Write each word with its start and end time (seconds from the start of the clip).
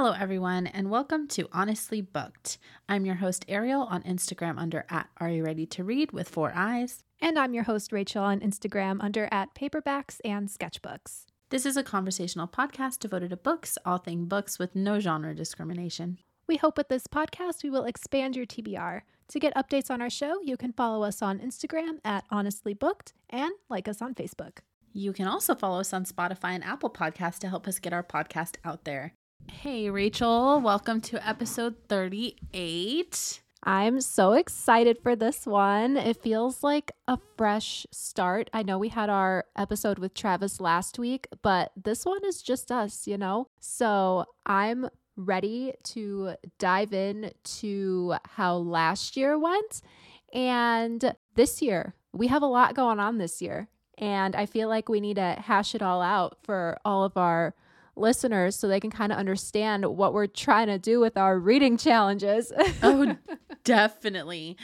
Hello, 0.00 0.12
everyone, 0.12 0.68
and 0.68 0.90
welcome 0.90 1.26
to 1.26 1.48
Honestly 1.50 2.00
Booked. 2.00 2.58
I'm 2.88 3.04
your 3.04 3.16
host, 3.16 3.44
Ariel, 3.48 3.82
on 3.82 4.04
Instagram 4.04 4.56
under 4.56 4.86
at 4.88 5.08
Are 5.16 5.28
You 5.28 5.44
Ready 5.44 5.66
to 5.66 5.82
Read 5.82 6.12
with 6.12 6.28
four 6.28 6.52
eyes. 6.54 7.02
And 7.20 7.36
I'm 7.36 7.52
your 7.52 7.64
host, 7.64 7.90
Rachel, 7.90 8.22
on 8.22 8.38
Instagram 8.38 8.98
under 9.02 9.28
at 9.32 9.56
Paperbacks 9.56 10.20
and 10.24 10.48
Sketchbooks. 10.48 11.24
This 11.50 11.66
is 11.66 11.76
a 11.76 11.82
conversational 11.82 12.46
podcast 12.46 13.00
devoted 13.00 13.30
to 13.30 13.36
books, 13.36 13.76
all 13.84 13.98
thing 13.98 14.26
books, 14.26 14.56
with 14.56 14.76
no 14.76 15.00
genre 15.00 15.34
discrimination. 15.34 16.18
We 16.46 16.58
hope 16.58 16.76
with 16.76 16.90
this 16.90 17.08
podcast 17.08 17.64
we 17.64 17.70
will 17.70 17.84
expand 17.84 18.36
your 18.36 18.46
TBR. 18.46 19.00
To 19.26 19.40
get 19.40 19.56
updates 19.56 19.90
on 19.90 20.00
our 20.00 20.10
show, 20.10 20.40
you 20.44 20.56
can 20.56 20.72
follow 20.74 21.02
us 21.02 21.22
on 21.22 21.40
Instagram 21.40 21.98
at 22.04 22.22
Honestly 22.30 22.72
Booked 22.72 23.14
and 23.30 23.50
like 23.68 23.88
us 23.88 24.00
on 24.00 24.14
Facebook. 24.14 24.58
You 24.92 25.12
can 25.12 25.26
also 25.26 25.56
follow 25.56 25.80
us 25.80 25.92
on 25.92 26.04
Spotify 26.04 26.50
and 26.50 26.62
Apple 26.62 26.88
Podcasts 26.88 27.40
to 27.40 27.48
help 27.48 27.66
us 27.66 27.80
get 27.80 27.92
our 27.92 28.04
podcast 28.04 28.58
out 28.64 28.84
there. 28.84 29.14
Hey, 29.46 29.90
Rachel, 29.90 30.60
welcome 30.60 31.00
to 31.02 31.28
episode 31.28 31.76
38. 31.88 33.40
I'm 33.64 34.00
so 34.00 34.32
excited 34.32 34.98
for 35.02 35.14
this 35.14 35.46
one. 35.46 35.96
It 35.96 36.22
feels 36.22 36.62
like 36.62 36.92
a 37.06 37.18
fresh 37.36 37.86
start. 37.90 38.50
I 38.52 38.62
know 38.62 38.78
we 38.78 38.88
had 38.88 39.10
our 39.10 39.44
episode 39.56 39.98
with 39.98 40.14
Travis 40.14 40.60
last 40.60 40.98
week, 40.98 41.26
but 41.42 41.72
this 41.76 42.04
one 42.04 42.24
is 42.24 42.40
just 42.40 42.70
us, 42.70 43.06
you 43.06 43.18
know? 43.18 43.48
So 43.58 44.24
I'm 44.46 44.88
ready 45.16 45.74
to 45.82 46.34
dive 46.58 46.92
in 46.92 47.32
to 47.42 48.14
how 48.24 48.56
last 48.56 49.16
year 49.16 49.38
went 49.38 49.82
and 50.32 51.14
this 51.34 51.60
year. 51.60 51.94
We 52.12 52.28
have 52.28 52.42
a 52.42 52.46
lot 52.46 52.74
going 52.74 53.00
on 53.00 53.18
this 53.18 53.42
year, 53.42 53.68
and 53.98 54.36
I 54.36 54.46
feel 54.46 54.68
like 54.68 54.88
we 54.88 55.00
need 55.00 55.16
to 55.16 55.36
hash 55.38 55.74
it 55.74 55.82
all 55.82 56.00
out 56.00 56.38
for 56.42 56.78
all 56.84 57.04
of 57.04 57.16
our 57.16 57.54
listeners 57.98 58.56
so 58.56 58.68
they 58.68 58.80
can 58.80 58.90
kind 58.90 59.12
of 59.12 59.18
understand 59.18 59.84
what 59.84 60.12
we're 60.12 60.26
trying 60.26 60.68
to 60.68 60.78
do 60.78 61.00
with 61.00 61.16
our 61.16 61.38
reading 61.38 61.76
challenges. 61.76 62.52
oh, 62.82 63.16
definitely. 63.64 64.56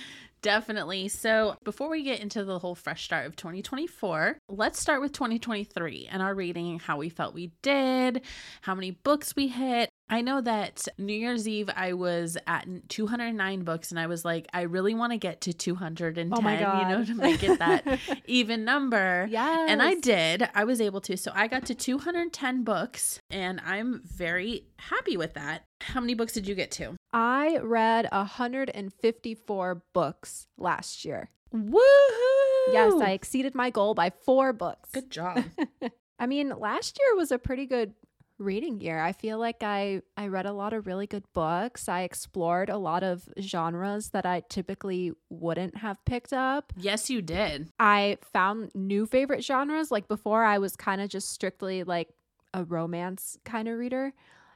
Definitely. 0.42 1.08
So, 1.08 1.56
before 1.64 1.88
we 1.88 2.02
get 2.02 2.20
into 2.20 2.44
the 2.44 2.58
whole 2.58 2.74
fresh 2.74 3.04
start 3.04 3.24
of 3.24 3.34
2024, 3.34 4.36
let's 4.50 4.78
start 4.78 5.00
with 5.00 5.12
2023 5.12 6.08
and 6.12 6.20
our 6.20 6.34
reading, 6.34 6.80
how 6.80 6.98
we 6.98 7.08
felt 7.08 7.32
we 7.32 7.52
did, 7.62 8.20
how 8.60 8.74
many 8.74 8.90
books 8.90 9.34
we 9.34 9.48
hit, 9.48 9.88
I 10.14 10.20
know 10.20 10.40
that 10.42 10.86
New 10.96 11.12
Year's 11.12 11.48
Eve 11.48 11.68
I 11.74 11.94
was 11.94 12.38
at 12.46 12.68
209 12.88 13.64
books 13.64 13.90
and 13.90 13.98
I 13.98 14.06
was 14.06 14.24
like, 14.24 14.46
I 14.54 14.60
really 14.60 14.94
want 14.94 15.10
to 15.10 15.18
get 15.18 15.40
to 15.40 15.52
210, 15.52 16.32
oh 16.32 16.78
you 16.78 16.88
know, 16.88 17.04
to 17.04 17.14
make 17.16 17.42
it 17.42 17.58
that 17.58 17.84
even 18.26 18.64
number. 18.64 19.26
Yeah. 19.28 19.66
And 19.68 19.82
I 19.82 19.94
did. 19.94 20.48
I 20.54 20.62
was 20.62 20.80
able 20.80 21.00
to. 21.00 21.16
So 21.16 21.32
I 21.34 21.48
got 21.48 21.66
to 21.66 21.74
210 21.74 22.62
books 22.62 23.18
and 23.28 23.60
I'm 23.66 24.02
very 24.04 24.68
happy 24.78 25.16
with 25.16 25.34
that. 25.34 25.64
How 25.80 25.98
many 25.98 26.14
books 26.14 26.32
did 26.32 26.46
you 26.46 26.54
get 26.54 26.70
to? 26.72 26.94
I 27.12 27.58
read 27.60 28.06
154 28.12 29.82
books 29.92 30.46
last 30.56 31.04
year. 31.04 31.30
Woohoo! 31.52 32.72
Yes, 32.72 32.92
I 33.02 33.10
exceeded 33.10 33.56
my 33.56 33.70
goal 33.70 33.94
by 33.94 34.10
four 34.10 34.52
books. 34.52 34.90
Good 34.92 35.10
job. 35.10 35.42
I 36.20 36.26
mean, 36.28 36.50
last 36.56 37.00
year 37.00 37.16
was 37.16 37.32
a 37.32 37.38
pretty 37.38 37.66
good 37.66 37.94
reading 38.38 38.80
year. 38.80 39.00
I 39.00 39.12
feel 39.12 39.38
like 39.38 39.62
I 39.62 40.02
I 40.16 40.26
read 40.28 40.46
a 40.46 40.52
lot 40.52 40.72
of 40.72 40.86
really 40.86 41.06
good 41.06 41.24
books. 41.32 41.88
I 41.88 42.02
explored 42.02 42.68
a 42.68 42.78
lot 42.78 43.02
of 43.02 43.28
genres 43.40 44.10
that 44.10 44.26
I 44.26 44.42
typically 44.48 45.12
wouldn't 45.30 45.76
have 45.78 46.04
picked 46.04 46.32
up. 46.32 46.72
Yes, 46.76 47.10
you 47.10 47.22
did. 47.22 47.70
I 47.78 48.18
found 48.32 48.74
new 48.74 49.06
favorite 49.06 49.44
genres. 49.44 49.90
Like 49.90 50.08
before 50.08 50.44
I 50.44 50.58
was 50.58 50.76
kind 50.76 51.00
of 51.00 51.08
just 51.08 51.30
strictly 51.30 51.84
like 51.84 52.08
a 52.52 52.64
romance 52.64 53.38
kind 53.44 53.68
of 53.68 53.78
reader. 53.78 54.12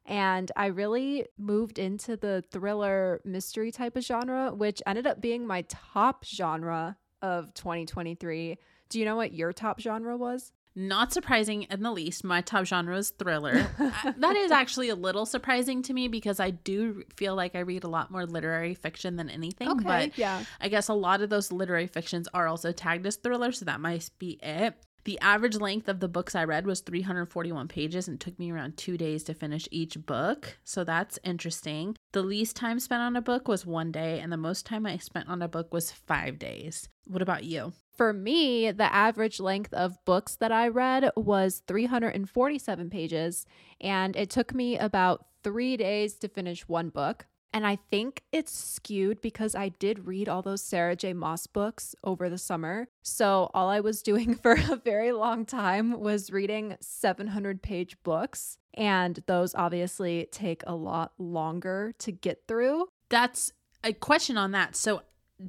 And 0.07 0.51
I 0.57 0.67
really 0.67 1.27
moved 1.37 1.79
into 1.79 2.17
the 2.17 2.43
thriller 2.51 3.21
mystery 3.25 3.71
type 3.71 3.95
of 3.95 4.03
genre, 4.03 4.55
which 4.55 4.83
ended 4.87 5.07
up 5.07 5.21
being 5.21 5.47
my 5.47 5.63
top 5.69 6.25
genre 6.25 6.97
of 7.21 7.53
2023. 7.53 8.57
Do 8.89 8.99
you 8.99 9.05
know 9.05 9.17
what 9.17 9.35
your 9.35 9.53
top 9.53 9.81
genre 9.81 10.17
was? 10.17 10.53
Not 10.79 11.13
surprising 11.13 11.65
in 11.65 11.83
the 11.83 11.91
least. 11.91 12.23
My 12.23 12.41
top 12.41 12.65
genre 12.65 12.97
is 12.97 13.11
thriller. 13.11 13.67
that 14.17 14.37
is 14.37 14.53
actually 14.53 14.91
a 14.91 14.95
little 14.95 15.27
surprising 15.27 15.83
to 15.83 15.93
me 15.93 16.07
because 16.07 16.39
I 16.39 16.51
do 16.51 17.03
feel 17.17 17.35
like 17.35 17.57
I 17.57 17.61
read 17.61 17.83
a 17.83 17.89
lot 17.89 18.13
more 18.13 18.25
literary 18.25 18.75
fiction 18.75 19.17
than 19.17 19.29
anything. 19.29 19.69
Okay, 19.69 19.83
but 19.85 20.17
yeah. 20.17 20.45
I 20.61 20.69
guess 20.69 20.87
a 20.87 20.95
lot 20.95 21.21
of 21.21 21.31
those 21.31 21.51
literary 21.51 21.89
fictions 21.89 22.29
are 22.33 22.47
also 22.47 22.71
tagged 22.71 23.05
as 23.09 23.17
thriller, 23.17 23.51
so 23.51 23.65
that 23.65 23.81
might 23.81 24.09
be 24.21 24.39
it. 24.41 24.75
The 25.03 25.19
average 25.19 25.57
length 25.57 25.89
of 25.89 25.99
the 25.99 26.07
books 26.07 26.37
I 26.37 26.45
read 26.45 26.65
was 26.65 26.79
341 26.81 27.67
pages 27.67 28.07
and 28.07 28.21
took 28.21 28.39
me 28.39 28.53
around 28.53 28.77
two 28.77 28.97
days 28.97 29.25
to 29.25 29.35
finish 29.35 29.67
each 29.73 30.07
book. 30.07 30.59
So 30.63 30.85
that's 30.85 31.19
interesting. 31.25 31.97
The 32.13 32.23
least 32.23 32.55
time 32.55 32.79
spent 32.79 33.03
on 33.03 33.17
a 33.17 33.23
book 33.23 33.49
was 33.49 33.67
one 33.67 33.91
day, 33.91 34.21
and 34.21 34.31
the 34.31 34.37
most 34.37 34.65
time 34.65 34.87
I 34.87 34.99
spent 34.99 35.29
on 35.29 35.43
a 35.43 35.49
book 35.49 35.75
was 35.75 35.91
five 35.91 36.39
days. 36.39 36.89
What 37.05 37.23
about 37.23 37.43
you? 37.43 37.73
For 37.99 38.13
me, 38.13 38.71
the 38.71 38.95
average 38.95 39.41
length 39.41 39.75
of 39.75 40.03
books 40.05 40.37
that 40.37 40.53
I 40.53 40.69
read 40.69 41.11
was 41.17 41.65
347 41.67 42.91
pages, 42.91 43.45
and 43.81 44.15
it 44.15 44.31
took 44.31 44.55
me 44.55 44.79
about 44.79 45.27
three 45.43 45.77
days 45.77 46.15
to 46.19 46.29
finish 46.29 46.69
one 46.69 46.91
book. 46.91 47.27
And 47.53 47.67
I 47.67 47.79
think 47.91 48.23
it's 48.31 48.53
skewed 48.53 49.21
because 49.21 49.57
I 49.57 49.71
did 49.71 50.07
read 50.07 50.29
all 50.29 50.43
those 50.43 50.63
Sarah 50.63 50.95
J. 50.95 51.13
Maas 51.13 51.49
books 51.49 51.97
over 52.05 52.29
the 52.29 52.39
summer. 52.39 52.87
So 53.03 53.51
all 53.53 53.69
I 53.69 53.81
was 53.81 54.01
doing 54.11 54.37
for 54.37 54.53
a 54.53 54.77
very 54.77 55.11
long 55.11 55.45
time 55.45 55.99
was 55.99 56.31
reading 56.31 56.77
700 56.81 57.63
page 57.63 57.97
books. 58.05 58.59
And 58.75 59.25
those 59.27 59.57
obviously 59.57 60.29
take 60.31 60.63
a 60.69 60.75
lot 60.77 61.15
longer 61.19 61.95
to 61.99 62.13
get 62.13 62.43
through. 62.47 62.87
That's 63.09 63.53
a 63.83 63.93
question 63.93 64.39
on 64.39 64.53
that. 64.53 64.77
So 64.77 65.03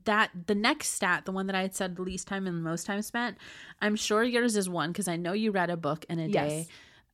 that 0.06 0.32
the 0.48 0.56
next 0.56 0.90
stat, 0.90 1.26
the 1.26 1.32
one 1.32 1.48
that 1.48 1.56
I 1.56 1.62
had 1.62 1.76
said 1.76 1.96
the 1.96 2.02
least 2.02 2.28
time 2.28 2.48
and 2.48 2.58
the 2.58 2.62
most 2.62 2.86
time 2.86 3.02
spent, 3.02 3.38
I'm 3.82 3.96
sure 3.96 4.24
yours 4.24 4.56
is 4.56 4.70
one 4.70 4.92
because 4.92 5.08
I 5.08 5.16
know 5.16 5.34
you 5.34 5.52
read 5.52 5.70
a 5.70 5.78
book 5.78 6.06
in 6.10 6.20
a 6.20 6.28
yes. 6.28 6.50
day 6.50 6.68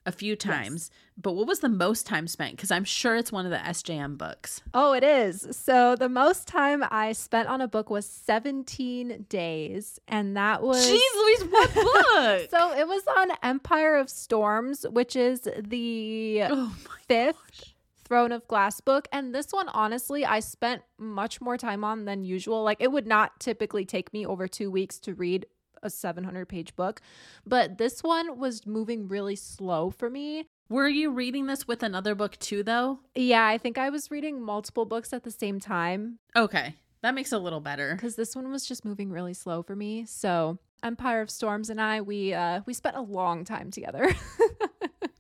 a 0.06 0.12
few 0.12 0.36
times. 0.36 0.92
Yes. 0.92 1.00
But 1.18 1.32
what 1.34 1.48
was 1.48 1.62
the 1.62 1.70
most 1.70 2.06
time 2.06 2.28
spent? 2.28 2.56
Because 2.56 2.72
I'm 2.72 2.84
sure 2.84 3.16
it's 3.16 3.32
one 3.32 3.46
of 3.46 3.52
the 3.52 3.58
SJM 3.58 4.18
books. 4.18 4.62
Oh, 4.74 4.94
it 4.94 5.04
is. 5.04 5.48
So 5.52 5.96
the 5.96 6.10
most 6.10 6.48
time 6.48 6.84
I 6.92 7.14
spent 7.14 7.48
on 7.48 7.62
a 7.62 7.68
book 7.68 7.90
was 7.90 8.06
17 8.06 9.26
days. 9.30 10.00
And 10.08 10.36
that 10.38 10.62
was. 10.62 10.86
Jeez 10.86 11.16
Louise, 11.16 11.52
what 11.52 11.74
book? 11.74 12.50
so 12.50 12.78
it 12.78 12.88
was 12.88 13.04
on 13.18 13.30
Empire 13.42 13.96
of 13.96 14.10
Storms, 14.10 14.86
which 14.90 15.16
is 15.16 15.48
the 15.58 16.44
oh 16.50 16.76
fifth. 17.08 17.38
Gosh 17.38 17.75
Throne 18.06 18.32
of 18.32 18.48
Glass 18.48 18.80
book. 18.80 19.08
And 19.12 19.34
this 19.34 19.48
one, 19.52 19.68
honestly, 19.70 20.24
I 20.26 20.40
spent 20.40 20.84
much 20.98 21.42
more 21.42 21.58
time 21.58 21.84
on 21.84 22.06
than 22.06 22.24
usual. 22.24 22.64
Like, 22.64 22.78
it 22.80 22.92
would 22.92 23.08
not 23.08 23.40
typically 23.40 23.84
take 23.84 24.14
me 24.14 24.26
over 24.26 24.48
two 24.48 24.72
weeks 24.72 25.00
to 25.00 25.14
read 25.14 25.46
a 25.84 25.90
700 25.90 26.48
page 26.48 26.76
book, 26.76 27.02
but 27.46 27.78
this 27.78 28.02
one 28.02 28.40
was 28.40 28.66
moving 28.66 29.08
really 29.08 29.36
slow 29.36 29.92
for 29.92 30.10
me. 30.10 30.48
Were 30.68 30.88
you 30.88 31.12
reading 31.12 31.46
this 31.46 31.68
with 31.68 31.84
another 31.84 32.16
book 32.16 32.38
too, 32.40 32.64
though? 32.64 33.00
Yeah, 33.14 33.46
I 33.46 33.60
think 33.60 33.78
I 33.78 33.90
was 33.90 34.10
reading 34.10 34.42
multiple 34.42 34.86
books 34.86 35.14
at 35.14 35.24
the 35.24 35.32
same 35.32 35.60
time. 35.60 36.18
Okay. 36.36 36.76
That 37.04 37.14
makes 37.14 37.32
a 37.32 37.38
little 37.38 37.60
better. 37.60 37.94
Because 37.94 38.16
this 38.16 38.36
one 38.36 38.50
was 38.50 38.66
just 38.66 38.84
moving 38.84 39.12
really 39.12 39.36
slow 39.36 39.62
for 39.62 39.76
me. 39.76 40.06
So 40.08 40.58
Empire 40.82 41.22
of 41.22 41.30
Storms 41.30 41.70
and 41.70 41.80
I, 41.80 42.02
we 42.02 42.34
uh 42.34 42.62
we 42.66 42.74
spent 42.74 42.96
a 42.96 43.02
long 43.02 43.46
time 43.46 43.70
together. 43.70 44.10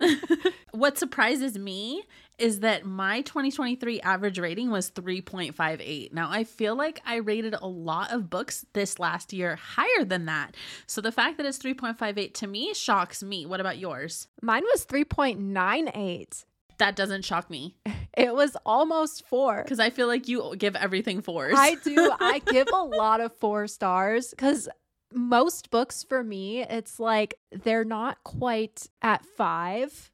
what 0.76 0.98
surprises 0.98 1.58
me 1.58 2.04
is 2.38 2.60
that 2.60 2.86
my 2.86 3.22
2023 3.22 4.02
average 4.02 4.40
rating 4.40 4.70
was 4.70 4.92
3.58. 4.92 6.14
Now, 6.14 6.30
I 6.30 6.44
feel 6.44 6.76
like 6.76 7.02
I 7.06 7.16
rated 7.18 7.54
a 7.54 7.68
lot 7.68 8.12
of 8.12 8.30
books 8.30 8.66
this 8.74 9.00
last 9.00 9.32
year 9.32 9.56
higher 9.56 10.04
than 10.04 10.26
that. 10.26 10.56
So 10.86 11.02
the 11.02 11.12
fact 11.12 11.38
that 11.38 11.46
it's 11.46 11.60
3.58 11.60 12.34
to 12.36 12.48
me 12.48 12.74
shocks 12.74 13.24
me. 13.24 13.46
What 13.46 13.62
about 13.62 13.78
yours? 13.78 14.28
Mine 14.42 14.64
was 14.64 14.86
3.98. 14.86 16.46
That 16.78 16.96
doesn't 16.96 17.26
shock 17.26 17.50
me. 17.50 17.78
It 18.18 18.34
was 18.34 18.56
almost 18.66 19.28
four. 19.28 19.62
Because 19.62 19.82
I 19.82 19.90
feel 19.90 20.08
like 20.08 20.30
you 20.30 20.56
give 20.58 20.78
everything 20.78 21.22
fours. 21.22 21.54
I 21.58 21.76
do. 21.76 22.14
I 22.18 22.40
give 22.46 22.70
a 22.74 22.82
lot 22.82 23.20
of 23.20 23.36
four 23.36 23.68
stars 23.68 24.30
because 24.30 24.70
most 25.12 25.70
books 25.70 26.04
for 26.04 26.24
me, 26.24 26.62
it's 26.62 26.98
like 26.98 27.34
they're 27.52 27.84
not 27.84 28.24
quite 28.24 28.88
at 29.02 29.26
five 29.26 30.14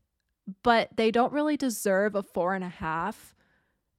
but 0.63 0.89
they 0.95 1.12
don't 1.12 1.33
really 1.33 1.57
deserve 1.57 2.15
a 2.15 2.24
four 2.24 2.53
and 2.53 2.63
a 2.63 2.69
half. 2.69 3.36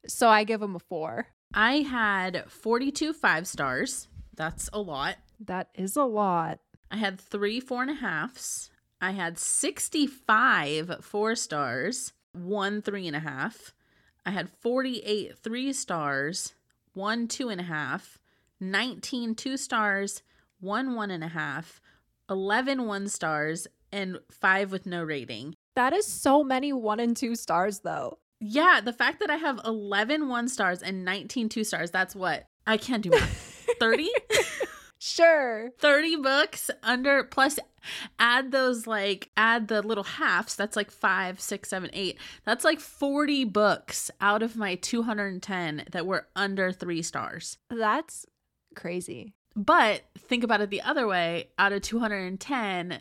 So 0.07 0.29
I 0.29 0.45
give 0.45 0.61
them 0.61 0.77
a 0.77 0.81
four. 0.81 1.29
I 1.55 1.83
had 1.83 2.51
42 2.51 3.13
five 3.13 3.47
stars. 3.47 4.09
That's 4.35 4.71
a 4.73 4.81
lot. 4.81 5.17
That 5.39 5.69
is 5.75 5.97
a 5.97 6.05
lot. 6.05 6.61
I 6.91 6.97
had 6.97 7.21
three 7.21 7.61
four 7.61 7.83
and 7.83 7.91
a 7.91 7.95
halfs. 7.95 8.71
I 9.01 9.13
had 9.13 9.39
65 9.39 10.99
four 11.01 11.35
stars, 11.35 12.13
one 12.33 12.83
three 12.83 13.07
and 13.07 13.17
a 13.17 13.21
half. 13.21 13.75
I 14.25 14.31
had 14.31 14.49
48 14.49 15.37
three 15.39 15.73
stars, 15.73 16.55
one 16.95 17.29
two 17.29 17.49
and 17.49 17.61
a 17.61 17.65
half, 17.65 18.19
19 18.61 19.35
two 19.35 19.57
stars, 19.57 20.23
one 20.61 20.95
one 20.95 21.11
and 21.11 21.25
a 21.25 21.29
half, 21.29 21.81
11 22.31 22.87
one 22.87 23.09
stars, 23.09 23.67
and 23.91 24.19
five 24.31 24.71
with 24.71 24.87
no 24.87 25.03
rating. 25.03 25.57
That 25.75 25.93
is 25.93 26.07
so 26.07 26.45
many 26.45 26.73
one 26.73 27.01
and 27.01 27.17
two 27.17 27.35
stars, 27.35 27.81
though. 27.81 28.19
Yeah, 28.41 28.81
the 28.85 28.93
fact 28.93 29.21
that 29.21 29.31
I 29.31 29.37
have 29.37 29.61
11 29.65 30.29
one 30.29 30.49
stars 30.49 30.83
and 30.83 31.05
19 31.05 31.49
two 31.49 31.65
stars, 31.65 31.91
that's 31.91 32.15
what? 32.15 32.45
I 32.67 32.77
can't 32.77 33.03
do 33.03 33.11
math. 33.11 33.69
30? 33.79 34.11
sure. 34.99 35.71
30 35.79 36.17
books 36.17 36.71
under 36.83 37.25
plus 37.25 37.59
add 38.19 38.53
those 38.53 38.87
like 38.87 39.31
add 39.37 39.69
the 39.69 39.83
little 39.83 40.05
halves 40.05 40.55
that's 40.55 40.77
like 40.77 40.91
five 40.91 41.41
six 41.41 41.69
seven 41.69 41.91
eight 41.93 42.17
that's 42.45 42.65
like 42.65 42.79
40 42.79 43.45
books 43.47 44.09
out 44.21 44.43
of 44.43 44.57
my 44.57 44.77
210 44.77 45.87
that 45.91 46.07
were 46.07 46.29
under 46.37 46.71
three 46.71 47.03
stars 47.03 47.59
that's 47.71 48.25
crazy 48.77 49.35
but 49.57 50.03
think 50.17 50.45
about 50.45 50.61
it 50.61 50.71
the 50.71 50.83
other 50.83 51.09
way 51.09 51.49
out 51.59 51.73
of 51.73 51.83
210 51.83 53.01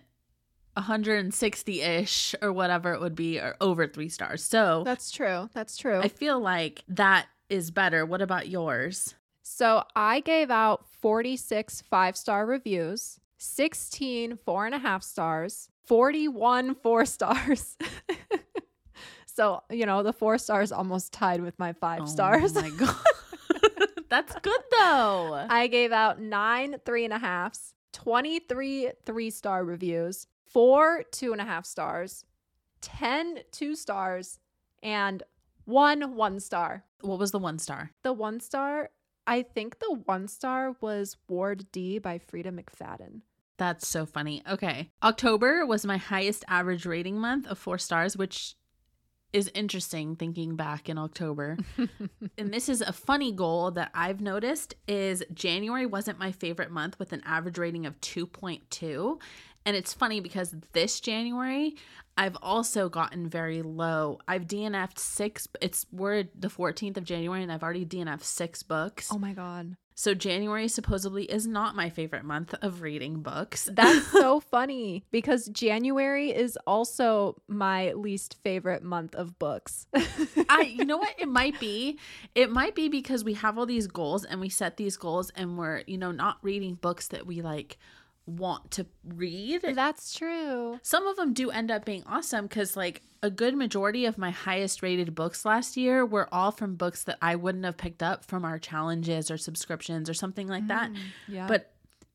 160-ish 0.78 2.36
or 2.42 2.52
whatever 2.54 2.94
it 2.94 3.02
would 3.02 3.16
be 3.16 3.40
or 3.40 3.56
over 3.62 3.88
three 3.88 4.10
stars. 4.10 4.44
So 4.44 4.84
that's 4.86 5.12
true. 5.12 5.50
That's 5.54 5.78
true. 5.78 6.00
I 6.00 6.08
feel 6.08 6.40
like 6.40 6.84
that 6.88 7.28
is 7.50 7.72
better. 7.72 8.06
What 8.06 8.22
about 8.22 8.48
yours? 8.48 9.16
So 9.44 9.84
i 9.96 10.22
gave 10.22 10.50
out 10.50 10.86
46 11.02 11.84
five-star 11.90 12.46
reviews 12.46 13.20
16 13.38 14.38
four 14.38 14.66
and 14.66 14.74
a 14.76 14.80
half 14.80 15.04
stars 15.04 15.68
41 15.88 16.76
four 16.84 17.06
stars. 17.06 17.78
So 19.34 19.64
you 19.70 19.86
know 19.86 20.04
the 20.04 20.12
four 20.14 20.38
stars 20.38 20.72
almost 20.74 21.14
tied 21.14 21.42
with 21.42 21.58
my 21.58 21.72
five 21.74 22.02
oh 22.04 22.06
stars. 22.06 22.56
oh 22.56 22.62
my 22.62 22.70
god. 22.78 22.96
That's 24.10 24.36
good 24.42 24.62
though. 24.72 25.46
I 25.50 25.68
gave 25.68 25.94
out 25.94 26.20
nine 26.20 26.76
three 26.86 27.06
and 27.06 27.14
a 27.14 27.18
halves 27.18 27.74
23 27.94 28.92
three 29.06 29.30
star 29.30 29.64
reviews 29.64 30.28
four 30.52 31.04
two 31.12 31.32
and 31.32 31.42
a 31.42 31.46
half 31.46 31.66
stars, 31.66 32.26
10 32.82 33.40
two 33.52 33.76
stars, 33.76 34.40
and 34.84 35.24
one 35.66 36.16
one 36.16 36.40
star. 36.40 36.84
What 37.02 37.20
was 37.20 37.32
the 37.32 37.40
one 37.40 37.60
star? 37.60 37.92
The 38.04 38.14
one 38.14 38.40
star, 38.40 38.90
I 39.28 39.44
think 39.44 39.80
the 39.80 40.02
one 40.06 40.28
star 40.28 40.76
was 40.82 41.18
Ward 41.28 41.72
D 41.72 42.00
by 42.00 42.20
Freida 42.20 42.52
McFadden. 42.52 43.22
That's 43.58 43.88
so 43.88 44.06
funny. 44.06 44.42
Okay. 44.50 44.90
October 45.04 45.66
was 45.66 45.86
my 45.86 45.98
highest 45.98 46.44
average 46.48 46.86
rating 46.86 47.20
month 47.20 47.46
of 47.48 47.60
four 47.60 47.78
stars, 47.78 48.18
which 48.18 48.56
is 49.34 49.50
interesting 49.54 50.16
thinking 50.16 50.56
back 50.56 50.90
in 50.90 50.98
October. 50.98 51.58
and 52.38 52.54
this 52.54 52.68
is 52.68 52.82
a 52.82 52.92
funny 52.92 53.32
goal 53.32 53.72
that 53.72 53.92
I've 53.94 54.20
noticed 54.20 54.76
is 54.88 55.24
January 55.34 55.86
wasn't 55.86 56.20
my 56.20 56.32
favorite 56.32 56.72
month 56.72 57.00
with 57.00 57.14
an 57.14 57.22
average 57.26 57.58
rating 57.58 57.86
of 57.86 58.00
2.2 58.02 59.20
and 59.66 59.76
it's 59.76 59.94
funny 59.94 60.20
because 60.20 60.56
this 60.74 61.00
January, 61.00 61.76
I've 62.18 62.38
also 62.42 62.90
gotten 62.90 63.30
very 63.30 63.62
low. 63.62 64.20
I've 64.28 64.46
DNF'd 64.46 65.00
six. 65.00 65.48
It's 65.62 65.86
we're 65.92 66.26
the 66.36 66.50
14th 66.50 66.98
of 66.98 67.04
January, 67.04 67.44
and 67.44 67.52
I've 67.52 67.64
already 67.64 67.86
DNF'd 67.86 68.24
six 68.24 68.64
books. 68.64 69.10
Oh 69.12 69.18
my 69.18 69.34
god! 69.34 69.76
So 70.02 70.16
January 70.16 70.68
supposedly 70.68 71.26
is 71.26 71.46
not 71.46 71.76
my 71.76 71.90
favorite 71.90 72.26
month 72.26 72.56
of 72.64 72.82
reading 72.82 73.22
books. 73.22 73.70
That's 73.72 74.08
so 74.08 74.40
funny 74.40 75.06
because 75.12 75.48
January 75.50 76.32
is 76.32 76.58
also 76.66 77.40
my 77.48 77.92
least 77.94 78.38
favorite 78.44 78.82
month 78.82 79.14
of 79.14 79.38
books. 79.38 79.86
I 80.50 80.74
you 80.76 80.86
know 80.86 80.98
what 81.00 81.14
it 81.20 81.28
might 81.28 81.60
be? 81.60 82.00
It 82.34 82.50
might 82.50 82.74
be 82.74 82.90
because 82.90 83.24
we 83.24 83.36
have 83.36 83.60
all 83.60 83.66
these 83.68 83.86
goals 83.86 84.26
and 84.26 84.42
we 84.42 84.50
set 84.50 84.78
these 84.78 84.98
goals 84.98 85.32
and 85.36 85.58
we're, 85.58 85.84
you 85.86 86.00
know, 86.00 86.12
not 86.12 86.38
reading 86.42 86.76
books 86.76 87.10
that 87.10 87.28
we 87.28 87.42
like 87.42 87.78
want 88.26 88.72
to 88.72 88.86
read. 89.04 89.62
That's 89.76 90.14
true. 90.14 90.80
Some 90.84 91.08
of 91.08 91.16
them 91.16 91.34
do 91.34 91.52
end 91.52 91.72
up 91.72 91.86
being 91.86 92.04
awesome 92.06 92.48
because, 92.48 92.78
like, 92.78 93.02
a 93.24 93.30
good 93.30 93.56
majority 93.56 94.06
of 94.06 94.18
my 94.18 94.32
highest 94.32 94.82
rated 94.82 95.14
books 95.14 95.46
last 95.46 95.78
year 95.78 96.06
were 96.06 96.28
all 96.34 96.52
from 96.52 96.76
books 96.76 97.04
that 97.04 97.18
I 97.22 97.36
wouldn't 97.36 97.66
have 97.66 97.78
picked 97.78 98.02
up 98.02 98.26
from 98.26 98.46
our 98.46 98.58
challenges 98.58 99.30
or 99.30 99.38
subscriptions 99.38 100.10
or 100.10 100.14
something 100.14 100.48
like 100.48 100.68
that. 100.68 100.92
Mm, 100.92 100.98
yeah. 101.28 101.48
But 101.48 101.72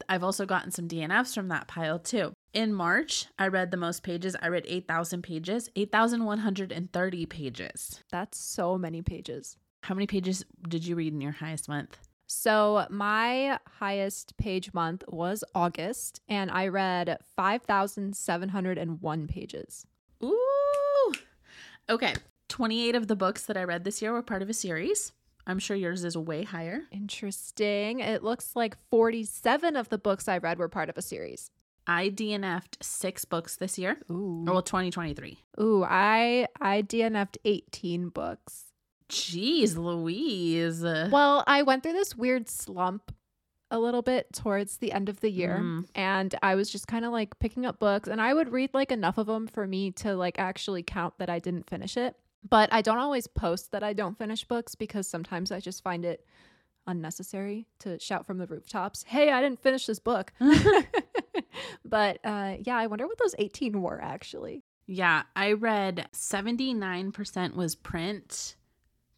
I've 0.08 0.25
also 0.25 0.47
gotten 0.47 0.70
some 0.70 0.88
DNFs 0.88 1.35
from 1.35 1.49
that 1.49 1.69
pile 1.69 1.99
too. 1.99 2.32
In 2.53 2.73
March, 2.73 3.26
I 3.38 3.49
read 3.49 3.70
the 3.70 3.76
most 3.76 4.03
pages. 4.03 4.37
I 4.41 4.49
read 4.49 4.64
8,000 4.67 5.23
pages, 5.23 5.70
8,130 5.76 7.26
pages. 7.26 8.03
That's 8.11 8.38
so 8.38 8.79
many 8.79 9.03
pages. 9.03 9.56
How 9.82 9.94
many 9.94 10.06
pages 10.06 10.44
did 10.69 10.87
you 10.87 10.97
read 10.97 11.12
in 11.12 11.20
your 11.20 11.32
highest 11.32 11.69
month? 11.69 11.99
So, 12.26 12.87
my 12.90 13.58
highest 13.78 14.37
page 14.37 14.75
month 14.75 15.05
was 15.08 15.44
August, 15.55 16.20
and 16.28 16.50
I 16.50 16.67
read 16.69 17.19
5,701 17.37 19.26
pages. 19.28 19.87
Ooh. 20.25 21.12
Okay. 21.88 22.14
28 22.49 22.94
of 22.94 23.06
the 23.08 23.17
books 23.17 23.44
that 23.46 23.56
I 23.56 23.64
read 23.64 23.84
this 23.84 24.02
year 24.02 24.12
were 24.12 24.23
part 24.23 24.43
of 24.43 24.50
a 24.50 24.55
series. 24.55 25.12
I'm 25.46 25.58
sure 25.61 25.76
yours 25.76 26.05
is 26.05 26.17
way 26.17 26.43
higher. 26.43 26.82
Interesting. 26.90 28.00
It 28.00 28.25
looks 28.25 28.56
like 28.56 28.76
47 28.90 29.76
of 29.76 29.88
the 29.88 29.99
books 29.99 30.26
I 30.26 30.38
read 30.38 30.58
were 30.58 30.69
part 30.69 30.88
of 30.88 30.99
a 30.99 31.02
series. 31.02 31.50
I 31.87 32.08
DNF'd 32.08 32.79
six 32.82 33.25
books 33.25 33.56
this 33.56 33.79
year. 33.79 33.99
Ooh. 34.11 34.44
Or 34.49 34.55
well, 34.55 34.62
2023. 34.62 35.38
Ooh, 35.61 35.84
I 35.84 36.49
I 36.61 36.82
DNF'd 36.82 37.38
18 37.44 38.08
books. 38.08 38.65
Jeez 39.08 39.76
Louise. 39.76 40.82
Well, 40.82 41.44
I 41.47 41.62
went 41.62 41.82
through 41.82 41.93
this 41.93 42.17
weird 42.17 42.49
slump 42.49 43.12
a 43.70 43.79
little 43.79 44.03
bit 44.03 44.32
towards 44.32 44.79
the 44.79 44.93
end 44.93 45.08
of 45.08 45.20
the 45.20 45.31
year 45.31 45.58
mm. 45.61 45.85
and 45.94 46.35
I 46.41 46.55
was 46.55 46.70
just 46.70 46.87
kind 46.87 47.05
of 47.05 47.11
like 47.12 47.37
picking 47.41 47.67
up 47.67 47.81
books 47.81 48.08
and 48.08 48.20
I 48.20 48.32
would 48.32 48.53
read 48.53 48.73
like 48.73 48.93
enough 48.93 49.19
of 49.19 49.26
them 49.26 49.49
for 49.49 49.67
me 49.67 49.91
to 49.93 50.14
like 50.14 50.38
actually 50.38 50.85
count 50.85 51.14
that 51.19 51.29
I 51.29 51.41
didn't 51.41 51.69
finish 51.69 51.97
it. 51.97 52.14
But 52.49 52.73
I 52.73 52.81
don't 52.81 52.99
always 52.99 53.26
post 53.26 53.73
that 53.73 53.82
I 53.82 53.93
don't 53.93 54.17
finish 54.17 54.44
books 54.44 54.76
because 54.76 55.08
sometimes 55.08 55.50
I 55.50 55.58
just 55.58 55.82
find 55.82 56.05
it 56.05 56.25
unnecessary 56.87 57.67
to 57.81 57.99
shout 57.99 58.25
from 58.25 58.38
the 58.38 58.47
rooftops, 58.47 59.03
"Hey, 59.03 59.32
I 59.32 59.43
didn't 59.43 59.61
finish 59.61 59.87
this 59.87 59.99
book." 59.99 60.32
but 61.85 62.19
uh 62.23 62.56
yeah, 62.61 62.76
I 62.76 62.87
wonder 62.87 63.08
what 63.08 63.19
those 63.19 63.35
18 63.37 63.82
were 63.82 64.00
actually. 64.00 64.62
Yeah, 64.87 65.25
I 65.35 65.53
read 65.53 66.08
79% 66.12 67.56
was 67.56 67.75
print 67.75 68.55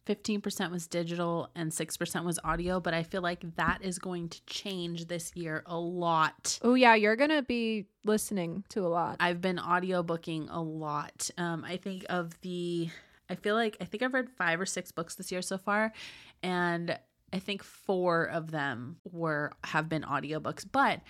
15% 0.09 0.71
was 0.71 0.87
digital 0.87 1.49
and 1.55 1.71
6% 1.71 2.25
was 2.25 2.39
audio, 2.43 2.79
but 2.79 2.95
I 2.95 3.03
feel 3.03 3.21
like 3.21 3.55
that 3.57 3.79
is 3.83 3.99
going 3.99 4.29
to 4.29 4.43
change 4.47 5.05
this 5.05 5.31
year 5.35 5.61
a 5.67 5.77
lot. 5.77 6.57
Oh, 6.63 6.73
yeah, 6.73 6.95
you're 6.95 7.15
going 7.15 7.29
to 7.29 7.43
be 7.43 7.85
listening 8.03 8.63
to 8.69 8.81
a 8.81 8.89
lot. 8.89 9.17
I've 9.19 9.39
been 9.39 9.59
audio 9.59 10.01
booking 10.01 10.49
a 10.49 10.59
lot. 10.59 11.29
Um, 11.37 11.63
I 11.63 11.77
think 11.77 12.07
of 12.09 12.39
the, 12.41 12.89
I 13.29 13.35
feel 13.35 13.53
like, 13.53 13.77
I 13.79 13.85
think 13.85 14.01
I've 14.01 14.15
read 14.15 14.31
five 14.31 14.59
or 14.59 14.65
six 14.65 14.91
books 14.91 15.13
this 15.13 15.31
year 15.31 15.43
so 15.43 15.59
far, 15.59 15.93
and 16.41 16.97
I 17.31 17.37
think 17.37 17.61
four 17.61 18.23
of 18.23 18.49
them 18.49 18.97
were, 19.11 19.53
have 19.63 19.89
been 19.89 20.01
audiobooks, 20.01 20.65
but 20.69 21.01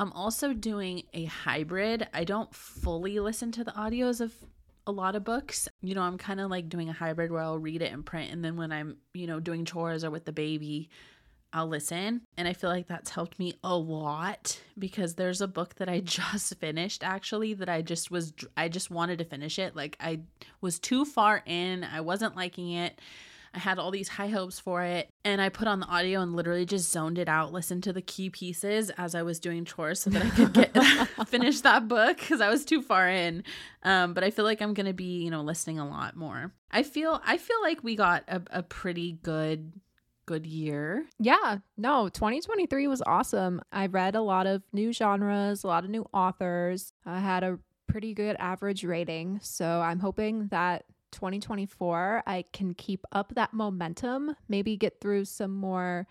I'm 0.00 0.12
also 0.14 0.52
doing 0.52 1.04
a 1.14 1.26
hybrid. 1.26 2.08
I 2.12 2.24
don't 2.24 2.52
fully 2.52 3.20
listen 3.20 3.52
to 3.52 3.62
the 3.62 3.70
audios 3.70 4.20
of 4.20 4.34
a 4.86 4.92
lot 4.92 5.16
of 5.16 5.24
books. 5.24 5.68
You 5.80 5.94
know, 5.94 6.02
I'm 6.02 6.18
kind 6.18 6.40
of 6.40 6.50
like 6.50 6.68
doing 6.68 6.88
a 6.88 6.92
hybrid 6.92 7.30
where 7.30 7.42
I'll 7.42 7.58
read 7.58 7.82
it 7.82 7.92
in 7.92 8.02
print 8.02 8.32
and 8.32 8.44
then 8.44 8.56
when 8.56 8.72
I'm, 8.72 8.96
you 9.14 9.26
know, 9.26 9.40
doing 9.40 9.64
chores 9.64 10.04
or 10.04 10.10
with 10.10 10.24
the 10.24 10.32
baby, 10.32 10.88
I'll 11.52 11.68
listen. 11.68 12.22
And 12.36 12.48
I 12.48 12.54
feel 12.54 12.70
like 12.70 12.86
that's 12.86 13.10
helped 13.10 13.38
me 13.38 13.54
a 13.62 13.76
lot 13.76 14.58
because 14.78 15.14
there's 15.14 15.40
a 15.40 15.48
book 15.48 15.74
that 15.76 15.88
I 15.88 16.00
just 16.04 16.54
finished 16.56 17.04
actually 17.04 17.54
that 17.54 17.68
I 17.68 17.82
just 17.82 18.10
was, 18.10 18.32
I 18.56 18.68
just 18.68 18.90
wanted 18.90 19.18
to 19.18 19.24
finish 19.24 19.58
it. 19.58 19.76
Like 19.76 19.96
I 20.00 20.20
was 20.60 20.78
too 20.78 21.04
far 21.04 21.42
in, 21.46 21.84
I 21.84 22.00
wasn't 22.00 22.36
liking 22.36 22.72
it. 22.72 22.98
I 23.54 23.58
had 23.58 23.78
all 23.78 23.90
these 23.90 24.08
high 24.08 24.28
hopes 24.28 24.58
for 24.58 24.82
it. 24.82 25.10
And 25.24 25.40
I 25.40 25.48
put 25.48 25.68
on 25.68 25.80
the 25.80 25.86
audio 25.86 26.20
and 26.20 26.34
literally 26.34 26.64
just 26.64 26.90
zoned 26.90 27.18
it 27.18 27.28
out, 27.28 27.52
listened 27.52 27.82
to 27.84 27.92
the 27.92 28.02
key 28.02 28.30
pieces 28.30 28.90
as 28.90 29.14
I 29.14 29.22
was 29.22 29.38
doing 29.38 29.64
chores 29.64 30.00
so 30.00 30.10
that 30.10 30.22
I 30.22 30.30
could 30.30 30.52
get 30.52 31.08
finish 31.28 31.60
that 31.60 31.88
book 31.88 32.18
because 32.18 32.40
I 32.40 32.48
was 32.48 32.64
too 32.64 32.82
far 32.82 33.08
in. 33.08 33.44
Um, 33.82 34.14
but 34.14 34.24
I 34.24 34.30
feel 34.30 34.44
like 34.44 34.62
I'm 34.62 34.74
gonna 34.74 34.92
be, 34.94 35.22
you 35.22 35.30
know, 35.30 35.42
listening 35.42 35.78
a 35.78 35.88
lot 35.88 36.16
more. 36.16 36.52
I 36.70 36.82
feel 36.82 37.20
I 37.24 37.36
feel 37.36 37.60
like 37.62 37.84
we 37.84 37.96
got 37.96 38.24
a, 38.28 38.42
a 38.50 38.62
pretty 38.62 39.12
good 39.22 39.72
good 40.24 40.46
year. 40.46 41.04
Yeah, 41.18 41.58
no, 41.76 42.08
2023 42.08 42.86
was 42.86 43.02
awesome. 43.04 43.60
I 43.72 43.86
read 43.86 44.14
a 44.14 44.22
lot 44.22 44.46
of 44.46 44.62
new 44.72 44.92
genres, 44.92 45.64
a 45.64 45.66
lot 45.66 45.84
of 45.84 45.90
new 45.90 46.06
authors. 46.12 46.92
I 47.04 47.18
had 47.18 47.42
a 47.42 47.58
pretty 47.86 48.14
good 48.14 48.36
average 48.38 48.84
rating. 48.84 49.40
So 49.42 49.66
I'm 49.80 49.98
hoping 49.98 50.48
that 50.48 50.84
2024, 51.12 52.24
I 52.26 52.44
can 52.52 52.74
keep 52.74 53.04
up 53.12 53.34
that 53.34 53.52
momentum, 53.52 54.36
maybe 54.48 54.76
get 54.76 55.00
through 55.00 55.26
some 55.26 55.54
more 55.54 56.06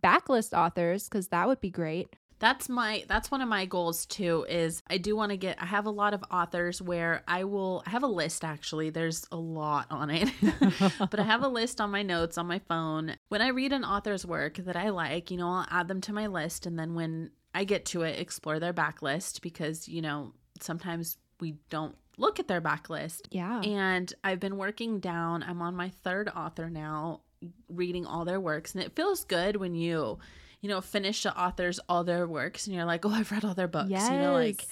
backlist 0.00 0.56
authors 0.56 1.08
because 1.08 1.28
that 1.28 1.46
would 1.46 1.60
be 1.60 1.70
great. 1.70 2.08
That's 2.40 2.68
my 2.68 3.04
that's 3.08 3.30
one 3.30 3.40
of 3.40 3.48
my 3.48 3.64
goals 3.64 4.06
too 4.06 4.44
is 4.48 4.82
I 4.90 4.98
do 4.98 5.16
want 5.16 5.30
to 5.30 5.36
get 5.36 5.62
I 5.62 5.66
have 5.66 5.86
a 5.86 5.90
lot 5.90 6.14
of 6.14 6.24
authors 6.30 6.82
where 6.82 7.22
I 7.28 7.44
will 7.44 7.82
I 7.86 7.90
have 7.90 8.02
a 8.02 8.08
list 8.08 8.44
actually. 8.44 8.90
There's 8.90 9.24
a 9.30 9.36
lot 9.36 9.86
on 9.90 10.10
it. 10.10 10.28
But 10.98 11.20
I 11.20 11.22
have 11.22 11.42
a 11.42 11.48
list 11.48 11.80
on 11.80 11.90
my 11.90 12.02
notes 12.02 12.36
on 12.36 12.46
my 12.46 12.58
phone. 12.58 13.16
When 13.28 13.40
I 13.40 13.48
read 13.48 13.72
an 13.72 13.84
author's 13.84 14.26
work 14.26 14.56
that 14.56 14.76
I 14.76 14.90
like 14.90 15.30
you 15.30 15.36
know 15.36 15.48
I'll 15.48 15.66
add 15.70 15.88
them 15.88 16.00
to 16.02 16.12
my 16.12 16.26
list 16.26 16.66
and 16.66 16.78
then 16.78 16.94
when 16.94 17.30
I 17.54 17.64
get 17.64 17.86
to 17.86 18.02
it 18.02 18.18
explore 18.18 18.58
their 18.58 18.74
backlist 18.74 19.40
because 19.40 19.88
you 19.88 20.02
know 20.02 20.32
sometimes 20.60 21.16
we 21.40 21.54
don't 21.70 21.96
look 22.16 22.38
at 22.38 22.48
their 22.48 22.60
backlist. 22.60 23.22
Yeah. 23.30 23.60
And 23.60 24.12
I've 24.22 24.40
been 24.40 24.56
working 24.56 25.00
down, 25.00 25.42
I'm 25.42 25.62
on 25.62 25.74
my 25.74 25.90
third 26.02 26.28
author 26.28 26.70
now, 26.70 27.20
reading 27.68 28.06
all 28.06 28.24
their 28.24 28.40
works. 28.40 28.74
And 28.74 28.82
it 28.82 28.94
feels 28.94 29.24
good 29.24 29.56
when 29.56 29.74
you, 29.74 30.18
you 30.60 30.68
know, 30.68 30.80
finish 30.80 31.22
the 31.22 31.38
authors 31.38 31.80
all 31.88 32.04
their 32.04 32.26
works 32.26 32.66
and 32.66 32.74
you're 32.74 32.84
like, 32.84 33.04
oh, 33.04 33.10
I've 33.10 33.30
read 33.30 33.44
all 33.44 33.54
their 33.54 33.68
books. 33.68 33.90
Yes. 33.90 34.10
You 34.10 34.18
know, 34.18 34.32
like, 34.34 34.66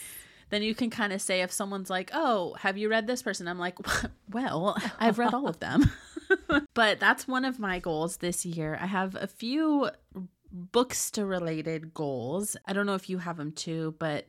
then 0.50 0.62
you 0.62 0.74
can 0.74 0.90
kind 0.90 1.12
of 1.12 1.20
say 1.20 1.40
if 1.40 1.50
someone's 1.50 1.90
like, 1.90 2.10
oh, 2.12 2.54
have 2.60 2.76
you 2.76 2.88
read 2.88 3.06
this 3.06 3.22
person? 3.22 3.48
I'm 3.48 3.58
like, 3.58 3.78
well, 4.30 4.76
I've 4.98 5.18
read 5.18 5.34
all 5.34 5.48
of 5.48 5.60
them. 5.60 5.90
but 6.74 7.00
that's 7.00 7.26
one 7.28 7.44
of 7.44 7.58
my 7.58 7.78
goals 7.78 8.18
this 8.18 8.44
year. 8.44 8.78
I 8.80 8.86
have 8.86 9.14
a 9.14 9.26
few 9.26 9.90
books 10.52 11.10
to 11.12 11.24
related 11.24 11.94
goals. 11.94 12.56
I 12.66 12.72
don't 12.72 12.86
know 12.86 12.94
if 12.94 13.08
you 13.08 13.18
have 13.18 13.36
them 13.36 13.52
too, 13.52 13.94
but 13.98 14.28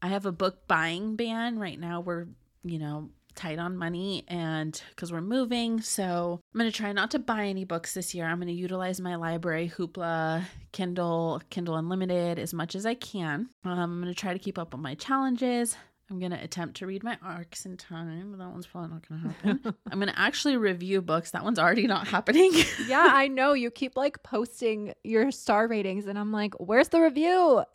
I 0.00 0.08
have 0.08 0.26
a 0.26 0.32
book 0.32 0.66
buying 0.68 1.16
ban 1.16 1.58
right 1.58 1.78
now. 1.78 2.00
We're, 2.00 2.26
you 2.68 2.78
know, 2.78 3.10
tight 3.36 3.58
on 3.58 3.76
money 3.76 4.24
and 4.26 4.80
because 4.90 5.12
we're 5.12 5.20
moving. 5.20 5.80
So 5.80 6.40
I'm 6.54 6.58
going 6.58 6.70
to 6.70 6.76
try 6.76 6.92
not 6.92 7.12
to 7.12 7.18
buy 7.18 7.46
any 7.46 7.64
books 7.64 7.94
this 7.94 8.14
year. 8.14 8.26
I'm 8.26 8.38
going 8.38 8.48
to 8.48 8.54
utilize 8.54 9.00
my 9.00 9.14
library, 9.16 9.70
Hoopla, 9.76 10.44
Kindle, 10.72 11.40
Kindle 11.50 11.76
Unlimited 11.76 12.38
as 12.38 12.52
much 12.52 12.74
as 12.74 12.86
I 12.86 12.94
can. 12.94 13.48
Um, 13.64 13.78
I'm 13.78 14.00
going 14.00 14.12
to 14.12 14.18
try 14.18 14.32
to 14.32 14.38
keep 14.38 14.58
up 14.58 14.74
on 14.74 14.80
my 14.80 14.94
challenges. 14.94 15.76
I'm 16.08 16.20
going 16.20 16.30
to 16.30 16.42
attempt 16.42 16.76
to 16.76 16.86
read 16.86 17.02
my 17.02 17.18
arcs 17.20 17.66
in 17.66 17.76
time, 17.76 18.36
that 18.38 18.48
one's 18.48 18.66
probably 18.66 18.90
not 18.90 19.08
going 19.08 19.22
to 19.22 19.28
happen. 19.28 19.74
I'm 19.90 19.98
going 19.98 20.12
to 20.12 20.18
actually 20.18 20.56
review 20.56 21.02
books. 21.02 21.32
That 21.32 21.42
one's 21.42 21.58
already 21.58 21.88
not 21.88 22.06
happening. 22.06 22.52
yeah, 22.86 23.08
I 23.10 23.26
know. 23.26 23.54
You 23.54 23.72
keep 23.72 23.96
like 23.96 24.22
posting 24.22 24.92
your 25.02 25.32
star 25.32 25.66
ratings, 25.66 26.06
and 26.06 26.16
I'm 26.16 26.30
like, 26.30 26.54
where's 26.60 26.90
the 26.90 27.00
review? 27.00 27.64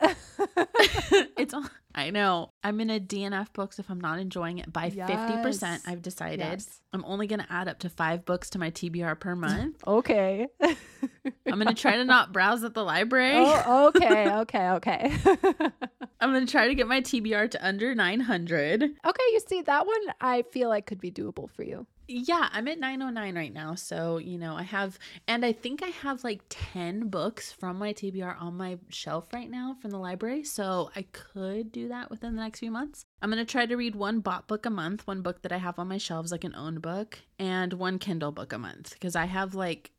it's 1.36 1.52
on. 1.52 1.68
I 1.94 2.10
know. 2.10 2.50
I'm 2.64 2.80
in 2.80 2.90
a 2.90 2.98
DNF 3.00 3.52
books 3.52 3.78
if 3.78 3.90
I'm 3.90 4.00
not 4.00 4.18
enjoying 4.18 4.58
it 4.58 4.72
by 4.72 4.86
yes. 4.86 5.10
50%. 5.10 5.80
I've 5.86 6.02
decided. 6.02 6.40
Yes. 6.40 6.80
I'm 6.92 7.04
only 7.04 7.26
going 7.26 7.40
to 7.40 7.52
add 7.52 7.68
up 7.68 7.78
to 7.80 7.88
five 7.88 8.24
books 8.24 8.50
to 8.50 8.58
my 8.58 8.70
TBR 8.70 9.18
per 9.18 9.34
month. 9.36 9.82
okay. 9.86 10.46
I'm 10.62 11.58
going 11.58 11.66
to 11.66 11.74
try 11.74 11.96
to 11.96 12.04
not 12.04 12.32
browse 12.32 12.64
at 12.64 12.74
the 12.74 12.84
library. 12.84 13.34
Oh, 13.36 13.88
okay. 13.96 14.30
Okay. 14.30 14.68
Okay. 14.70 15.12
I'm 16.20 16.32
going 16.32 16.46
to 16.46 16.50
try 16.50 16.68
to 16.68 16.74
get 16.74 16.86
my 16.86 17.00
TBR 17.00 17.50
to 17.50 17.66
under 17.66 17.94
900. 17.94 18.82
Okay. 18.82 19.22
You 19.32 19.40
see, 19.46 19.62
that 19.62 19.86
one 19.86 20.00
I 20.20 20.42
feel 20.52 20.68
like 20.68 20.86
could 20.86 21.00
be 21.00 21.10
doable 21.10 21.50
for 21.50 21.62
you 21.62 21.86
yeah, 22.12 22.48
I'm 22.52 22.68
at 22.68 22.78
909 22.78 23.34
right 23.34 23.52
now. 23.52 23.74
So, 23.74 24.18
you 24.18 24.38
know, 24.38 24.54
I 24.54 24.62
have, 24.62 24.98
and 25.26 25.44
I 25.44 25.52
think 25.52 25.82
I 25.82 25.88
have 25.88 26.22
like 26.24 26.42
10 26.48 27.08
books 27.08 27.52
from 27.52 27.78
my 27.78 27.92
TBR 27.92 28.40
on 28.40 28.56
my 28.56 28.78
shelf 28.88 29.32
right 29.32 29.50
now 29.50 29.76
from 29.80 29.90
the 29.90 29.98
library. 29.98 30.44
So 30.44 30.90
I 30.94 31.02
could 31.12 31.72
do 31.72 31.88
that 31.88 32.10
within 32.10 32.36
the 32.36 32.42
next 32.42 32.60
few 32.60 32.70
months. 32.70 33.06
I'm 33.20 33.30
going 33.30 33.44
to 33.44 33.50
try 33.50 33.66
to 33.66 33.76
read 33.76 33.96
one 33.96 34.20
bought 34.20 34.46
book 34.46 34.66
a 34.66 34.70
month, 34.70 35.06
one 35.06 35.22
book 35.22 35.42
that 35.42 35.52
I 35.52 35.58
have 35.58 35.78
on 35.78 35.88
my 35.88 35.98
shelves, 35.98 36.32
like 36.32 36.44
an 36.44 36.54
owned 36.54 36.82
book, 36.82 37.18
and 37.38 37.72
one 37.74 37.98
Kindle 37.98 38.32
book 38.32 38.52
a 38.52 38.58
month 38.58 38.92
because 38.92 39.16
I 39.16 39.24
have 39.24 39.54
like 39.54 39.92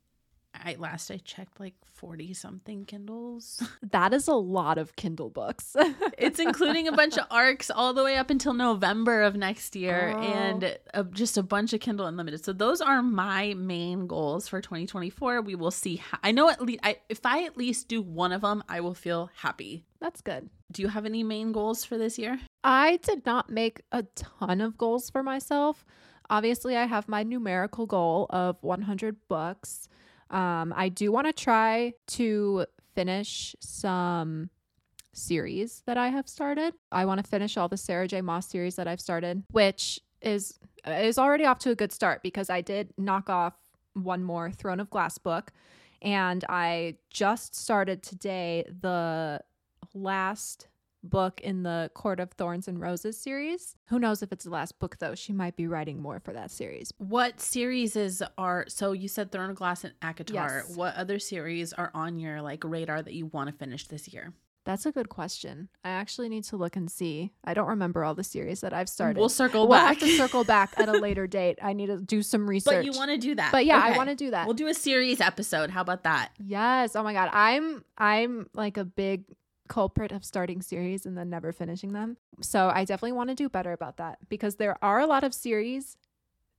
I 0.62 0.76
last 0.78 1.10
I 1.10 1.18
checked 1.18 1.58
like 1.60 1.74
40 1.94 2.34
something 2.34 2.84
Kindles. 2.84 3.62
That 3.90 4.12
is 4.12 4.28
a 4.28 4.34
lot 4.34 4.78
of 4.78 4.96
Kindle 4.96 5.30
books. 5.30 5.76
it's 6.18 6.38
including 6.38 6.88
a 6.88 6.92
bunch 6.92 7.16
of 7.16 7.26
arcs 7.30 7.70
all 7.70 7.94
the 7.94 8.02
way 8.02 8.16
up 8.16 8.30
until 8.30 8.52
November 8.52 9.22
of 9.22 9.36
next 9.36 9.76
year 9.76 10.12
oh. 10.16 10.20
and 10.20 10.78
a, 10.92 11.04
just 11.04 11.36
a 11.36 11.42
bunch 11.42 11.72
of 11.72 11.80
Kindle 11.80 12.06
Unlimited. 12.06 12.44
So 12.44 12.52
those 12.52 12.80
are 12.80 13.02
my 13.02 13.54
main 13.54 14.06
goals 14.06 14.48
for 14.48 14.60
2024. 14.60 15.42
We 15.42 15.54
will 15.54 15.70
see. 15.70 15.96
How, 15.96 16.18
I 16.22 16.32
know 16.32 16.50
at 16.50 16.60
least 16.60 16.80
I, 16.82 16.98
if 17.08 17.24
I 17.24 17.44
at 17.44 17.56
least 17.56 17.88
do 17.88 18.02
one 18.02 18.32
of 18.32 18.40
them, 18.40 18.64
I 18.68 18.80
will 18.80 18.94
feel 18.94 19.30
happy. 19.36 19.84
That's 20.00 20.20
good. 20.20 20.50
Do 20.72 20.82
you 20.82 20.88
have 20.88 21.06
any 21.06 21.22
main 21.22 21.52
goals 21.52 21.84
for 21.84 21.96
this 21.96 22.18
year? 22.18 22.40
I 22.62 22.98
did 22.98 23.24
not 23.24 23.50
make 23.50 23.82
a 23.92 24.02
ton 24.14 24.60
of 24.60 24.76
goals 24.76 25.08
for 25.08 25.22
myself. 25.22 25.84
Obviously, 26.30 26.76
I 26.76 26.86
have 26.86 27.08
my 27.08 27.22
numerical 27.22 27.86
goal 27.86 28.26
of 28.30 28.56
100 28.62 29.16
books. 29.28 29.88
Um, 30.30 30.72
I 30.76 30.88
do 30.88 31.12
want 31.12 31.26
to 31.26 31.32
try 31.32 31.94
to 32.08 32.66
finish 32.94 33.54
some 33.60 34.50
series 35.12 35.82
that 35.86 35.96
I 35.96 36.08
have 36.08 36.28
started. 36.28 36.74
I 36.90 37.04
want 37.04 37.22
to 37.22 37.28
finish 37.28 37.56
all 37.56 37.68
the 37.68 37.76
Sarah 37.76 38.08
J. 38.08 38.20
Maas 38.20 38.46
series 38.46 38.76
that 38.76 38.88
I've 38.88 39.00
started, 39.00 39.44
which 39.50 40.00
is 40.20 40.58
is 40.86 41.18
already 41.18 41.44
off 41.44 41.58
to 41.60 41.70
a 41.70 41.74
good 41.74 41.92
start 41.92 42.22
because 42.22 42.50
I 42.50 42.60
did 42.60 42.92
knock 42.98 43.30
off 43.30 43.54
one 43.94 44.22
more 44.22 44.50
Throne 44.50 44.80
of 44.80 44.90
Glass 44.90 45.18
book 45.18 45.52
and 46.02 46.44
I 46.48 46.96
just 47.10 47.54
started 47.54 48.02
today 48.02 48.64
the 48.80 49.40
last 49.94 50.68
book 51.04 51.40
in 51.40 51.62
the 51.62 51.90
Court 51.94 52.20
of 52.20 52.32
Thorns 52.32 52.68
and 52.68 52.80
Roses 52.80 53.20
series. 53.20 53.76
Who 53.88 53.98
knows 53.98 54.22
if 54.22 54.32
it's 54.32 54.44
the 54.44 54.50
last 54.50 54.78
book 54.78 54.98
though? 54.98 55.14
She 55.14 55.32
might 55.32 55.56
be 55.56 55.66
writing 55.66 56.00
more 56.00 56.20
for 56.20 56.32
that 56.32 56.50
series. 56.50 56.92
What 56.98 57.40
series 57.40 57.96
is 57.96 58.22
are 58.38 58.64
so 58.68 58.92
you 58.92 59.08
said 59.08 59.30
Throne 59.30 59.50
of 59.50 59.56
Glass 59.56 59.84
and 59.84 59.94
ACOTAR. 60.00 60.34
Yes. 60.34 60.76
What 60.76 60.94
other 60.96 61.18
series 61.18 61.72
are 61.72 61.90
on 61.94 62.18
your 62.18 62.42
like 62.42 62.64
radar 62.64 63.02
that 63.02 63.14
you 63.14 63.26
want 63.26 63.50
to 63.50 63.54
finish 63.54 63.86
this 63.86 64.12
year? 64.12 64.32
That's 64.64 64.86
a 64.86 64.92
good 64.92 65.10
question. 65.10 65.68
I 65.84 65.90
actually 65.90 66.30
need 66.30 66.44
to 66.44 66.56
look 66.56 66.74
and 66.74 66.90
see. 66.90 67.32
I 67.44 67.52
don't 67.52 67.68
remember 67.68 68.02
all 68.02 68.14
the 68.14 68.24
series 68.24 68.62
that 68.62 68.72
I've 68.72 68.88
started. 68.88 69.18
We'll 69.18 69.28
circle 69.28 69.68
we'll 69.68 69.78
back. 69.78 70.00
We'll 70.00 70.08
have 70.08 70.16
to 70.16 70.16
circle 70.16 70.44
back 70.44 70.72
at 70.78 70.88
a 70.88 70.92
later 71.00 71.26
date. 71.26 71.58
I 71.62 71.74
need 71.74 71.86
to 71.86 72.00
do 72.00 72.22
some 72.22 72.48
research. 72.48 72.76
But 72.76 72.84
you 72.86 72.92
want 72.92 73.10
to 73.10 73.18
do 73.18 73.34
that. 73.34 73.52
But 73.52 73.66
yeah, 73.66 73.78
okay. 73.78 73.92
I 73.92 73.96
want 73.96 74.08
to 74.08 74.16
do 74.16 74.30
that. 74.30 74.46
We'll 74.46 74.54
do 74.54 74.68
a 74.68 74.74
series 74.74 75.20
episode. 75.20 75.68
How 75.68 75.82
about 75.82 76.04
that? 76.04 76.30
Yes. 76.38 76.96
Oh 76.96 77.02
my 77.02 77.12
god. 77.12 77.28
I'm 77.32 77.84
I'm 77.98 78.48
like 78.54 78.78
a 78.78 78.84
big 78.86 79.24
culprit 79.74 80.12
of 80.12 80.24
starting 80.24 80.62
series 80.62 81.04
and 81.04 81.18
then 81.18 81.28
never 81.28 81.50
finishing 81.50 81.92
them. 81.92 82.16
So 82.40 82.70
I 82.72 82.84
definitely 82.84 83.10
want 83.10 83.30
to 83.30 83.34
do 83.34 83.48
better 83.48 83.72
about 83.72 83.96
that 83.96 84.18
because 84.28 84.54
there 84.54 84.78
are 84.80 85.00
a 85.00 85.06
lot 85.06 85.24
of 85.24 85.34
series. 85.34 85.96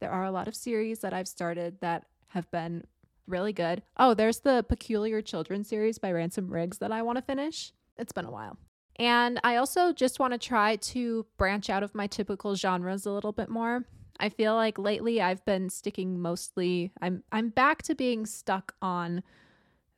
There 0.01 0.11
are 0.11 0.25
a 0.25 0.31
lot 0.31 0.49
of 0.49 0.55
series 0.55 0.99
that 0.99 1.13
I've 1.13 1.29
started 1.29 1.79
that 1.79 2.07
have 2.31 2.51
been 2.51 2.83
really 3.25 3.53
good. 3.53 3.83
Oh, 3.95 4.15
there's 4.15 4.41
the 4.41 4.65
Peculiar 4.67 5.21
Children 5.21 5.63
series 5.63 5.97
by 5.97 6.11
Ransom 6.11 6.49
Riggs 6.49 6.79
that 6.79 6.91
I 6.91 7.03
want 7.03 7.17
to 7.17 7.21
finish. 7.21 7.71
It's 7.97 8.11
been 8.11 8.25
a 8.25 8.31
while. 8.31 8.57
And 8.97 9.39
I 9.45 9.55
also 9.55 9.93
just 9.93 10.19
want 10.19 10.33
to 10.33 10.37
try 10.37 10.75
to 10.75 11.25
branch 11.37 11.69
out 11.69 11.83
of 11.83 11.95
my 11.95 12.07
typical 12.07 12.55
genres 12.55 13.05
a 13.05 13.11
little 13.11 13.31
bit 13.31 13.47
more. 13.47 13.85
I 14.19 14.27
feel 14.27 14.55
like 14.55 14.77
lately 14.77 15.21
I've 15.21 15.45
been 15.45 15.69
sticking 15.69 16.19
mostly 16.19 16.91
I'm 17.01 17.23
I'm 17.31 17.47
back 17.47 17.81
to 17.83 17.95
being 17.95 18.25
stuck 18.25 18.75
on 18.81 19.23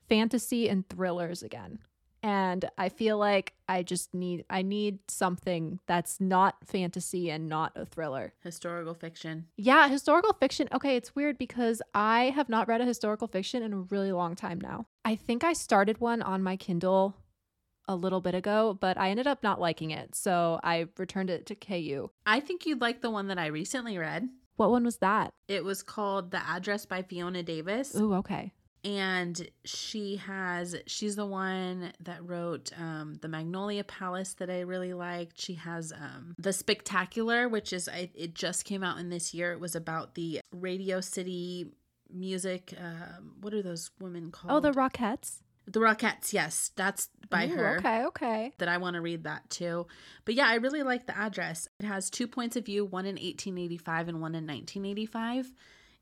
fantasy 0.07 0.69
and 0.69 0.87
thrillers 0.87 1.41
again 1.41 1.79
and 2.23 2.65
I 2.77 2.89
feel 2.89 3.17
like 3.17 3.53
I 3.69 3.83
just 3.83 4.13
need 4.13 4.45
I 4.49 4.61
need 4.61 4.99
something 5.07 5.79
that's 5.87 6.19
not 6.19 6.55
fantasy 6.65 7.29
and 7.29 7.47
not 7.47 7.73
a 7.75 7.85
thriller. 7.85 8.33
Historical 8.43 8.93
fiction. 8.93 9.47
Yeah, 9.57 9.87
historical 9.87 10.33
fiction. 10.33 10.67
Okay, 10.73 10.95
it's 10.95 11.15
weird 11.15 11.37
because 11.37 11.81
I 11.93 12.31
have 12.35 12.49
not 12.49 12.67
read 12.67 12.81
a 12.81 12.85
historical 12.85 13.27
fiction 13.27 13.63
in 13.63 13.73
a 13.73 13.79
really 13.79 14.11
long 14.11 14.35
time 14.35 14.59
now. 14.59 14.87
I 15.05 15.15
think 15.15 15.43
I 15.43 15.53
started 15.53 15.99
one 15.99 16.21
on 16.21 16.43
my 16.43 16.55
Kindle 16.55 17.15
a 17.87 17.95
little 17.95 18.19
bit 18.19 18.35
ago, 18.35 18.77
but 18.79 18.97
I 18.97 19.09
ended 19.09 19.27
up 19.27 19.43
not 19.43 19.61
liking 19.61 19.91
it. 19.91 20.15
So 20.15 20.59
I 20.63 20.87
returned 20.97 21.29
it 21.29 21.45
to 21.47 21.55
KU. 21.55 22.09
I 22.25 22.39
think 22.41 22.65
you'd 22.65 22.81
like 22.81 23.01
the 23.01 23.09
one 23.09 23.27
that 23.27 23.39
I 23.39 23.47
recently 23.47 23.97
read. 23.97 24.27
What 24.57 24.71
one 24.71 24.83
was 24.83 24.97
that? 24.97 25.33
It 25.47 25.63
was 25.63 25.83
called 25.83 26.31
The 26.31 26.45
Address 26.45 26.85
by 26.85 27.03
Fiona 27.03 27.43
Davis. 27.43 27.95
Ooh, 27.95 28.15
okay 28.15 28.51
and 28.87 29.49
she 29.65 30.15
has 30.15 30.73
she's 30.85 31.17
the 31.17 31.25
one 31.25 31.91
that 31.99 32.25
wrote 32.25 32.71
um, 32.79 33.17
the 33.21 33.27
magnolia 33.27 33.83
palace 33.83 34.33
that 34.35 34.49
i 34.49 34.61
really 34.61 34.93
liked 34.93 35.39
she 35.39 35.55
has 35.55 35.91
um, 35.91 36.33
the 36.37 36.53
spectacular 36.53 37.49
which 37.49 37.73
is 37.73 37.89
I, 37.89 38.09
it 38.15 38.33
just 38.33 38.63
came 38.63 38.83
out 38.83 38.97
in 38.97 39.09
this 39.09 39.33
year 39.33 39.51
it 39.51 39.59
was 39.59 39.75
about 39.75 40.15
the 40.15 40.39
radio 40.53 41.01
city 41.01 41.67
music 42.13 42.73
um, 42.81 43.33
what 43.41 43.53
are 43.53 43.61
those 43.61 43.91
women 43.99 44.31
called 44.31 44.53
oh 44.53 44.59
the 44.61 44.71
rockettes 44.77 45.39
the 45.69 45.81
Rockettes, 45.81 46.31
yes, 46.31 46.71
that's 46.77 47.09
by 47.29 47.45
Ooh, 47.45 47.55
her. 47.55 47.77
Okay, 47.79 48.05
okay. 48.05 48.53
That 48.57 48.69
I 48.69 48.77
want 48.77 48.93
to 48.93 49.01
read 49.01 49.25
that 49.25 49.49
too. 49.49 49.85
But 50.23 50.35
yeah, 50.35 50.47
I 50.47 50.55
really 50.55 50.81
like 50.81 51.07
the 51.07 51.17
address. 51.17 51.67
It 51.81 51.85
has 51.85 52.09
two 52.09 52.25
points 52.25 52.55
of 52.55 52.65
view, 52.65 52.85
one 52.85 53.03
in 53.03 53.15
1885 53.15 54.07
and 54.07 54.21
one 54.21 54.33
in 54.33 54.47
1985 54.47 55.51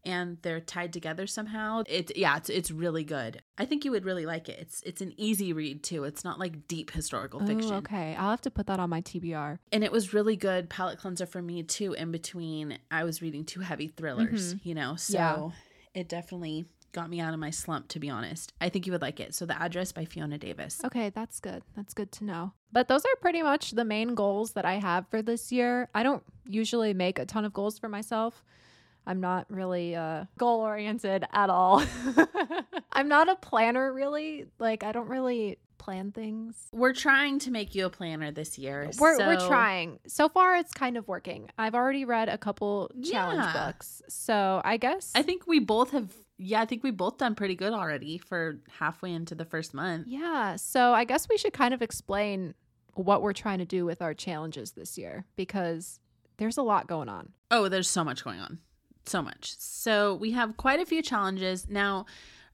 and 0.06 0.38
they're 0.42 0.60
tied 0.60 0.94
together 0.94 1.28
somehow. 1.28 1.84
It's 1.88 2.12
yeah, 2.16 2.38
it's 2.38 2.50
it's 2.50 2.72
really 2.72 3.04
good. 3.04 3.42
I 3.58 3.66
think 3.66 3.86
you 3.86 3.92
would 3.92 4.06
really 4.06 4.26
like 4.26 4.50
it. 4.50 4.60
It's 4.60 4.82
it's 4.86 5.02
an 5.02 5.14
easy 5.18 5.54
read 5.54 5.84
too. 5.84 6.04
It's 6.04 6.24
not 6.24 6.40
like 6.40 6.68
deep 6.68 6.92
historical 6.92 7.40
fiction. 7.40 7.74
Ooh, 7.74 7.78
okay, 7.78 8.16
I'll 8.18 8.30
have 8.30 8.42
to 8.42 8.52
put 8.52 8.68
that 8.68 8.80
on 8.80 8.90
my 8.90 9.02
TBR. 9.02 9.60
And 9.72 9.84
it 9.84 9.92
was 9.92 10.14
really 10.14 10.36
good 10.36 10.70
palate 10.70 11.00
cleanser 11.00 11.26
for 11.26 11.42
me 11.42 11.64
too. 11.64 11.94
In 11.94 12.12
between, 12.12 12.78
I 12.92 13.04
was 13.04 13.22
reading 13.22 13.46
two 13.46 13.62
heavy 13.62 13.88
thrillers, 13.88 14.54
mm-hmm. 14.54 14.68
you 14.68 14.76
know, 14.76 14.96
so 14.96 15.18
yeah. 15.18 16.00
it 16.02 16.10
definitely 16.10 16.66
got 16.96 17.10
me 17.10 17.20
out 17.20 17.34
of 17.34 17.40
my 17.40 17.50
slump 17.50 17.90
to 17.90 18.00
be 18.00 18.10
honest. 18.10 18.54
I 18.62 18.70
think 18.70 18.86
you 18.86 18.94
would 18.94 19.02
like 19.02 19.20
it. 19.20 19.36
So 19.36 19.46
the 19.46 19.62
address 19.62 19.92
by 19.92 20.06
Fiona 20.06 20.38
Davis. 20.38 20.80
Okay, 20.86 21.10
that's 21.10 21.42
good. 21.42 21.62
That's 21.76 21.94
good 21.94 22.12
to 22.14 22.24
know. 22.24 22.54
But 22.72 22.88
those 22.88 23.04
are 23.04 23.16
pretty 23.22 23.42
much 23.42 23.72
the 23.72 23.84
main 23.84 24.16
goals 24.16 24.54
that 24.54 24.66
I 24.66 24.76
have 24.76 25.06
for 25.10 25.22
this 25.22 25.52
year. 25.52 25.90
I 25.94 26.04
don't 26.04 26.24
usually 26.46 26.94
make 26.94 27.20
a 27.20 27.26
ton 27.26 27.44
of 27.44 27.54
goals 27.54 27.78
for 27.78 27.90
myself. 27.90 28.44
I'm 29.08 29.22
not 29.22 29.46
really 29.50 29.96
uh, 29.96 30.26
goal 30.38 30.62
oriented 30.62 31.26
at 31.32 31.50
all. 31.50 31.84
I'm 32.92 33.08
not 33.08 33.30
a 33.30 33.36
planner 33.36 33.94
really. 33.94 34.46
Like 34.60 34.84
I 34.84 34.92
don't 34.92 35.10
really 35.10 35.60
plan 35.78 36.12
things. 36.12 36.56
We're 36.72 36.94
trying 36.94 37.38
to 37.40 37.52
make 37.52 37.76
you 37.76 37.86
a 37.86 37.90
planner 37.90 38.32
this 38.32 38.58
year. 38.58 38.90
We're, 38.98 39.18
so... 39.18 39.28
we're 39.28 39.48
trying. 39.48 40.00
So 40.08 40.28
far, 40.28 40.56
it's 40.56 40.74
kind 40.74 40.98
of 40.98 41.08
working. 41.08 41.50
I've 41.60 41.76
already 41.76 42.06
read 42.06 42.28
a 42.28 42.40
couple 42.40 42.92
challenge 43.04 43.44
yeah. 43.44 43.68
books. 43.68 44.02
So 44.10 44.62
I 44.66 44.78
guess. 44.78 45.12
I 45.14 45.22
think 45.22 45.46
we 45.46 45.60
both 45.60 45.92
have. 45.92 46.12
Yeah, 46.38 46.62
I 46.62 46.66
think 46.66 46.84
we 46.84 46.92
both 46.92 47.18
done 47.18 47.36
pretty 47.36 47.56
good 47.56 47.72
already 47.72 48.18
for 48.18 48.58
halfway 48.80 49.14
into 49.14 49.36
the 49.36 49.46
first 49.46 49.74
month. 49.74 50.08
Yeah. 50.08 50.58
So 50.58 50.94
I 50.94 51.06
guess 51.06 51.30
we 51.30 51.38
should 51.38 51.54
kind 51.54 51.74
of 51.74 51.82
explain 51.82 52.56
what 52.96 53.22
we're 53.22 53.34
trying 53.34 53.60
to 53.60 53.66
do 53.66 53.86
with 53.86 54.02
our 54.02 54.14
challenges 54.14 54.72
this 54.72 54.98
year 54.98 55.26
because 55.36 56.00
there's 56.38 56.58
a 56.58 56.64
lot 56.64 56.88
going 56.88 57.10
on. 57.10 57.30
Oh, 57.52 57.70
there's 57.70 57.90
so 57.90 58.04
much 58.04 58.24
going 58.24 58.40
on. 58.40 58.60
So 59.06 59.22
much. 59.22 59.56
So 59.60 60.16
we 60.16 60.32
have 60.32 60.58
quite 60.58 60.80
a 60.80 60.86
few 60.86 61.02
challenges. 61.02 61.68
Now, 61.70 62.06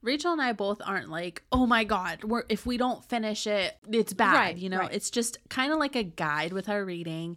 Rachel 0.02 0.32
and 0.32 0.42
I 0.42 0.52
both 0.52 0.82
aren't 0.84 1.08
like, 1.08 1.42
oh 1.52 1.66
my 1.66 1.84
God, 1.84 2.24
we're, 2.24 2.44
if 2.48 2.66
we 2.66 2.76
don't 2.76 3.04
finish 3.04 3.46
it, 3.46 3.76
it's 3.90 4.12
bad. 4.12 4.34
Right, 4.34 4.56
you 4.56 4.68
know, 4.68 4.80
right. 4.80 4.92
it's 4.92 5.10
just 5.10 5.38
kind 5.48 5.72
of 5.72 5.78
like 5.78 5.96
a 5.96 6.02
guide 6.02 6.52
with 6.52 6.68
our 6.68 6.84
reading. 6.84 7.36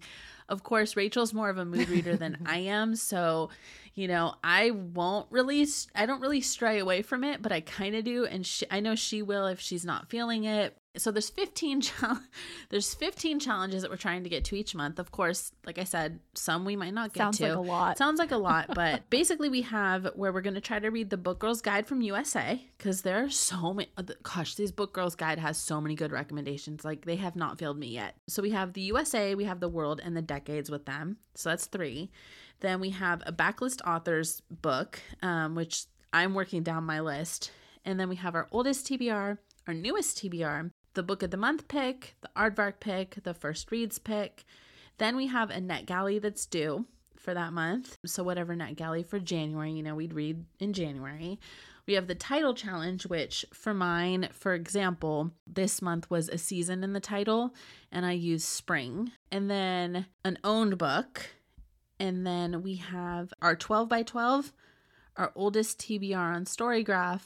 Of 0.50 0.64
course, 0.64 0.96
Rachel's 0.96 1.34
more 1.34 1.50
of 1.50 1.58
a 1.58 1.66
mood 1.66 1.90
reader 1.90 2.16
than 2.16 2.40
I 2.46 2.58
am. 2.60 2.96
So, 2.96 3.50
you 3.94 4.08
know, 4.08 4.36
I 4.44 4.72
won't 4.72 5.28
really, 5.30 5.66
I 5.96 6.06
don't 6.06 6.22
really 6.22 6.42
stray 6.42 6.80
away 6.80 7.04
from 7.04 7.24
it, 7.24 7.42
but 7.42 7.52
I 7.52 7.62
kind 7.62 7.96
of 7.96 8.04
do. 8.04 8.26
And 8.26 8.46
she, 8.46 8.66
I 8.70 8.80
know 8.80 8.96
she 8.96 9.22
will 9.22 9.46
if 9.46 9.60
she's 9.60 9.86
not 9.86 10.10
feeling 10.10 10.44
it 10.44 10.76
so 10.98 11.12
there's 11.12 11.30
15 11.30 11.82
there's 12.70 12.94
15 12.94 13.40
challenges 13.40 13.82
that 13.82 13.92
we're 13.92 13.98
trying 13.98 14.24
to 14.24 14.30
get 14.30 14.46
to 14.46 14.56
each 14.56 14.76
month. 14.76 15.00
Of 15.00 15.12
course 15.12 15.52
like 15.66 15.78
i 15.78 15.84
said 15.84 16.20
some 16.34 16.66
we 16.66 16.76
might 16.76 16.94
not 16.94 17.14
get 17.14 17.22
sounds 17.22 17.38
to. 17.38 17.44
sounds 17.44 17.56
like 17.58 17.68
a 17.68 17.72
lot. 17.72 17.98
Sounds 17.98 18.20
like 18.20 18.32
a 18.32 18.38
lot 18.38 18.66
but 18.76 19.10
basically 19.10 19.50
we 19.50 19.62
have 19.64 20.10
where 20.16 20.32
we're 20.32 20.42
going 20.42 20.56
to 20.56 20.62
try 20.62 20.80
to 20.80 20.90
read 20.90 21.10
the 21.10 21.18
book 21.18 21.40
girls 21.40 21.62
guide 21.62 21.88
from 21.88 22.02
usa 22.02 22.66
because 22.78 23.02
there 23.02 23.24
are 23.24 23.30
so 23.30 23.74
many 23.74 23.90
uh, 23.98 24.04
gosh 24.24 24.56
these 24.56 24.72
book 24.72 24.94
girls 24.94 25.16
guide 25.16 25.40
has 25.40 25.58
so 25.58 25.82
many 25.82 25.96
good 25.96 26.12
recommendations. 26.12 26.86
Like 26.86 27.06
they 27.06 27.18
have 27.18 27.36
not 27.36 27.60
failed 27.60 27.78
me 27.78 27.88
yet. 27.88 28.16
So 28.28 28.42
we 28.42 28.52
have 28.52 28.74
the 28.74 28.82
usa 28.82 29.36
we 29.36 29.46
have 29.46 29.60
the 29.60 29.70
world 29.70 30.02
and 30.04 30.16
the 30.16 30.22
decades 30.22 30.70
with 30.70 30.86
them. 30.86 31.18
So 31.36 31.50
that's 31.50 31.68
three. 31.68 32.12
Then 32.62 32.80
we 32.80 32.92
have 32.92 33.22
a 33.26 33.34
backlist 33.34 33.82
authors 33.86 34.42
book 34.50 35.00
um, 35.22 35.56
which 35.56 35.86
i'm 36.14 36.34
working 36.34 36.64
down 36.64 36.84
my 36.84 37.00
list. 37.00 37.52
And 37.84 38.00
then 38.00 38.10
we 38.10 38.16
have 38.16 38.34
our 38.34 38.48
oldest 38.52 38.88
tbr 38.88 39.38
our 39.68 39.74
newest 39.74 40.18
TBR, 40.22 40.72
the 40.96 41.04
book 41.04 41.24
of 41.24 41.32
the 41.32 41.38
month 41.38 41.68
pick, 41.68 42.16
the 42.22 42.30
aardvark 42.36 42.80
pick, 42.80 43.24
the 43.24 43.34
first 43.34 43.72
reads 43.72 44.00
pick. 44.00 44.44
Then 44.98 45.16
we 45.16 45.28
have 45.28 45.50
a 45.50 45.60
NetGalley 45.60 46.22
that's 46.22 46.46
due 46.46 46.86
for 47.18 47.34
that 47.34 47.54
month. 47.54 47.98
So 48.06 48.24
whatever 48.24 48.56
NetGalley 48.56 49.06
for 49.06 49.20
January, 49.20 49.72
you 49.72 49.84
know, 49.84 49.96
we'd 49.96 50.14
read 50.14 50.46
in 50.60 50.74
January. 50.74 51.40
We 51.88 51.94
have 51.94 52.08
the 52.08 52.16
title 52.16 52.54
challenge, 52.56 53.06
which 53.06 53.46
for 53.54 53.74
mine, 53.74 54.30
for 54.32 54.54
example, 54.54 55.32
this 55.46 55.82
month 55.82 56.10
was 56.10 56.30
a 56.30 56.38
season 56.38 56.84
in 56.84 56.94
the 56.94 57.00
title, 57.00 57.54
and 57.92 58.06
I 58.06 58.14
used 58.14 58.46
spring. 58.46 59.12
And 59.32 59.52
then 59.52 60.08
an 60.24 60.40
owned 60.44 60.78
book. 60.78 61.28
And 62.00 62.26
then 62.26 62.62
we 62.64 62.76
have 62.76 63.34
our 63.42 63.56
12 63.56 63.88
by 63.88 64.04
12, 64.04 64.52
our 65.16 65.32
oldest 65.36 65.80
TBR 65.80 66.36
on 66.36 66.46
Storygraph, 66.46 67.22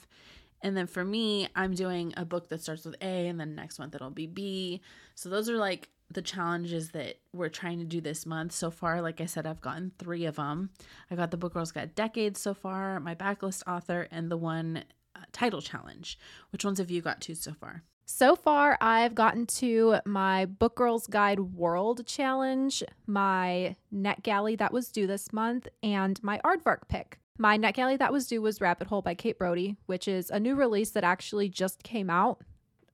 and 0.61 0.75
then 0.75 0.87
for 0.87 1.03
me, 1.03 1.47
I'm 1.55 1.73
doing 1.73 2.13
a 2.17 2.25
book 2.25 2.49
that 2.49 2.61
starts 2.61 2.85
with 2.85 2.95
A 3.01 3.27
and 3.27 3.39
then 3.39 3.55
next 3.55 3.79
month 3.79 3.95
it'll 3.95 4.09
be 4.09 4.27
B. 4.27 4.81
So 5.15 5.29
those 5.29 5.49
are 5.49 5.57
like 5.57 5.89
the 6.11 6.21
challenges 6.21 6.89
that 6.91 7.19
we're 7.33 7.49
trying 7.49 7.79
to 7.79 7.85
do 7.85 8.01
this 8.01 8.25
month. 8.25 8.51
So 8.51 8.71
far, 8.71 9.01
like 9.01 9.21
I 9.21 9.25
said, 9.25 9.45
I've 9.45 9.61
gotten 9.61 9.91
three 9.99 10.25
of 10.25 10.35
them. 10.37 10.71
I 11.09 11.15
got 11.15 11.31
the 11.31 11.37
Book 11.37 11.53
Girls 11.53 11.71
Guide 11.71 11.95
Decades 11.95 12.39
so 12.39 12.53
far, 12.53 12.99
my 12.99 13.15
backlist 13.15 13.63
author, 13.67 14.07
and 14.11 14.31
the 14.31 14.37
one 14.37 14.83
uh, 15.15 15.19
title 15.31 15.61
challenge. 15.61 16.17
Which 16.51 16.65
ones 16.65 16.79
have 16.79 16.89
you 16.89 17.01
got 17.01 17.21
to 17.21 17.35
so 17.35 17.53
far? 17.53 17.83
So 18.05 18.35
far, 18.35 18.75
I've 18.81 19.13
gotten 19.13 19.45
to 19.45 19.97
my 20.03 20.45
Book 20.45 20.75
Girls 20.75 21.05
Guide 21.05 21.39
World 21.39 22.07
Challenge, 22.07 22.83
my 23.05 23.75
NetGalley 23.93 24.57
that 24.57 24.73
was 24.73 24.89
due 24.89 25.05
this 25.05 25.31
month, 25.31 25.67
and 25.83 26.21
my 26.23 26.41
Aardvark 26.43 26.87
pick. 26.87 27.18
My 27.41 27.55
net 27.55 27.73
NetGalley 27.73 27.97
that 27.99 28.11
was 28.11 28.27
due 28.27 28.41
was 28.41 28.59
Rabbit 28.59 28.87
Hole 28.87 29.01
by 29.01 29.15
Kate 29.15 29.39
Brody, 29.39 29.77
which 29.85 30.09
is 30.09 30.29
a 30.29 30.41
new 30.41 30.55
release 30.55 30.91
that 30.91 31.05
actually 31.05 31.47
just 31.47 31.83
came 31.83 32.09
out. 32.09 32.43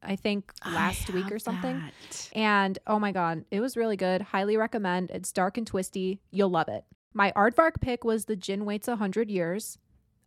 I 0.03 0.15
think 0.15 0.53
last 0.63 1.09
I 1.09 1.13
week 1.13 1.31
or 1.31 1.39
something. 1.39 1.79
That. 1.79 2.29
And 2.33 2.77
oh 2.85 2.99
my 2.99 3.11
God, 3.11 3.43
it 3.49 3.59
was 3.59 3.75
really 3.75 3.97
good. 3.97 4.21
Highly 4.21 4.55
recommend. 4.55 5.09
It's 5.09 5.31
dark 5.31 5.57
and 5.57 5.65
twisty. 5.65 6.21
You'll 6.29 6.51
love 6.51 6.67
it. 6.67 6.85
My 7.11 7.31
aardvark 7.31 7.81
pick 7.81 8.03
was 8.03 8.25
The 8.25 8.35
Djinn 8.35 8.65
Waits 8.65 8.87
a 8.87 8.97
Hundred 8.97 9.31
Years. 9.31 9.79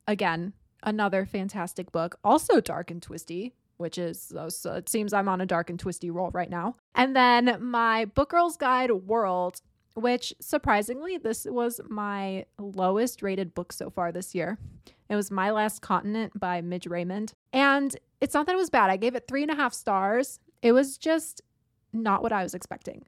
Again, 0.08 0.52
another 0.82 1.24
fantastic 1.24 1.92
book. 1.92 2.18
Also 2.24 2.60
dark 2.60 2.90
and 2.90 3.00
twisty, 3.00 3.54
which 3.76 3.98
is, 3.98 4.32
uh, 4.36 4.50
so 4.50 4.72
it 4.74 4.88
seems 4.88 5.12
I'm 5.12 5.28
on 5.28 5.40
a 5.40 5.46
dark 5.46 5.70
and 5.70 5.78
twisty 5.78 6.10
roll 6.10 6.32
right 6.32 6.50
now. 6.50 6.74
And 6.96 7.14
then 7.14 7.58
my 7.60 8.06
Book 8.06 8.30
Girls 8.30 8.56
Guide 8.56 8.90
World 8.90 9.60
which 9.98 10.34
surprisingly, 10.40 11.18
this 11.18 11.46
was 11.48 11.80
my 11.88 12.46
lowest 12.58 13.22
rated 13.22 13.54
book 13.54 13.72
so 13.72 13.90
far 13.90 14.12
this 14.12 14.34
year. 14.34 14.58
It 15.08 15.16
was 15.16 15.30
My 15.30 15.50
Last 15.50 15.80
Continent 15.82 16.38
by 16.38 16.60
Midge 16.60 16.86
Raymond. 16.86 17.32
And 17.52 17.96
it's 18.20 18.34
not 18.34 18.46
that 18.46 18.54
it 18.54 18.58
was 18.58 18.70
bad. 18.70 18.90
I 18.90 18.96
gave 18.96 19.14
it 19.14 19.26
three 19.26 19.42
and 19.42 19.50
a 19.50 19.56
half 19.56 19.72
stars. 19.72 20.40
It 20.62 20.72
was 20.72 20.98
just 20.98 21.40
not 21.92 22.22
what 22.22 22.32
I 22.32 22.42
was 22.42 22.54
expecting. 22.54 23.04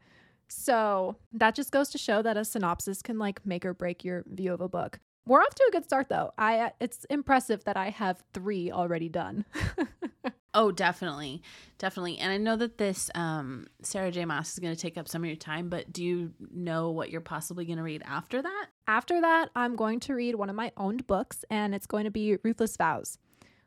So 0.49 1.17
that 1.33 1.55
just 1.55 1.71
goes 1.71 1.91
to 1.91 1.99
show 1.99 2.23
that 2.23 2.37
a 2.37 2.45
synopsis 2.45 3.03
can 3.03 3.19
like 3.19 3.45
make 3.47 3.65
or 3.65 3.75
break 3.75 4.05
your 4.05 4.25
view 4.27 4.53
of 4.53 4.61
a 4.61 4.69
book. 4.69 4.99
We're 5.27 5.43
off 5.43 5.55
to 5.55 5.67
a 5.69 5.73
good 5.73 5.85
start 5.85 6.09
though. 6.09 6.33
I 6.39 6.73
it's 6.81 7.05
impressive 7.11 7.65
that 7.65 7.77
I 7.77 7.91
have 7.91 8.23
3 8.35 8.73
already 8.73 9.09
done. 9.09 9.45
Oh, 10.53 10.73
definitely. 10.73 11.43
Definitely. 11.79 12.19
And 12.19 12.33
I 12.33 12.37
know 12.37 12.57
that 12.57 12.77
this 12.77 13.09
um, 13.15 13.69
Sarah 13.83 14.11
J. 14.11 14.25
Maas 14.25 14.53
is 14.53 14.59
going 14.59 14.75
to 14.75 14.81
take 14.81 14.99
up 14.99 15.07
some 15.07 15.23
of 15.23 15.27
your 15.27 15.37
time, 15.37 15.69
but 15.69 15.93
do 15.93 16.05
you 16.05 16.33
know 16.53 16.91
what 16.91 17.11
you're 17.11 17.21
possibly 17.21 17.65
going 17.65 17.79
to 17.79 17.85
read 17.85 18.03
after 18.05 18.43
that? 18.43 18.67
After 18.89 19.21
that, 19.21 19.51
I'm 19.55 19.77
going 19.77 20.01
to 20.01 20.15
read 20.15 20.35
one 20.35 20.51
of 20.51 20.57
my 20.57 20.73
owned 20.77 21.07
books, 21.07 21.45
and 21.51 21.75
it's 21.75 21.87
going 21.87 22.05
to 22.05 22.11
be 22.11 22.37
Ruthless 22.43 22.77
Vows, 22.77 23.19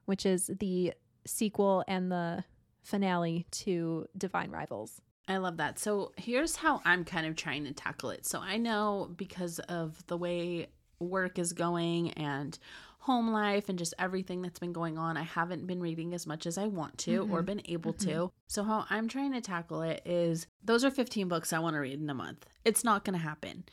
which 0.06 0.26
is 0.26 0.52
the 0.60 0.94
sequel 1.26 1.86
and 1.88 2.12
the 2.12 2.44
finale 2.82 3.48
to 3.52 4.06
Divine 4.18 4.52
Rivals. 4.52 5.02
I 5.28 5.38
love 5.38 5.58
that. 5.58 5.80
So 5.80 6.12
here's 6.18 6.58
how 6.58 6.82
I'm 6.84 7.06
kind 7.06 7.26
of 7.26 7.38
trying 7.38 7.64
to 7.64 7.74
tackle 7.74 8.10
it. 8.10 8.26
So 8.26 8.42
I 8.42 8.58
know 8.58 9.10
because 9.16 9.60
of 9.60 10.06
the 10.08 10.18
way 10.18 10.68
work 11.00 11.40
is 11.40 11.54
going 11.54 12.12
and 12.12 12.58
home 13.04 13.32
life 13.32 13.68
and 13.68 13.78
just 13.78 13.94
everything 14.00 14.42
that's 14.42 14.60
been 14.60 14.72
going 14.72 14.98
on, 14.98 15.18
I 15.18 15.24
haven't 15.24 15.68
been 15.68 15.82
reading 15.82 16.14
as 16.14 16.26
much 16.26 16.46
as 16.46 16.58
I 16.58 16.68
want 16.68 16.98
to 17.00 17.24
mm-hmm. 17.24 17.34
or 17.34 17.42
been 17.42 17.62
able 17.66 17.94
mm-hmm. 17.94 18.10
to. 18.10 18.32
So, 18.48 18.64
how 18.64 18.86
I'm 18.90 19.10
trying 19.10 19.34
to 19.34 19.42
tackle 19.42 19.82
it 19.82 20.02
is 20.06 20.48
those 20.64 20.86
are 20.86 20.92
15 20.92 21.28
books 21.28 21.52
I 21.52 21.60
want 21.60 21.76
to 21.76 21.80
read 21.80 22.00
in 22.00 22.10
a 22.10 22.14
month. 22.14 22.46
It's 22.64 22.84
not 22.84 23.04
going 23.04 23.20
to 23.20 23.24
happen. 23.24 23.66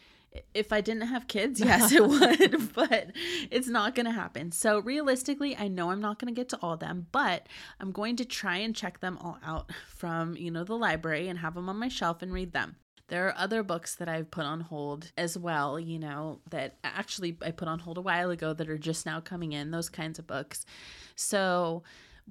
If 0.53 0.73
I 0.73 0.81
didn't 0.81 1.07
have 1.07 1.29
kids, 1.29 1.61
yes, 1.65 1.93
it 1.93 2.05
would, 2.05 2.73
but 2.75 3.13
it's 3.53 3.69
not 3.69 3.95
going 3.95 4.07
to 4.07 4.13
happen. 4.13 4.51
So, 4.51 4.81
realistically, 4.81 5.57
I 5.57 5.69
know 5.69 5.93
I'm 5.93 6.01
not 6.01 6.19
going 6.19 6.35
to 6.35 6.39
get 6.39 6.49
to 6.49 6.59
all 6.61 6.73
of 6.73 6.81
them, 6.81 7.07
but 7.13 7.47
I'm 7.79 7.93
going 7.93 8.17
to 8.17 8.25
try 8.25 8.57
and 8.57 8.75
check 8.75 8.99
them 8.99 9.17
all 9.19 9.39
out 9.45 9.71
from, 9.89 10.37
you 10.37 10.51
know, 10.51 10.65
the 10.65 10.77
library 10.77 11.29
and 11.29 11.39
have 11.39 11.55
them 11.55 11.69
on 11.69 11.77
my 11.77 11.89
shelf 11.89 12.21
and 12.21 12.33
read 12.33 12.53
them. 12.53 12.77
There 13.11 13.27
are 13.27 13.35
other 13.37 13.65
books 13.65 13.97
that 13.97 14.09
I've 14.09 14.31
put 14.31 14.45
on 14.45 14.61
hold 14.61 15.11
as 15.19 15.37
well, 15.37 15.81
you 15.81 15.99
know, 15.99 16.39
that 16.51 16.77
actually 16.85 17.37
I 17.43 17.51
put 17.51 17.67
on 17.67 17.81
hold 17.81 17.99
a 17.99 18.01
while 18.01 18.31
ago 18.31 18.53
that 18.55 18.71
are 18.71 18.79
just 18.79 19.05
now 19.05 19.21
coming 19.21 19.53
in, 19.53 19.73
those 19.73 19.89
kinds 19.89 20.21
of 20.21 20.29
books. 20.29 20.65
So, 21.17 21.83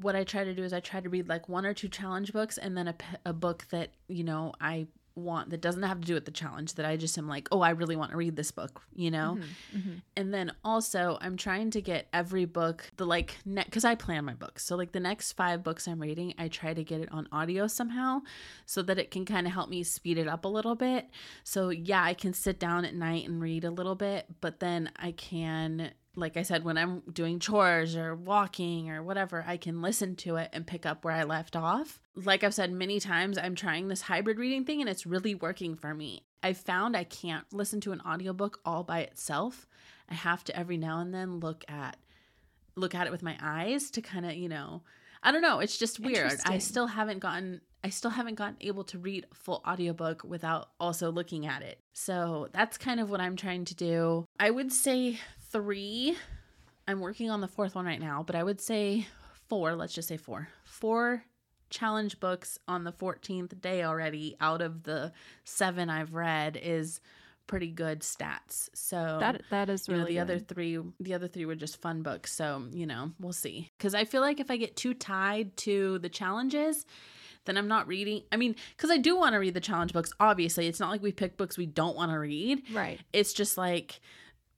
what 0.01 0.15
I 0.15 0.23
try 0.23 0.45
to 0.45 0.53
do 0.53 0.63
is 0.63 0.71
I 0.71 0.79
try 0.79 1.01
to 1.01 1.09
read 1.09 1.27
like 1.27 1.49
one 1.49 1.65
or 1.65 1.73
two 1.73 1.89
challenge 1.89 2.31
books 2.31 2.57
and 2.57 2.77
then 2.77 2.87
a, 2.87 2.95
a 3.25 3.33
book 3.33 3.65
that, 3.71 3.89
you 4.07 4.23
know, 4.23 4.53
I 4.61 4.87
want 5.19 5.49
that 5.49 5.61
doesn't 5.61 5.83
have 5.83 6.01
to 6.01 6.07
do 6.07 6.13
with 6.13 6.25
the 6.25 6.31
challenge 6.31 6.75
that 6.75 6.85
I 6.85 6.97
just 6.97 7.17
am 7.17 7.27
like, 7.27 7.47
oh, 7.51 7.61
I 7.61 7.71
really 7.71 7.95
want 7.95 8.11
to 8.11 8.17
read 8.17 8.35
this 8.35 8.51
book, 8.51 8.81
you 8.93 9.11
know? 9.11 9.37
Mm-hmm, 9.39 9.77
mm-hmm. 9.77 9.93
And 10.17 10.33
then 10.33 10.51
also, 10.63 11.17
I'm 11.21 11.37
trying 11.37 11.71
to 11.71 11.81
get 11.81 12.07
every 12.13 12.45
book, 12.45 12.91
the 12.97 13.05
like, 13.05 13.35
because 13.45 13.83
ne- 13.83 13.91
I 13.91 13.95
plan 13.95 14.25
my 14.25 14.33
books. 14.33 14.65
So, 14.65 14.75
like, 14.75 14.91
the 14.91 14.99
next 14.99 15.33
five 15.33 15.63
books 15.63 15.87
I'm 15.87 15.99
reading, 15.99 16.33
I 16.37 16.47
try 16.47 16.73
to 16.73 16.83
get 16.83 17.01
it 17.01 17.11
on 17.11 17.27
audio 17.31 17.67
somehow 17.67 18.21
so 18.65 18.81
that 18.83 18.97
it 18.97 19.11
can 19.11 19.25
kind 19.25 19.47
of 19.47 19.53
help 19.53 19.69
me 19.69 19.83
speed 19.83 20.17
it 20.17 20.27
up 20.27 20.45
a 20.45 20.49
little 20.49 20.75
bit. 20.75 21.09
So, 21.43 21.69
yeah, 21.69 22.03
I 22.03 22.13
can 22.13 22.33
sit 22.33 22.59
down 22.59 22.85
at 22.85 22.95
night 22.95 23.27
and 23.27 23.41
read 23.41 23.63
a 23.63 23.71
little 23.71 23.95
bit, 23.95 24.27
but 24.41 24.59
then 24.59 24.91
I 24.97 25.11
can 25.11 25.91
like 26.19 26.37
I 26.37 26.43
said, 26.43 26.63
when 26.63 26.77
I'm 26.77 27.01
doing 27.11 27.39
chores 27.39 27.95
or 27.95 28.15
walking 28.15 28.89
or 28.89 29.01
whatever, 29.03 29.43
I 29.47 29.57
can 29.57 29.81
listen 29.81 30.15
to 30.17 30.35
it 30.35 30.49
and 30.53 30.67
pick 30.67 30.85
up 30.85 31.03
where 31.03 31.13
I 31.13 31.23
left 31.23 31.55
off. 31.55 32.01
Like 32.15 32.43
I've 32.43 32.53
said 32.53 32.71
many 32.71 32.99
times, 32.99 33.37
I'm 33.37 33.55
trying 33.55 33.87
this 33.87 34.01
hybrid 34.01 34.37
reading 34.37 34.65
thing 34.65 34.81
and 34.81 34.89
it's 34.89 35.05
really 35.05 35.35
working 35.35 35.75
for 35.75 35.93
me. 35.93 36.23
I 36.41 36.53
found 36.53 36.95
I 36.95 37.03
can't 37.03 37.45
listen 37.51 37.81
to 37.81 37.91
an 37.91 38.01
audiobook 38.01 38.59
all 38.65 38.83
by 38.83 39.01
itself. 39.01 39.67
I 40.09 40.13
have 40.13 40.43
to 40.45 40.57
every 40.57 40.77
now 40.77 40.99
and 40.99 41.13
then 41.13 41.39
look 41.39 41.63
at 41.67 41.97
look 42.75 42.95
at 42.95 43.07
it 43.07 43.11
with 43.11 43.23
my 43.23 43.37
eyes 43.41 43.91
to 43.91 44.01
kind 44.01 44.25
of, 44.25 44.33
you 44.33 44.47
know, 44.47 44.83
I 45.21 45.31
don't 45.31 45.41
know, 45.41 45.59
it's 45.59 45.77
just 45.77 45.99
weird. 45.99 46.33
I 46.45 46.59
still 46.59 46.87
haven't 46.87 47.19
gotten 47.19 47.61
I 47.83 47.89
still 47.89 48.11
haven't 48.11 48.35
gotten 48.35 48.57
able 48.61 48.83
to 48.85 48.99
read 48.99 49.25
a 49.31 49.35
full 49.35 49.63
audiobook 49.65 50.23
without 50.23 50.69
also 50.79 51.11
looking 51.11 51.45
at 51.45 51.61
it. 51.61 51.79
So 51.93 52.49
that's 52.51 52.77
kind 52.77 52.99
of 52.99 53.09
what 53.09 53.21
I'm 53.21 53.37
trying 53.37 53.65
to 53.65 53.75
do. 53.75 54.25
I 54.39 54.51
would 54.51 54.71
say 54.73 55.19
three. 55.51 56.15
I'm 56.87 56.99
working 56.99 57.29
on 57.29 57.41
the 57.41 57.47
fourth 57.47 57.75
one 57.75 57.85
right 57.85 57.99
now, 57.99 58.23
but 58.25 58.35
I 58.35 58.43
would 58.43 58.61
say 58.61 59.07
four. 59.47 59.75
Let's 59.75 59.93
just 59.93 60.07
say 60.07 60.17
four. 60.17 60.49
Four 60.63 61.23
challenge 61.69 62.19
books 62.19 62.57
on 62.67 62.83
the 62.83 62.91
14th 62.91 63.61
day 63.61 63.83
already 63.83 64.35
out 64.41 64.61
of 64.61 64.83
the 64.83 65.11
seven 65.43 65.89
I've 65.89 66.13
read 66.13 66.59
is 66.61 66.99
pretty 67.45 67.71
good 67.71 68.01
stats. 68.01 68.69
So 68.73 69.17
that 69.19 69.41
that 69.49 69.69
is 69.69 69.89
really 69.89 70.13
you 70.13 70.19
know, 70.19 70.25
the 70.25 70.33
good. 70.33 70.35
other 70.35 70.39
three 70.39 70.79
the 70.99 71.13
other 71.13 71.27
three 71.27 71.45
were 71.45 71.55
just 71.55 71.81
fun 71.81 72.01
books. 72.03 72.31
So, 72.31 72.65
you 72.71 72.85
know, 72.85 73.11
we'll 73.19 73.33
see. 73.33 73.71
Cuz 73.79 73.93
I 73.93 74.05
feel 74.05 74.21
like 74.21 74.39
if 74.39 74.51
I 74.51 74.57
get 74.57 74.75
too 74.75 74.93
tied 74.93 75.57
to 75.57 75.99
the 75.99 76.09
challenges, 76.09 76.85
then 77.45 77.57
I'm 77.57 77.67
not 77.67 77.87
reading. 77.87 78.21
I 78.31 78.37
mean, 78.37 78.55
cuz 78.77 78.91
I 78.91 78.97
do 78.97 79.15
want 79.17 79.33
to 79.33 79.39
read 79.39 79.55
the 79.55 79.61
challenge 79.61 79.93
books 79.93 80.11
obviously. 80.19 80.67
It's 80.67 80.79
not 80.79 80.91
like 80.91 81.01
we 81.01 81.11
pick 81.11 81.37
books 81.37 81.57
we 81.57 81.65
don't 81.65 81.95
want 81.95 82.11
to 82.11 82.19
read. 82.19 82.63
Right. 82.71 82.99
It's 83.13 83.33
just 83.33 83.57
like 83.57 83.99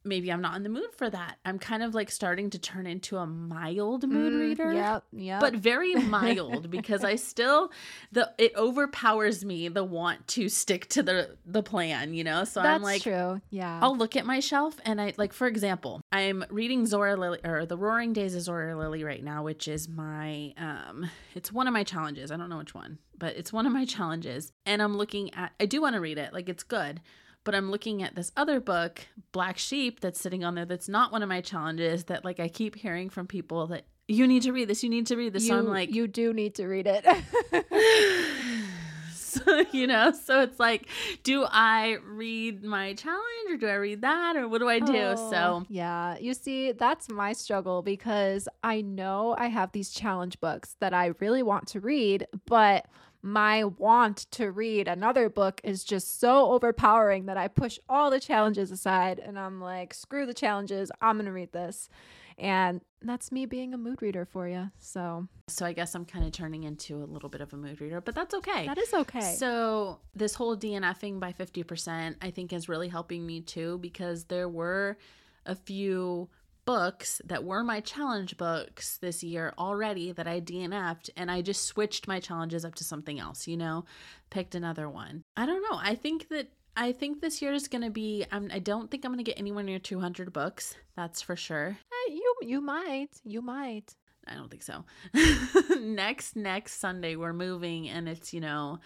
maybe 0.04 0.32
I'm 0.32 0.42
not 0.42 0.56
in 0.56 0.64
the 0.64 0.70
mood 0.70 0.94
for 0.96 1.10
that. 1.10 1.38
I'm 1.46 1.60
kind 1.60 1.84
of 1.84 1.94
like 1.94 2.10
starting 2.10 2.50
to 2.52 2.60
turn 2.60 2.88
into 2.88 3.18
a 3.18 3.26
mild 3.26 4.08
mood 4.08 4.34
mm, 4.34 4.40
reader. 4.40 4.74
Yep, 4.74 5.04
yep. 5.14 5.40
But 5.40 5.54
very 5.56 5.94
mild 5.96 6.70
because 6.70 7.04
I 7.04 7.16
still 7.16 7.72
the 8.12 8.32
it 8.38 8.56
overpowers 8.56 9.46
me 9.46 9.68
the 9.68 9.84
want 9.84 10.28
to 10.30 10.50
stick 10.50 10.88
to 10.90 11.04
the 11.04 11.38
the 11.46 11.64
plan, 11.64 12.14
you 12.14 12.24
know? 12.24 12.44
So 12.44 12.62
That's 12.62 12.76
I'm 12.76 12.82
like 12.82 13.04
true. 13.04 13.42
Yeah. 13.50 13.80
I'll 13.82 13.96
look 13.96 14.16
at 14.16 14.26
my 14.26 14.40
shelf 14.40 14.78
and 14.86 15.00
I 15.00 15.14
like 15.18 15.34
for 15.34 15.48
example, 15.48 16.02
I'm 16.12 16.44
reading 16.50 16.86
Zora 16.86 17.16
Lily 17.16 17.40
or 17.44 17.66
The 17.66 17.78
Roaring 17.78 18.14
Days 18.14 18.36
of 18.36 18.42
Zora 18.42 18.78
Lily 18.78 19.04
right 19.04 19.24
now, 19.24 19.44
which 19.44 19.68
is 19.68 19.88
my 19.88 20.54
um 20.58 21.10
it's 21.36 21.52
one 21.52 21.68
of 21.68 21.74
my 21.74 21.84
challenges. 21.84 22.32
I 22.32 22.38
don't 22.38 22.50
know 22.50 22.58
which 22.58 22.74
one, 22.74 22.98
but 23.18 23.36
it's 23.36 23.54
one 23.54 23.66
of 23.68 23.74
my 23.74 23.86
challenges. 23.86 24.52
And 24.66 24.82
I'm 24.82 24.98
looking 24.98 25.34
at 25.34 25.52
I 25.60 25.66
do 25.66 25.82
want 25.82 25.96
to 25.96 26.02
read 26.02 26.18
it. 26.18 26.34
Like 26.34 26.50
it's 26.50 26.64
good 26.64 27.02
but 27.44 27.56
I'm 27.56 27.72
looking 27.72 28.04
at 28.04 28.16
this 28.16 28.32
other 28.38 28.60
book, 28.60 29.02
Black 29.32 29.58
Sheep, 29.58 30.00
that's 30.00 30.20
sitting 30.20 30.44
on 30.44 30.56
there 30.56 30.66
that's 30.66 30.90
not 30.90 31.12
one 31.12 31.24
of 31.24 31.30
my 31.30 31.42
challenges 31.42 32.06
that 32.06 32.24
like 32.24 32.40
I 32.40 32.48
keep 32.48 32.76
hearing 32.76 33.10
from 33.10 33.28
people 33.28 33.68
that 33.68 33.86
you 34.08 34.28
need 34.28 34.44
to 34.44 34.52
read 34.52 34.68
this, 34.68 34.84
you 34.84 34.90
need 34.90 35.08
to 35.08 35.16
read 35.16 35.34
this. 35.34 35.44
You, 35.44 35.50
so 35.50 35.58
I'm 35.58 35.68
like 35.68 35.94
You 35.94 36.08
do 36.08 36.34
need 36.34 36.56
to 36.56 36.68
read 36.68 36.88
it. 36.88 37.06
so, 39.14 39.64
you 39.72 39.88
know, 39.88 40.12
so 40.12 40.42
it's 40.42 40.60
like, 40.60 40.88
do 41.24 41.46
I 41.50 41.98
read 42.06 42.64
my 42.64 42.94
challenge 42.94 43.22
or 43.50 43.58
do 43.58 43.68
I 43.68 43.76
read 43.76 44.02
that 44.02 44.36
or 44.36 44.48
what 44.48 44.60
do 44.60 44.70
I 44.70 44.80
do? 44.80 45.14
Oh, 45.16 45.32
so 45.32 45.66
Yeah. 45.70 46.18
You 46.20 46.34
see, 46.34 46.74
that's 46.74 47.10
my 47.10 47.34
struggle 47.34 47.82
because 47.82 48.48
I 48.64 48.82
know 48.82 49.36
I 49.38 49.48
have 49.48 49.72
these 49.72 49.92
challenge 49.92 50.40
books 50.40 50.76
that 50.80 50.94
I 50.94 51.14
really 51.20 51.44
want 51.44 51.68
to 51.70 51.80
read, 51.80 52.28
but 52.46 52.86
my 53.22 53.64
want 53.64 54.18
to 54.32 54.52
read 54.52 54.88
another 54.88 55.30
book 55.30 55.62
is 55.64 55.84
just 55.84 56.20
so 56.20 56.52
overpowering 56.52 57.26
that 57.28 57.38
I 57.38 57.48
push 57.48 57.78
all 57.88 58.10
the 58.10 58.20
challenges 58.20 58.72
aside 58.72 59.20
and 59.20 59.38
I'm 59.38 59.62
like, 59.62 59.94
screw 59.94 60.26
the 60.26 60.34
challenges, 60.34 60.92
I'm 61.02 61.18
going 61.18 61.26
to 61.26 61.32
read 61.32 61.52
this. 61.52 61.90
And 62.38 62.82
that's 63.04 63.32
me 63.32 63.46
being 63.46 63.74
a 63.74 63.78
mood 63.78 64.02
reader 64.02 64.26
for 64.26 64.48
you. 64.48 64.72
So, 64.80 65.28
so 65.48 65.66
I 65.66 65.74
guess 65.74 65.94
I'm 65.94 66.06
kind 66.06 66.26
of 66.26 66.32
turning 66.32 66.64
into 66.64 67.04
a 67.04 67.06
little 67.06 67.30
bit 67.30 67.42
of 67.42 67.54
a 67.54 67.58
mood 67.58 67.82
reader, 67.82 68.02
but 68.02 68.16
that's 68.16 68.34
okay. 68.34 68.66
That 68.66 68.80
is 68.80 68.94
okay. 68.94 69.36
So, 69.36 70.00
this 70.16 70.34
whole 70.34 70.58
DNFing 70.58 71.20
by 71.20 71.34
50% 71.34 72.16
I 72.22 72.32
think 72.32 72.54
is 72.54 72.68
really 72.68 72.88
helping 72.88 73.26
me 73.26 73.42
too 73.42 73.78
because 73.80 74.24
there 74.26 74.50
were 74.50 74.98
a 75.46 75.56
few 75.56 76.30
books 76.66 77.22
that 77.26 77.44
were 77.44 77.64
my 77.64 77.80
challenge 77.80 78.38
books 78.38 78.98
this 78.98 79.24
year 79.24 79.54
already 79.58 80.12
that 80.12 80.28
I 80.28 80.42
DNF'd 80.42 81.10
and 81.18 81.32
I 81.32 81.42
just 81.42 81.66
switched 81.66 82.08
my 82.08 82.20
challenges 82.20 82.66
up 82.66 82.76
to 82.76 82.84
something 82.84 83.20
else, 83.20 83.48
you 83.48 83.58
know, 83.58 83.86
picked 84.30 84.56
another 84.56 84.90
one. 84.90 85.24
I 85.36 85.46
don't 85.46 85.64
know. 85.64 85.80
I 85.82 85.96
think 85.96 86.30
that 86.30 86.50
I 86.76 86.94
think 86.94 87.20
this 87.20 87.42
year 87.42 87.54
is 87.54 87.68
going 87.68 87.84
to 87.84 87.90
be 87.90 88.26
I'm, 88.32 88.50
I 88.54 88.60
don't 88.60 88.90
think 88.90 89.06
I'm 89.06 89.12
going 89.12 89.24
to 89.24 89.30
get 89.30 89.40
anywhere 89.40 89.64
near 89.64 89.80
200 89.80 90.32
books. 90.32 90.76
That's 90.96 91.22
for 91.22 91.36
sure. 91.36 91.78
Uh, 91.92 92.12
you 92.12 92.36
you 92.42 92.62
might. 92.62 93.10
You 93.24 93.42
might. 93.42 93.96
I 94.28 94.36
don't 94.36 94.50
think 94.50 94.64
so. 94.64 94.86
next 95.80 96.36
next 96.36 96.80
Sunday 96.80 97.16
we're 97.16 97.34
moving 97.34 97.90
and 97.90 98.08
it's, 98.08 98.34
you 98.34 98.40
know, 98.40 98.80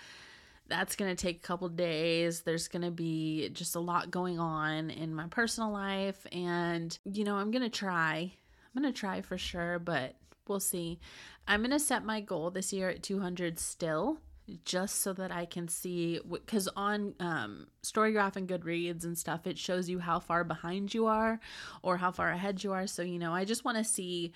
that's 0.68 0.96
going 0.96 1.16
to 1.16 1.22
take 1.22 1.38
a 1.38 1.48
couple 1.48 1.70
days. 1.70 2.42
There's 2.42 2.68
going 2.68 2.82
to 2.84 2.92
be 2.92 3.50
just 3.50 3.76
a 3.76 3.80
lot 3.80 4.12
going 4.12 4.40
on 4.40 4.90
in 4.90 5.14
my 5.14 5.28
personal 5.28 5.72
life. 5.72 6.26
And, 6.32 6.98
you 7.06 7.24
know, 7.24 7.36
I'm 7.36 7.52
going 7.52 7.64
to 7.64 7.70
try. 7.70 8.32
I'm 8.76 8.82
going 8.82 8.92
to 8.92 9.00
try 9.00 9.22
for 9.22 9.38
sure, 9.38 9.80
but 9.80 10.16
we'll 10.48 10.60
see. 10.60 11.00
I'm 11.48 11.62
going 11.62 11.72
to 11.72 11.80
set 11.80 12.04
my 12.04 12.22
goal 12.22 12.52
this 12.52 12.74
year 12.74 12.90
at 12.90 13.04
200 13.04 13.60
still 13.60 14.20
just 14.64 15.02
so 15.02 15.14
that 15.14 15.32
I 15.32 15.46
can 15.46 15.68
see 15.68 16.20
because 16.44 16.68
on 16.76 17.16
um, 17.20 17.68
Storygraph 17.84 18.36
and 18.36 18.48
Goodreads 18.48 19.04
and 19.04 19.18
stuff, 19.18 19.48
it 19.48 19.58
shows 19.58 19.90
you 19.90 20.00
how 20.00 20.20
far 20.20 20.44
behind 20.44 20.94
you 20.94 21.08
are 21.08 21.40
or 21.82 21.98
how 21.98 22.12
far 22.12 22.30
ahead 22.30 22.64
you 22.64 22.74
are. 22.74 22.88
So, 22.88 23.02
you 23.02 23.18
know, 23.20 23.34
I 23.34 23.46
just 23.46 23.66
want 23.66 23.78
to 23.78 23.84
see 23.84 24.34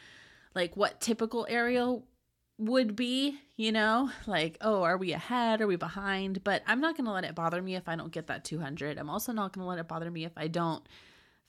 like 0.55 0.75
what 0.75 0.99
typical 0.99 1.45
Ariel 1.49 2.05
would 2.59 2.95
be, 2.95 3.39
you 3.55 3.71
know, 3.71 4.11
like, 4.27 4.57
oh, 4.61 4.83
are 4.83 4.97
we 4.97 5.13
ahead? 5.13 5.61
Are 5.61 5.67
we 5.67 5.77
behind? 5.77 6.43
But 6.43 6.61
I'm 6.67 6.81
not 6.81 6.95
going 6.95 7.05
to 7.05 7.11
let 7.11 7.23
it 7.23 7.33
bother 7.33 7.61
me 7.61 7.75
if 7.75 7.87
I 7.87 7.95
don't 7.95 8.11
get 8.11 8.27
that 8.27 8.43
200. 8.43 8.97
I'm 8.97 9.09
also 9.09 9.31
not 9.31 9.53
going 9.53 9.63
to 9.63 9.69
let 9.69 9.79
it 9.79 9.87
bother 9.87 10.11
me 10.11 10.25
if 10.25 10.33
I 10.35 10.47
don't 10.47 10.83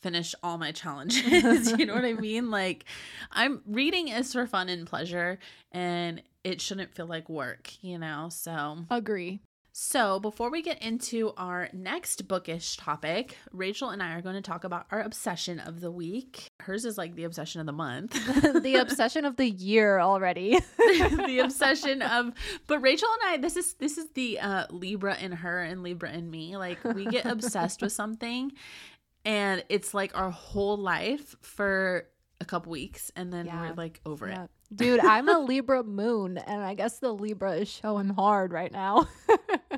finish 0.03 0.35
all 0.42 0.57
my 0.57 0.73
challenges. 0.73 1.73
you 1.79 1.85
know 1.85 1.94
what 1.94 2.05
I 2.05 2.14
mean? 2.14 2.51
Like, 2.51 2.85
I'm 3.33 3.61
reading 3.66 4.09
is 4.09 4.33
for 4.33 4.46
fun 4.46 4.68
and 4.68 4.87
pleasure, 4.87 5.38
and 5.73 6.23
it 6.44 6.61
shouldn't 6.61 6.94
feel 6.94 7.07
like 7.07 7.29
work, 7.29 7.70
you 7.83 7.99
know? 7.99 8.29
So, 8.31 8.79
agree. 8.90 9.40
So, 9.72 10.18
before 10.18 10.50
we 10.50 10.62
get 10.62 10.83
into 10.83 11.33
our 11.37 11.68
next 11.72 12.26
bookish 12.26 12.76
topic, 12.76 13.37
Rachel 13.52 13.90
and 13.90 14.02
I 14.02 14.12
are 14.14 14.22
going 14.22 14.35
to 14.35 14.42
talk 14.42 14.64
about 14.64 14.87
our 14.90 15.00
obsession 15.00 15.61
of 15.61 15.80
the 15.80 15.90
week. 15.90 16.50
Hers 16.61 16.85
is 16.85 16.98
like 16.98 17.14
the 17.14 17.24
obsession 17.24 17.61
of 17.61 17.66
the 17.66 17.72
month, 17.72 18.12
the 18.62 18.76
obsession 18.76 19.24
of 19.24 19.37
the 19.37 19.48
year 19.48 20.00
already. 20.00 20.59
the 20.76 21.40
obsession 21.44 22.02
of 22.02 22.33
but 22.66 22.80
Rachel 22.80 23.09
and 23.22 23.33
I 23.33 23.37
this 23.38 23.56
is 23.56 23.74
this 23.74 23.96
is 23.96 24.09
the 24.14 24.40
uh 24.40 24.66
Libra 24.70 25.16
in 25.18 25.33
her 25.33 25.62
and 25.62 25.83
Libra 25.83 26.12
in 26.12 26.30
me. 26.30 26.56
Like 26.56 26.83
we 26.83 27.06
get 27.06 27.24
obsessed 27.30 27.80
with 27.80 27.92
something 27.92 28.52
and 29.24 29.64
it's 29.68 29.94
like 29.94 30.16
our 30.16 30.30
whole 30.30 30.76
life 30.76 31.37
for 31.42 32.09
a 32.40 32.44
couple 32.44 32.72
weeks 32.72 33.12
and 33.14 33.33
then 33.33 33.46
yeah. 33.46 33.68
we're 33.68 33.74
like 33.74 34.00
over 34.04 34.28
it. 34.28 34.50
Dude, 34.74 35.00
I'm 35.00 35.28
a 35.28 35.38
Libra 35.40 35.83
moon, 35.83 36.38
and 36.38 36.62
I 36.62 36.74
guess 36.74 36.98
the 36.98 37.12
Libra 37.12 37.54
is 37.54 37.68
showing 37.68 38.11
hard 38.11 38.52
right 38.52 38.70
now. 38.70 39.09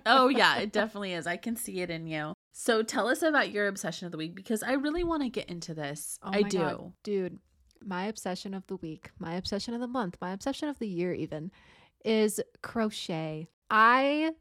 oh, 0.05 0.29
yeah, 0.29 0.59
it 0.59 0.73
definitely 0.73 1.15
is. 1.15 1.27
I 1.27 1.37
can 1.37 1.57
see 1.57 1.81
it 1.81 1.91
in 1.91 2.07
you. 2.07 2.35
So 2.53 2.83
tell 2.83 3.09
us 3.09 3.23
about 3.23 3.51
your 3.51 3.67
obsession 3.67 4.07
of 4.07 4.13
the 4.13 4.19
week 4.19 4.35
because 4.35 4.63
I 4.63 4.73
really 4.73 5.05
want 5.05 5.23
to 5.23 5.31
get 5.31 5.49
into 5.49 5.73
this. 5.73 6.19
Oh 6.23 6.31
I 6.33 6.43
do. 6.43 6.59
God. 6.59 6.93
Dude, 7.03 7.39
my 7.81 8.05
obsession 8.05 8.53
of 8.53 8.67
the 8.67 8.77
week, 8.77 9.11
my 9.19 9.35
obsession 9.35 9.73
of 9.73 9.81
the 9.81 9.87
month, 9.87 10.19
my 10.21 10.33
obsession 10.33 10.69
of 10.69 10.79
the 10.79 10.89
year, 10.89 11.15
even 11.15 11.51
is 12.05 12.41
crochet. 12.63 13.49
I 13.71 14.33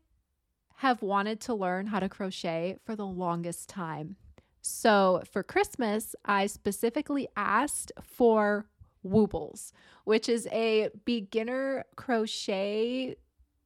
have 0.77 1.01
wanted 1.01 1.39
to 1.41 1.53
learn 1.53 1.87
how 1.87 1.99
to 1.99 2.09
crochet 2.09 2.77
for 2.83 2.95
the 2.95 3.05
longest 3.05 3.69
time. 3.69 4.17
So 4.61 5.23
for 5.31 5.41
Christmas, 5.41 6.15
I 6.25 6.47
specifically 6.47 7.27
asked 7.35 7.91
for 8.01 8.65
Woobles, 9.05 9.71
which 10.03 10.29
is 10.29 10.47
a 10.51 10.89
beginner 11.05 11.85
crochet 11.95 13.15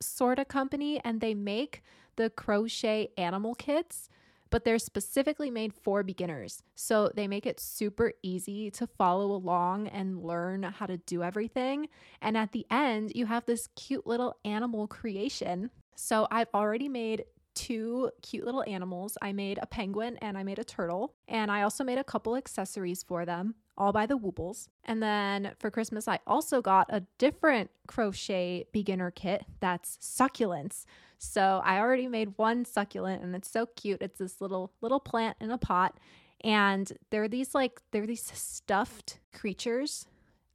sort 0.01 0.39
of 0.39 0.47
company, 0.47 1.01
and 1.03 1.21
they 1.21 1.33
make 1.33 1.83
the 2.15 2.29
crochet 2.29 3.09
animal 3.17 3.55
kits, 3.55 4.09
but 4.49 4.63
they're 4.63 4.79
specifically 4.79 5.49
made 5.51 5.73
for 5.73 6.03
beginners. 6.03 6.63
So 6.75 7.11
they 7.13 7.27
make 7.27 7.45
it 7.45 7.59
super 7.59 8.13
easy 8.23 8.71
to 8.71 8.87
follow 8.87 9.31
along 9.31 9.87
and 9.87 10.23
learn 10.23 10.63
how 10.63 10.85
to 10.85 10.97
do 10.97 11.23
everything. 11.23 11.89
And 12.21 12.37
at 12.37 12.51
the 12.51 12.65
end, 12.69 13.11
you 13.15 13.25
have 13.25 13.45
this 13.45 13.67
cute 13.75 14.07
little 14.07 14.37
animal 14.45 14.87
creation. 14.87 15.71
So 15.95 16.27
I've 16.31 16.47
already 16.53 16.87
made 16.87 17.25
two 17.55 18.11
cute 18.21 18.45
little 18.45 18.63
animals. 18.67 19.17
I 19.21 19.33
made 19.33 19.59
a 19.61 19.65
penguin 19.65 20.17
and 20.21 20.37
I 20.37 20.43
made 20.43 20.59
a 20.59 20.63
turtle. 20.63 21.15
And 21.27 21.51
I 21.51 21.63
also 21.63 21.83
made 21.83 21.97
a 21.97 22.03
couple 22.03 22.35
accessories 22.35 23.03
for 23.03 23.25
them, 23.25 23.55
all 23.77 23.91
by 23.91 24.05
the 24.05 24.17
Woobles. 24.17 24.69
And 24.83 25.01
then 25.01 25.51
for 25.59 25.69
Christmas, 25.69 26.07
I 26.07 26.19
also 26.25 26.61
got 26.61 26.87
a 26.89 27.03
different 27.17 27.69
crochet 27.87 28.65
beginner 28.71 29.11
kit 29.11 29.45
that's 29.59 29.97
succulents. 29.97 30.85
So 31.17 31.61
I 31.63 31.79
already 31.79 32.07
made 32.07 32.33
one 32.37 32.65
succulent 32.65 33.23
and 33.23 33.35
it's 33.35 33.49
so 33.49 33.65
cute. 33.65 34.01
It's 34.01 34.19
this 34.19 34.41
little 34.41 34.71
little 34.81 34.99
plant 34.99 35.37
in 35.39 35.51
a 35.51 35.57
pot. 35.57 35.99
And 36.41 36.91
they're 37.09 37.27
these 37.27 37.55
like 37.55 37.81
they're 37.91 38.07
these 38.07 38.31
stuffed 38.33 39.19
creatures. 39.33 40.05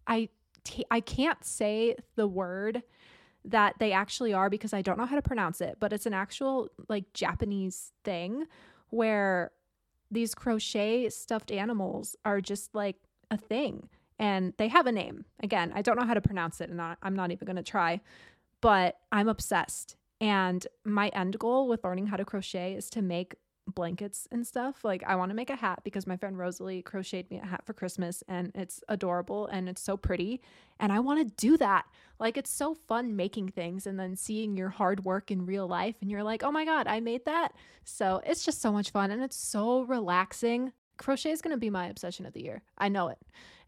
I 0.07 0.29
t- 0.65 0.87
I 0.91 1.01
can't 1.01 1.45
say 1.45 1.97
the 2.17 2.29
word 2.29 2.83
that 3.45 3.75
they 3.79 3.93
actually 3.93 4.33
are 4.33 4.51
because 4.51 4.75
I 4.75 4.83
don't 4.83 4.99
know 4.99 5.07
how 5.07 5.17
to 5.17 5.23
pronounce 5.23 5.61
it, 5.61 5.77
but 5.81 5.93
it's 5.93 6.07
an 6.07 6.15
actual 6.15 6.69
like 6.89 7.13
Japanese 7.15 7.93
thing 8.05 8.45
where 8.91 9.53
these 10.11 10.35
crochet 10.35 11.09
stuffed 11.09 11.51
animals 11.51 12.17
are 12.25 12.41
just 12.41 12.75
like 12.75 12.97
a 13.31 13.37
thing 13.37 13.89
and 14.19 14.53
they 14.59 14.69
have 14.69 14.87
a 14.87 14.93
name. 14.93 15.25
Again, 15.43 15.73
I 15.75 15.83
don't 15.83 15.99
know 15.99 16.07
how 16.07 16.15
to 16.15 16.21
pronounce 16.21 16.61
it 16.61 16.71
and 16.71 16.81
I'm 16.81 17.17
not 17.17 17.31
even 17.31 17.47
going 17.47 17.57
to 17.57 17.63
try, 17.63 18.01
but 18.61 18.99
I'm 19.11 19.29
obsessed. 19.29 19.97
And 20.21 20.67
my 20.85 21.09
end 21.09 21.39
goal 21.39 21.69
with 21.69 21.83
learning 21.85 22.09
how 22.09 22.17
to 22.17 22.25
crochet 22.25 22.75
is 22.75 22.91
to 22.91 23.03
make 23.03 23.37
blankets 23.67 24.27
and 24.31 24.47
stuff. 24.47 24.85
Like 24.85 25.03
I 25.07 25.15
want 25.17 25.31
to 25.31 25.35
make 25.35 25.51
a 25.51 25.57
hat 25.57 25.81
because 25.85 26.07
my 26.07 26.17
friend 26.17 26.37
Rosalie 26.37 26.83
crocheted 26.83 27.31
me 27.31 27.39
a 27.39 27.47
hat 27.47 27.65
for 27.65 27.73
Christmas 27.73 28.23
and 28.29 28.53
it's 28.55 28.83
adorable 28.89 29.47
and 29.47 29.69
it's 29.69 29.83
so 29.83 29.97
pretty 29.97 30.41
and 30.79 30.93
I 30.93 30.99
want 31.01 31.21
to 31.21 31.35
do 31.37 31.57
that. 31.59 31.87
Like 32.19 32.37
it's 32.37 32.51
so 32.51 32.75
fun 32.75 33.17
making 33.17 33.51
things 33.51 33.87
and 33.87 33.99
then 33.99 34.17
seeing 34.17 34.57
your 34.57 34.71
hard 34.71 35.05
work 35.05 35.31
in 35.31 35.47
real 35.47 35.67
life 35.67 35.97
and 36.01 36.11
you're 36.11 36.23
like, 36.23 36.43
"Oh 36.43 36.51
my 36.51 36.65
god, 36.65 36.87
I 36.87 37.01
made 37.01 37.25
that." 37.27 37.53
So, 37.85 38.21
it's 38.27 38.45
just 38.45 38.61
so 38.61 38.73
much 38.73 38.91
fun 38.91 39.11
and 39.11 39.23
it's 39.23 39.37
so 39.37 39.83
relaxing. 39.83 40.73
Crochet 41.01 41.31
is 41.31 41.41
going 41.41 41.55
to 41.55 41.59
be 41.59 41.71
my 41.71 41.87
obsession 41.87 42.27
of 42.27 42.35
the 42.35 42.43
year. 42.43 42.63
I 42.77 42.91
know 42.91 43.09
it. 43.09 43.19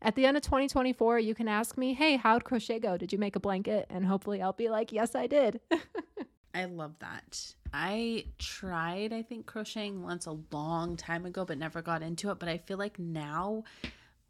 At 0.02 0.16
the 0.16 0.26
end 0.26 0.36
of 0.36 0.42
2024, 0.42 1.18
you 1.18 1.34
can 1.34 1.48
ask 1.48 1.78
me, 1.78 1.94
"Hey, 1.94 2.16
how'd 2.16 2.44
crochet 2.44 2.78
go? 2.78 2.98
Did 2.98 3.10
you 3.10 3.18
make 3.18 3.36
a 3.36 3.40
blanket?" 3.40 3.86
And 3.88 4.04
hopefully 4.04 4.42
I'll 4.42 4.52
be 4.52 4.68
like, 4.68 4.92
"Yes, 4.92 5.14
I 5.14 5.26
did." 5.26 5.60
I 6.54 6.66
love 6.66 6.98
that. 6.98 7.54
I 7.72 8.26
tried, 8.38 9.14
I 9.14 9.22
think, 9.22 9.46
crocheting 9.46 10.02
once 10.02 10.26
a 10.26 10.36
long 10.52 10.98
time 10.98 11.24
ago, 11.24 11.46
but 11.46 11.56
never 11.56 11.80
got 11.80 12.02
into 12.02 12.30
it. 12.30 12.38
But 12.38 12.50
I 12.50 12.58
feel 12.58 12.76
like 12.76 12.98
now, 12.98 13.64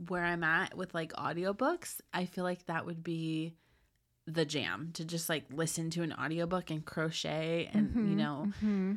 where 0.07 0.25
I'm 0.25 0.45
at 0.45 0.77
with 0.77 0.95
like 0.95 1.12
audiobooks, 1.15 2.01
I 2.15 2.27
feel 2.27 2.45
like 2.45 2.67
that 2.67 2.87
would 2.87 3.03
be 3.03 3.57
the 4.29 4.45
jam 4.45 4.91
to 4.95 5.05
just 5.05 5.29
like 5.29 5.47
listen 5.51 5.91
to 5.91 6.03
an 6.03 6.12
audiobook 6.12 6.71
and 6.71 6.85
crochet 6.85 7.69
and, 7.73 7.88
mm-hmm, 7.88 8.11
you 8.11 8.15
know, 8.15 8.47
mm-hmm 8.47 8.93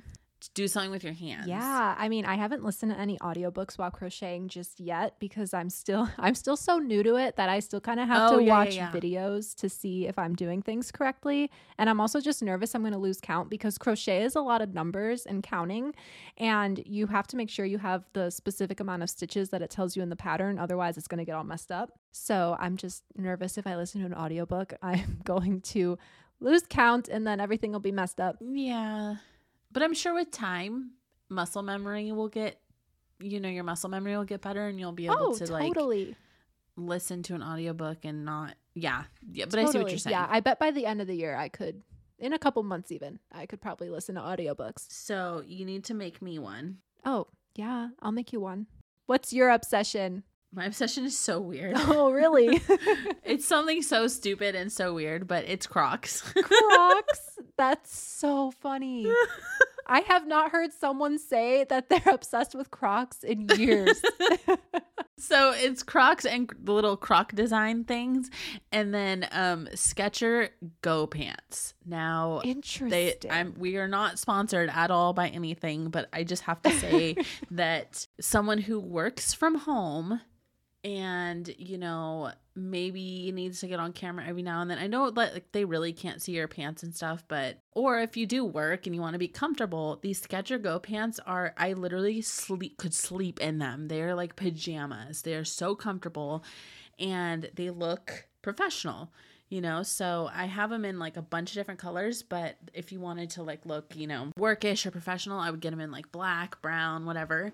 do 0.53 0.67
something 0.67 0.91
with 0.91 1.03
your 1.03 1.13
hands. 1.13 1.47
Yeah, 1.47 1.95
I 1.97 2.10
mean, 2.10 2.25
I 2.25 2.36
haven't 2.36 2.63
listened 2.63 2.91
to 2.91 2.99
any 2.99 3.17
audiobooks 3.19 3.77
while 3.77 3.91
crocheting 3.91 4.47
just 4.47 4.79
yet 4.79 5.15
because 5.19 5.53
I'm 5.53 5.69
still 5.69 6.10
I'm 6.17 6.36
still 6.36 6.58
so 6.58 6.79
new 6.79 7.03
to 7.03 7.15
it 7.15 7.36
that 7.38 7.49
I 7.49 7.60
still 7.60 7.81
kind 7.81 7.99
of 7.99 8.08
have 8.08 8.31
oh, 8.31 8.38
to 8.38 8.43
yeah, 8.43 8.58
watch 8.58 8.75
yeah, 8.75 8.91
yeah. 8.93 8.99
videos 8.99 9.55
to 9.55 9.69
see 9.69 10.08
if 10.08 10.17
I'm 10.19 10.36
doing 10.36 10.62
things 10.62 10.91
correctly. 10.91 11.49
And 11.77 11.89
I'm 11.89 11.99
also 11.99 12.19
just 12.19 12.43
nervous 12.43 12.75
I'm 12.75 12.81
going 12.81 12.93
to 12.93 12.99
lose 12.99 13.19
count 13.21 13.49
because 13.49 13.77
crochet 13.77 14.23
is 14.23 14.36
a 14.36 14.41
lot 14.41 14.62
of 14.62 14.73
numbers 14.73 15.25
and 15.25 15.41
counting 15.41 15.93
and 16.38 16.81
you 16.86 17.08
have 17.08 17.27
to 17.27 17.38
make 17.38 17.49
sure 17.49 17.65
you 17.65 17.77
have 17.79 18.03
the 18.13 18.29
specific 18.29 18.79
amount 18.79 19.03
of 19.03 19.10
stitches 19.10 19.49
that 19.49 19.62
it 19.62 19.69
tells 19.69 19.95
you 19.95 20.03
in 20.03 20.10
the 20.10 20.15
pattern 20.15 20.60
otherwise 20.60 20.97
it's 20.97 21.08
going 21.08 21.19
to 21.19 21.25
get 21.25 21.36
all 21.36 21.43
messed 21.43 21.71
up. 21.71 21.91
So, 22.12 22.55
I'm 22.60 22.77
just 22.77 23.03
nervous 23.17 23.58
if 23.58 23.67
I 23.67 23.75
listen 23.75 23.99
to 23.99 24.08
an 24.08 24.13
audiobook, 24.13 24.73
I'm 24.81 25.19
going 25.23 25.62
to 25.62 25.97
lose 26.39 26.63
count 26.67 27.08
and 27.08 27.25
then 27.25 27.39
everything 27.39 27.71
will 27.71 27.79
be 27.79 27.91
messed 27.91 28.19
up. 28.19 28.38
Yeah. 28.39 29.15
But 29.76 29.84
I'm 29.84 29.94
sure 29.94 30.14
with 30.14 30.32
time, 30.32 30.92
muscle 31.28 31.62
memory 31.62 32.10
will 32.14 32.30
get, 32.30 32.62
you 33.20 33.42
know, 33.42 33.50
your 33.50 33.66
muscle 33.66 33.90
memory 33.90 34.16
will 34.16 34.24
get 34.24 34.40
better 34.40 34.70
and 34.70 34.80
you'll 34.80 34.94
be 34.94 35.04
able 35.04 35.18
oh, 35.20 35.34
to 35.34 35.46
totally. 35.46 36.06
like 36.06 36.16
listen 36.78 37.24
to 37.24 37.36
an 37.36 37.44
audiobook 37.44 38.06
and 38.06 38.24
not, 38.24 38.56
yeah. 38.74 39.04
Yeah. 39.34 39.44
But 39.44 39.58
totally. 39.58 39.68
I 39.68 39.72
see 39.74 39.78
what 39.80 39.90
you're 39.92 40.00
saying. 40.00 40.14
Yeah. 40.14 40.28
I 40.30 40.40
bet 40.40 40.60
by 40.60 40.72
the 40.72 40.86
end 40.86 41.02
of 41.02 41.08
the 41.08 41.14
year, 41.14 41.36
I 41.36 41.50
could, 41.50 41.82
in 42.18 42.32
a 42.32 42.40
couple 42.40 42.64
months 42.64 42.90
even, 42.90 43.20
I 43.34 43.48
could 43.48 43.60
probably 43.60 43.90
listen 43.90 44.16
to 44.16 44.22
audiobooks. 44.22 44.86
So 44.88 45.44
you 45.46 45.66
need 45.66 45.84
to 45.86 45.94
make 45.94 46.22
me 46.22 46.40
one. 46.40 46.78
Oh, 47.04 47.28
yeah. 47.56 47.90
I'll 48.02 48.14
make 48.14 48.32
you 48.32 48.40
one. 48.40 48.68
What's 49.08 49.34
your 49.34 49.50
obsession? 49.50 50.24
My 50.56 50.64
obsession 50.64 51.04
is 51.04 51.18
so 51.18 51.42
weird. 51.42 51.76
Oh, 51.88 52.12
really? 52.12 52.62
it's 53.26 53.46
something 53.46 53.82
so 53.82 54.08
stupid 54.08 54.56
and 54.56 54.72
so 54.72 54.94
weird, 54.94 55.28
but 55.28 55.44
it's 55.46 55.68
Crocs. 55.68 56.22
Crocs? 56.34 57.40
That's 57.58 57.96
so 57.96 58.52
funny. 58.52 59.06
I 59.88 60.00
have 60.02 60.28
not 60.28 60.52
heard 60.52 60.74
someone 60.74 61.19
say 61.19 61.65
that 61.69 61.89
they're 61.89 62.13
obsessed 62.13 62.56
with 62.56 62.71
Crocs 62.71 63.24
in 63.24 63.48
years. 63.58 64.02
so 65.17 65.54
it's 65.56 65.84
Crocs 65.84 66.26
and 66.26 66.52
the 66.62 66.74
little 66.74 66.98
Croc 66.98 67.34
design 67.34 67.84
things, 67.84 68.30
and 68.71 68.93
then 68.93 69.28
um 69.32 69.67
Skechers 69.74 70.50
Go 70.82 71.08
pants. 71.08 71.74
Now, 71.86 72.41
interesting. 72.43 72.89
They, 72.89 73.30
I'm, 73.30 73.56
we 73.58 73.78
are 73.78 73.88
not 73.88 74.19
sponsored 74.19 74.69
at 74.69 74.91
all 74.91 75.13
by 75.13 75.30
anything, 75.30 75.89
but 75.89 76.10
I 76.13 76.24
just 76.24 76.43
have 76.43 76.62
to 76.63 76.71
say 76.71 77.15
that 77.52 78.08
someone 78.19 78.58
who 78.58 78.80
works 78.80 79.34
from 79.34 79.56
home 79.56 80.21
and 80.84 81.54
you 81.58 81.78
know 81.78 82.32
maybe 82.56 83.32
needs 83.32 83.60
to 83.60 83.68
get 83.68 83.80
on 83.80 83.91
camera 83.94 84.26
every 84.28 84.41
now 84.41 84.62
and 84.62 84.70
then. 84.70 84.78
I 84.78 84.88
know 84.88 85.10
that 85.10 85.34
like 85.34 85.52
they 85.52 85.65
really 85.65 85.94
can't 85.94 86.22
see 86.22 86.34
your 86.34 86.48
pants 86.48 86.84
and 86.84 86.96
stuff 86.96 87.24
but 87.28 87.60
or 87.72 88.00
if 88.00 88.15
you 88.15 88.26
do 88.26 88.46
work 88.46 88.86
and 88.86 88.96
you 88.96 89.02
want 89.02 89.13
to 89.13 89.20
be 89.20 89.28
comfortable 89.28 90.00
these 90.02 90.22
skechers 90.22 90.62
go 90.62 90.80
pants 90.80 91.20
are 91.26 91.54
i 91.58 91.74
literally 91.74 92.22
sleep 92.22 92.78
could 92.78 92.94
sleep 92.94 93.39
in 93.39 93.60
them. 93.60 93.88
They're 93.88 94.15
like 94.15 94.36
pajamas. 94.36 95.22
They're 95.22 95.46
so 95.46 95.76
comfortable 95.76 96.44
and 97.00 97.50
they 97.56 97.70
look 97.70 98.28
professional 98.41 99.12
you 99.50 99.62
know? 99.62 99.84
So 99.84 100.30
i 100.34 100.46
have 100.46 100.70
them 100.70 100.86
in 100.86 101.00
like 101.00 101.18
a 101.18 101.22
bunch 101.22 101.52
of 101.52 101.56
different 101.56 101.80
colors 101.80 102.24
but 102.24 102.58
if 102.74 102.91
you 102.91 103.00
wanted 103.00 103.30
to 103.32 103.44
like 103.44 103.65
look 103.65 103.96
you 103.96 104.08
know 104.08 104.32
workish 104.39 104.86
or 104.86 104.91
professional 104.91 105.39
i 105.39 105.52
would 105.52 105.60
get 105.62 105.72
them 105.72 105.80
in 105.80 105.91
like 105.91 106.12
black 106.12 106.62
brown 106.62 107.06
whatever 107.06 107.54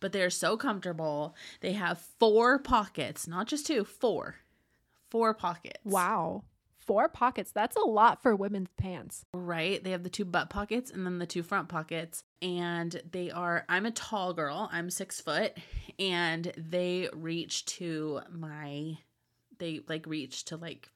but 0.00 0.12
they're 0.12 0.30
so 0.30 0.56
comfortable. 0.56 1.36
They 1.60 1.72
have 1.74 1.98
four 2.18 2.58
pockets, 2.58 3.28
not 3.28 3.46
just 3.46 3.66
two, 3.66 3.84
four. 3.84 4.36
Four 5.10 5.34
pockets. 5.34 5.80
Wow. 5.84 6.44
Four 6.78 7.08
pockets. 7.08 7.52
That's 7.52 7.76
a 7.76 7.80
lot 7.80 8.22
for 8.22 8.34
women's 8.34 8.70
pants. 8.76 9.24
Right. 9.32 9.82
They 9.82 9.90
have 9.90 10.02
the 10.02 10.10
two 10.10 10.24
butt 10.24 10.50
pockets 10.50 10.90
and 10.90 11.04
then 11.04 11.18
the 11.18 11.26
two 11.26 11.42
front 11.42 11.68
pockets. 11.68 12.24
And 12.42 13.00
they 13.10 13.30
are, 13.30 13.64
I'm 13.68 13.86
a 13.86 13.90
tall 13.90 14.32
girl. 14.32 14.68
I'm 14.72 14.90
six 14.90 15.20
foot. 15.20 15.52
And 15.98 16.52
they 16.56 17.08
reach 17.12 17.66
to 17.66 18.20
my, 18.30 18.98
they 19.58 19.80
like 19.88 20.06
reach 20.06 20.46
to 20.46 20.56
like 20.56 20.88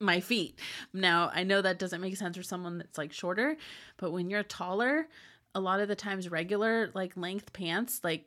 my 0.00 0.20
feet. 0.20 0.58
Now, 0.92 1.30
I 1.34 1.42
know 1.44 1.60
that 1.60 1.78
doesn't 1.78 2.00
make 2.00 2.16
sense 2.16 2.36
for 2.36 2.42
someone 2.42 2.78
that's 2.78 2.98
like 2.98 3.12
shorter, 3.12 3.56
but 3.96 4.12
when 4.12 4.30
you're 4.30 4.42
taller, 4.42 5.08
a 5.54 5.60
lot 5.60 5.80
of 5.80 5.88
the 5.88 5.96
times 5.96 6.28
regular 6.28 6.90
like 6.94 7.16
length 7.16 7.52
pants 7.52 8.00
like 8.02 8.26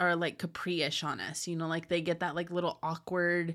are 0.00 0.16
like 0.16 0.38
capri-ish 0.38 1.02
on 1.04 1.20
us 1.20 1.46
you 1.46 1.56
know 1.56 1.68
like 1.68 1.88
they 1.88 2.00
get 2.00 2.20
that 2.20 2.34
like 2.34 2.50
little 2.50 2.78
awkward 2.82 3.54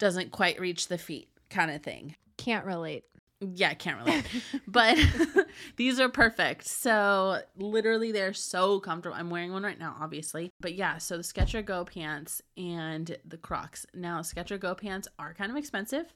doesn't 0.00 0.32
quite 0.32 0.58
reach 0.58 0.88
the 0.88 0.98
feet 0.98 1.28
kind 1.50 1.70
of 1.70 1.82
thing. 1.82 2.16
Can't 2.36 2.64
relate. 2.64 3.04
Yeah 3.40 3.74
can't 3.74 3.98
relate. 4.04 4.24
But 4.66 4.98
these 5.76 6.00
are 6.00 6.08
perfect. 6.08 6.66
So 6.66 7.40
literally 7.56 8.10
they're 8.10 8.32
so 8.32 8.80
comfortable. 8.80 9.16
I'm 9.16 9.30
wearing 9.30 9.52
one 9.52 9.62
right 9.62 9.78
now 9.78 9.96
obviously. 10.00 10.50
But 10.60 10.74
yeah 10.74 10.98
so 10.98 11.16
the 11.16 11.22
skechers 11.22 11.64
go 11.64 11.84
pants 11.84 12.42
and 12.56 13.16
the 13.24 13.36
crocs. 13.36 13.86
Now 13.94 14.22
sketcher 14.22 14.58
go 14.58 14.74
pants 14.74 15.06
are 15.18 15.34
kind 15.34 15.50
of 15.50 15.56
expensive. 15.56 16.12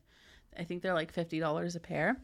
I 0.59 0.65
think 0.65 0.83
they're 0.83 0.95
like 0.95 1.15
$50 1.15 1.77
a 1.77 1.81
pair. 1.81 2.17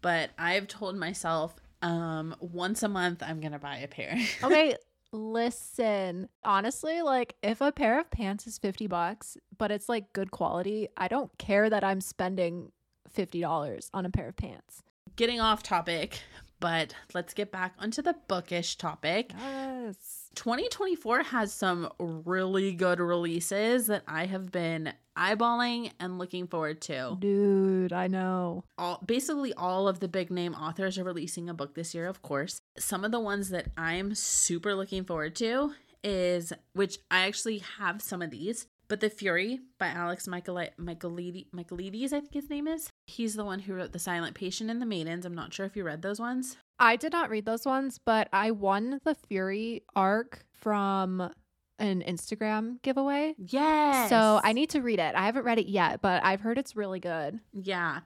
But 0.00 0.30
i've 0.38 0.68
told 0.68 0.96
myself 0.96 1.54
um 1.82 2.34
once 2.38 2.84
a 2.84 2.88
month 2.88 3.24
i'm 3.24 3.40
gonna 3.40 3.58
buy 3.58 3.78
a 3.78 3.88
pair. 3.88 4.16
Okay 4.42 4.76
Listen, 5.12 6.30
honestly, 6.42 7.02
like 7.02 7.34
if 7.42 7.60
a 7.60 7.70
pair 7.70 8.00
of 8.00 8.10
pants 8.10 8.46
is 8.46 8.56
50 8.56 8.86
bucks, 8.86 9.36
but 9.58 9.70
it's 9.70 9.88
like 9.88 10.12
good 10.14 10.30
quality, 10.30 10.88
I 10.96 11.08
don't 11.08 11.36
care 11.36 11.68
that 11.68 11.84
I'm 11.84 12.00
spending 12.00 12.72
$50 13.14 13.90
on 13.92 14.06
a 14.06 14.10
pair 14.10 14.28
of 14.28 14.36
pants. 14.36 14.82
Getting 15.16 15.38
off 15.38 15.62
topic, 15.62 16.20
but 16.62 16.94
let's 17.12 17.34
get 17.34 17.50
back 17.50 17.74
onto 17.80 18.00
the 18.00 18.14
bookish 18.28 18.76
topic. 18.76 19.32
Yes. 19.36 20.28
2024 20.36 21.24
has 21.24 21.52
some 21.52 21.90
really 21.98 22.72
good 22.72 23.00
releases 23.00 23.88
that 23.88 24.04
I 24.06 24.26
have 24.26 24.52
been 24.52 24.92
eyeballing 25.18 25.90
and 25.98 26.20
looking 26.20 26.46
forward 26.46 26.80
to. 26.82 27.16
Dude, 27.18 27.92
I 27.92 28.06
know. 28.06 28.62
All 28.78 29.02
basically 29.04 29.52
all 29.52 29.88
of 29.88 29.98
the 29.98 30.06
big 30.06 30.30
name 30.30 30.54
authors 30.54 30.98
are 30.98 31.04
releasing 31.04 31.50
a 31.50 31.54
book 31.54 31.74
this 31.74 31.96
year, 31.96 32.06
of 32.06 32.22
course. 32.22 32.60
Some 32.78 33.04
of 33.04 33.10
the 33.10 33.20
ones 33.20 33.50
that 33.50 33.66
I'm 33.76 34.14
super 34.14 34.74
looking 34.76 35.04
forward 35.04 35.34
to 35.36 35.72
is 36.04 36.52
which 36.74 36.98
I 37.10 37.26
actually 37.26 37.58
have 37.78 38.00
some 38.00 38.22
of 38.22 38.30
these. 38.30 38.68
But 38.88 39.00
The 39.00 39.10
Fury 39.10 39.60
by 39.78 39.86
Alex 39.88 40.26
Michaelides, 40.26 40.72
Michaelides, 40.78 42.12
I 42.12 42.20
think 42.20 42.34
his 42.34 42.50
name 42.50 42.68
is. 42.68 42.90
He's 43.06 43.34
the 43.34 43.44
one 43.44 43.60
who 43.60 43.74
wrote 43.74 43.92
The 43.92 43.98
Silent 43.98 44.34
Patient 44.34 44.70
and 44.70 44.82
The 44.82 44.86
Maidens. 44.86 45.24
I'm 45.24 45.34
not 45.34 45.54
sure 45.54 45.64
if 45.64 45.76
you 45.76 45.84
read 45.84 46.02
those 46.02 46.20
ones. 46.20 46.56
I 46.78 46.96
did 46.96 47.12
not 47.12 47.30
read 47.30 47.46
those 47.46 47.64
ones, 47.64 47.98
but 48.04 48.28
I 48.32 48.50
won 48.50 49.00
the 49.04 49.14
Fury 49.14 49.82
arc 49.96 50.44
from 50.52 51.30
an 51.78 52.02
Instagram 52.06 52.82
giveaway. 52.82 53.34
Yes. 53.38 54.08
So 54.08 54.40
I 54.44 54.52
need 54.52 54.70
to 54.70 54.82
read 54.82 54.98
it. 54.98 55.14
I 55.14 55.24
haven't 55.26 55.44
read 55.44 55.58
it 55.58 55.66
yet, 55.66 56.02
but 56.02 56.24
I've 56.24 56.40
heard 56.40 56.58
it's 56.58 56.76
really 56.76 57.00
good. 57.00 57.40
Yeah. 57.52 58.00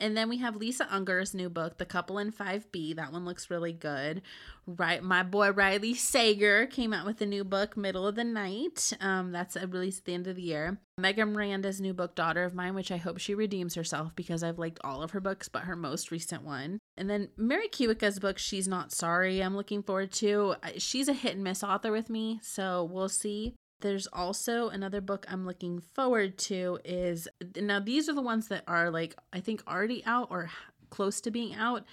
And 0.00 0.16
then 0.16 0.28
we 0.28 0.38
have 0.38 0.56
Lisa 0.56 0.86
Unger's 0.92 1.34
new 1.34 1.48
book, 1.48 1.78
The 1.78 1.84
Couple 1.84 2.18
in 2.18 2.32
5B. 2.32 2.96
That 2.96 3.12
one 3.12 3.24
looks 3.24 3.50
really 3.50 3.72
good. 3.72 4.22
Right, 4.66 5.02
my 5.02 5.22
boy 5.22 5.50
Riley 5.50 5.94
Sager 5.94 6.66
came 6.66 6.92
out 6.92 7.06
with 7.06 7.20
a 7.20 7.26
new 7.26 7.44
book, 7.44 7.76
Middle 7.76 8.06
of 8.06 8.14
the 8.14 8.24
Night. 8.24 8.92
Um, 9.00 9.30
that's 9.30 9.56
a 9.56 9.66
release 9.66 9.98
at 9.98 10.04
the 10.04 10.14
end 10.14 10.26
of 10.26 10.36
the 10.36 10.42
year. 10.42 10.80
Megan 10.96 11.32
Miranda's 11.32 11.80
new 11.80 11.92
book, 11.92 12.14
Daughter 12.14 12.44
of 12.44 12.54
Mine, 12.54 12.74
which 12.74 12.90
I 12.90 12.96
hope 12.96 13.18
she 13.18 13.34
redeems 13.34 13.74
herself 13.74 14.14
because 14.16 14.42
I've 14.42 14.58
liked 14.58 14.80
all 14.82 15.02
of 15.02 15.10
her 15.10 15.20
books, 15.20 15.48
but 15.48 15.64
her 15.64 15.76
most 15.76 16.10
recent 16.10 16.44
one. 16.44 16.78
And 16.96 17.10
then 17.10 17.28
Mary 17.36 17.68
Kubica's 17.68 18.18
book, 18.18 18.38
She's 18.38 18.68
Not 18.68 18.92
Sorry, 18.92 19.42
I'm 19.42 19.56
looking 19.56 19.82
forward 19.82 20.12
to. 20.12 20.54
She's 20.78 21.08
a 21.08 21.12
hit 21.12 21.34
and 21.34 21.44
miss 21.44 21.62
author 21.62 21.92
with 21.92 22.08
me, 22.08 22.40
so 22.42 22.84
we'll 22.84 23.08
see. 23.08 23.54
There's 23.84 24.06
also 24.14 24.70
another 24.70 25.02
book 25.02 25.26
I'm 25.28 25.44
looking 25.44 25.78
forward 25.78 26.38
to 26.38 26.78
is 26.86 27.28
now 27.54 27.80
these 27.80 28.08
are 28.08 28.14
the 28.14 28.22
ones 28.22 28.48
that 28.48 28.64
are 28.66 28.90
like 28.90 29.14
I 29.30 29.40
think 29.40 29.62
already 29.68 30.02
out 30.06 30.28
or 30.30 30.48
close 30.88 31.20
to 31.20 31.30
being 31.30 31.54
out. 31.54 31.84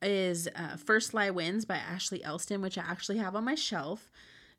is 0.00 0.48
uh, 0.56 0.78
First 0.78 1.12
Lie 1.12 1.28
Wins 1.28 1.66
by 1.66 1.76
Ashley 1.76 2.24
Elston, 2.24 2.62
which 2.62 2.78
I 2.78 2.80
actually 2.80 3.18
have 3.18 3.36
on 3.36 3.44
my 3.44 3.54
shelf. 3.54 4.10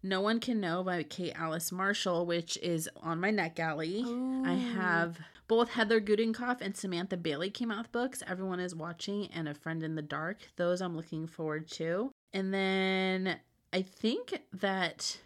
No 0.03 0.21
One 0.21 0.39
Can 0.39 0.59
Know 0.59 0.83
by 0.83 1.01
Kate 1.01 1.33
Alice 1.35 1.71
Marshall, 1.71 2.27
which 2.27 2.55
is 2.57 2.87
on 3.01 3.19
my 3.19 3.31
NetGalley. 3.31 4.05
Ooh. 4.05 4.45
I 4.45 4.53
have 4.53 5.17
both 5.47 5.71
Heather 5.71 5.99
Gudenkauf 5.99 6.61
and 6.61 6.77
Samantha 6.77 7.17
Bailey 7.17 7.49
came 7.49 7.71
out 7.71 7.79
with 7.79 7.91
books. 7.91 8.21
Everyone 8.27 8.59
is 8.59 8.75
watching 8.75 9.25
and 9.33 9.49
A 9.49 9.55
Friend 9.55 9.81
in 9.81 9.95
the 9.95 10.03
Dark. 10.03 10.37
Those 10.55 10.81
I'm 10.81 10.95
looking 10.95 11.25
forward 11.25 11.67
to. 11.71 12.11
And 12.31 12.53
then 12.53 13.39
I 13.73 13.81
think 13.81 14.41
that 14.53 15.17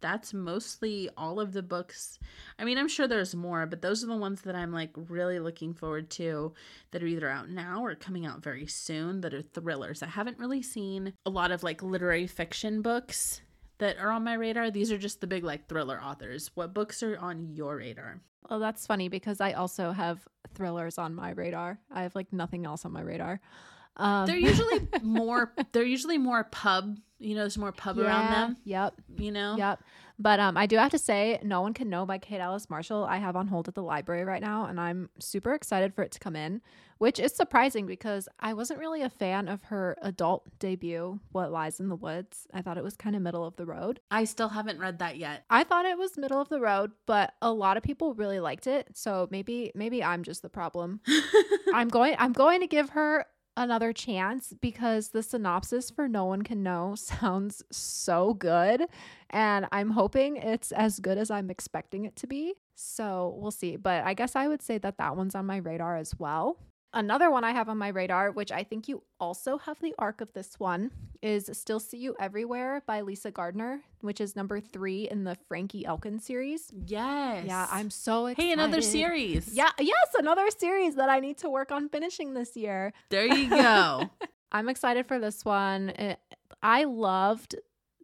that's 0.00 0.32
mostly 0.34 1.08
all 1.16 1.40
of 1.40 1.52
the 1.52 1.62
books. 1.62 2.18
I 2.58 2.64
mean, 2.64 2.78
I'm 2.78 2.88
sure 2.88 3.06
there's 3.06 3.34
more, 3.34 3.66
but 3.66 3.82
those 3.82 4.02
are 4.02 4.06
the 4.06 4.16
ones 4.16 4.42
that 4.42 4.54
I'm 4.54 4.72
like 4.72 4.90
really 4.94 5.38
looking 5.38 5.74
forward 5.74 6.10
to 6.10 6.52
that 6.90 7.02
are 7.02 7.06
either 7.06 7.28
out 7.28 7.48
now 7.48 7.84
or 7.84 7.94
coming 7.94 8.26
out 8.26 8.42
very 8.42 8.66
soon 8.66 9.20
that 9.20 9.34
are 9.34 9.42
thrillers. 9.42 10.02
I 10.02 10.06
haven't 10.06 10.38
really 10.38 10.62
seen 10.62 11.12
a 11.26 11.30
lot 11.30 11.50
of 11.50 11.62
like 11.62 11.82
literary 11.82 12.26
fiction 12.26 12.82
books 12.82 13.42
that 13.78 13.98
are 13.98 14.10
on 14.10 14.24
my 14.24 14.34
radar. 14.34 14.70
These 14.70 14.92
are 14.92 14.98
just 14.98 15.20
the 15.20 15.26
big 15.26 15.44
like 15.44 15.68
thriller 15.68 16.00
authors. 16.02 16.50
What 16.54 16.74
books 16.74 17.02
are 17.02 17.18
on 17.18 17.54
your 17.54 17.76
radar? 17.76 18.20
Well, 18.48 18.60
that's 18.60 18.86
funny 18.86 19.08
because 19.08 19.40
I 19.40 19.52
also 19.52 19.92
have 19.92 20.26
thrillers 20.54 20.98
on 20.98 21.14
my 21.14 21.30
radar. 21.30 21.78
I 21.90 22.02
have 22.02 22.14
like 22.14 22.32
nothing 22.32 22.66
else 22.66 22.84
on 22.84 22.92
my 22.92 23.02
radar. 23.02 23.40
Um, 23.96 24.26
they're 24.26 24.36
usually 24.36 24.88
more. 25.02 25.52
They're 25.72 25.82
usually 25.82 26.18
more 26.18 26.44
pub. 26.44 26.98
You 27.20 27.34
know, 27.34 27.42
there's 27.42 27.58
more 27.58 27.70
pub 27.70 27.98
yeah, 27.98 28.04
around 28.04 28.32
them. 28.32 28.56
Yep. 28.64 28.94
You 29.18 29.30
know. 29.30 29.56
Yep. 29.56 29.80
But 30.20 30.38
um, 30.38 30.58
I 30.58 30.66
do 30.66 30.76
have 30.76 30.90
to 30.90 30.98
say, 30.98 31.38
No 31.42 31.62
One 31.62 31.72
Can 31.72 31.88
Know 31.88 32.04
by 32.04 32.18
Kate 32.18 32.40
Alice 32.40 32.68
Marshall. 32.68 33.04
I 33.04 33.16
have 33.16 33.36
on 33.36 33.48
hold 33.48 33.68
at 33.68 33.74
the 33.74 33.82
library 33.82 34.24
right 34.24 34.42
now, 34.42 34.66
and 34.66 34.78
I'm 34.78 35.08
super 35.18 35.54
excited 35.54 35.94
for 35.94 36.02
it 36.02 36.12
to 36.12 36.18
come 36.18 36.36
in, 36.36 36.60
which 36.98 37.18
is 37.18 37.34
surprising 37.34 37.86
because 37.86 38.28
I 38.38 38.52
wasn't 38.52 38.80
really 38.80 39.00
a 39.00 39.08
fan 39.08 39.48
of 39.48 39.62
her 39.64 39.96
adult 40.02 40.46
debut, 40.58 41.20
What 41.32 41.50
Lies 41.50 41.80
in 41.80 41.88
the 41.88 41.96
Woods. 41.96 42.46
I 42.52 42.60
thought 42.60 42.76
it 42.76 42.84
was 42.84 42.96
kind 42.96 43.16
of 43.16 43.22
middle 43.22 43.46
of 43.46 43.56
the 43.56 43.64
road. 43.64 44.00
I 44.10 44.24
still 44.24 44.50
haven't 44.50 44.78
read 44.78 44.98
that 44.98 45.16
yet. 45.16 45.44
I 45.48 45.64
thought 45.64 45.86
it 45.86 45.96
was 45.96 46.18
middle 46.18 46.40
of 46.40 46.50
the 46.50 46.60
road, 46.60 46.92
but 47.06 47.32
a 47.40 47.50
lot 47.50 47.78
of 47.78 47.82
people 47.82 48.12
really 48.12 48.40
liked 48.40 48.66
it. 48.66 48.88
So 48.92 49.26
maybe 49.30 49.72
maybe 49.74 50.04
I'm 50.04 50.22
just 50.22 50.42
the 50.42 50.50
problem. 50.50 51.00
I'm 51.72 51.88
going 51.88 52.14
I'm 52.18 52.34
going 52.34 52.60
to 52.60 52.66
give 52.66 52.90
her 52.90 53.24
another 53.60 53.92
chance 53.92 54.54
because 54.60 55.08
the 55.08 55.22
synopsis 55.22 55.90
for 55.90 56.08
No 56.08 56.24
One 56.24 56.42
Can 56.42 56.62
Know 56.62 56.94
sounds 56.96 57.62
so 57.70 58.34
good. 58.34 58.86
And 59.28 59.66
I'm 59.70 59.90
hoping 59.90 60.36
it's 60.36 60.72
as 60.72 60.98
good 60.98 61.18
as 61.18 61.30
I'm 61.30 61.50
expecting 61.50 62.04
it 62.04 62.16
to 62.16 62.26
be. 62.26 62.54
So 62.74 63.36
we'll 63.38 63.50
see. 63.50 63.76
But 63.76 64.04
I 64.04 64.14
guess 64.14 64.34
I 64.34 64.48
would 64.48 64.62
say 64.62 64.78
that 64.78 64.98
that 64.98 65.16
one's 65.16 65.34
on 65.34 65.46
my 65.46 65.58
radar 65.58 65.96
as 65.96 66.18
well. 66.18 66.56
Another 66.92 67.30
one 67.30 67.44
I 67.44 67.52
have 67.52 67.68
on 67.68 67.78
my 67.78 67.88
radar, 67.88 68.32
which 68.32 68.50
I 68.50 68.64
think 68.64 68.88
you 68.88 69.04
also 69.20 69.58
have 69.58 69.78
the 69.80 69.94
arc 69.96 70.20
of 70.20 70.32
this 70.32 70.58
one, 70.58 70.90
is 71.22 71.48
Still 71.52 71.78
See 71.78 71.98
You 71.98 72.16
Everywhere 72.18 72.82
by 72.84 73.02
Lisa 73.02 73.30
Gardner, 73.30 73.82
which 74.00 74.20
is 74.20 74.34
number 74.34 74.58
three 74.60 75.08
in 75.08 75.22
the 75.22 75.36
Frankie 75.46 75.86
Elkin 75.86 76.18
series. 76.18 76.72
Yes. 76.86 77.44
Yeah, 77.46 77.68
I'm 77.70 77.90
so 77.90 78.26
excited. 78.26 78.42
Hey, 78.42 78.52
another 78.52 78.80
series. 78.80 79.54
Yeah, 79.54 79.70
yes, 79.78 80.08
another 80.18 80.50
series 80.50 80.96
that 80.96 81.08
I 81.08 81.20
need 81.20 81.38
to 81.38 81.48
work 81.48 81.70
on 81.70 81.88
finishing 81.88 82.34
this 82.34 82.56
year. 82.56 82.92
There 83.08 83.26
you 83.26 83.48
go. 83.50 84.10
I'm 84.50 84.68
excited 84.68 85.06
for 85.06 85.20
this 85.20 85.44
one. 85.44 85.90
It, 85.90 86.18
I 86.60 86.84
loved 86.84 87.54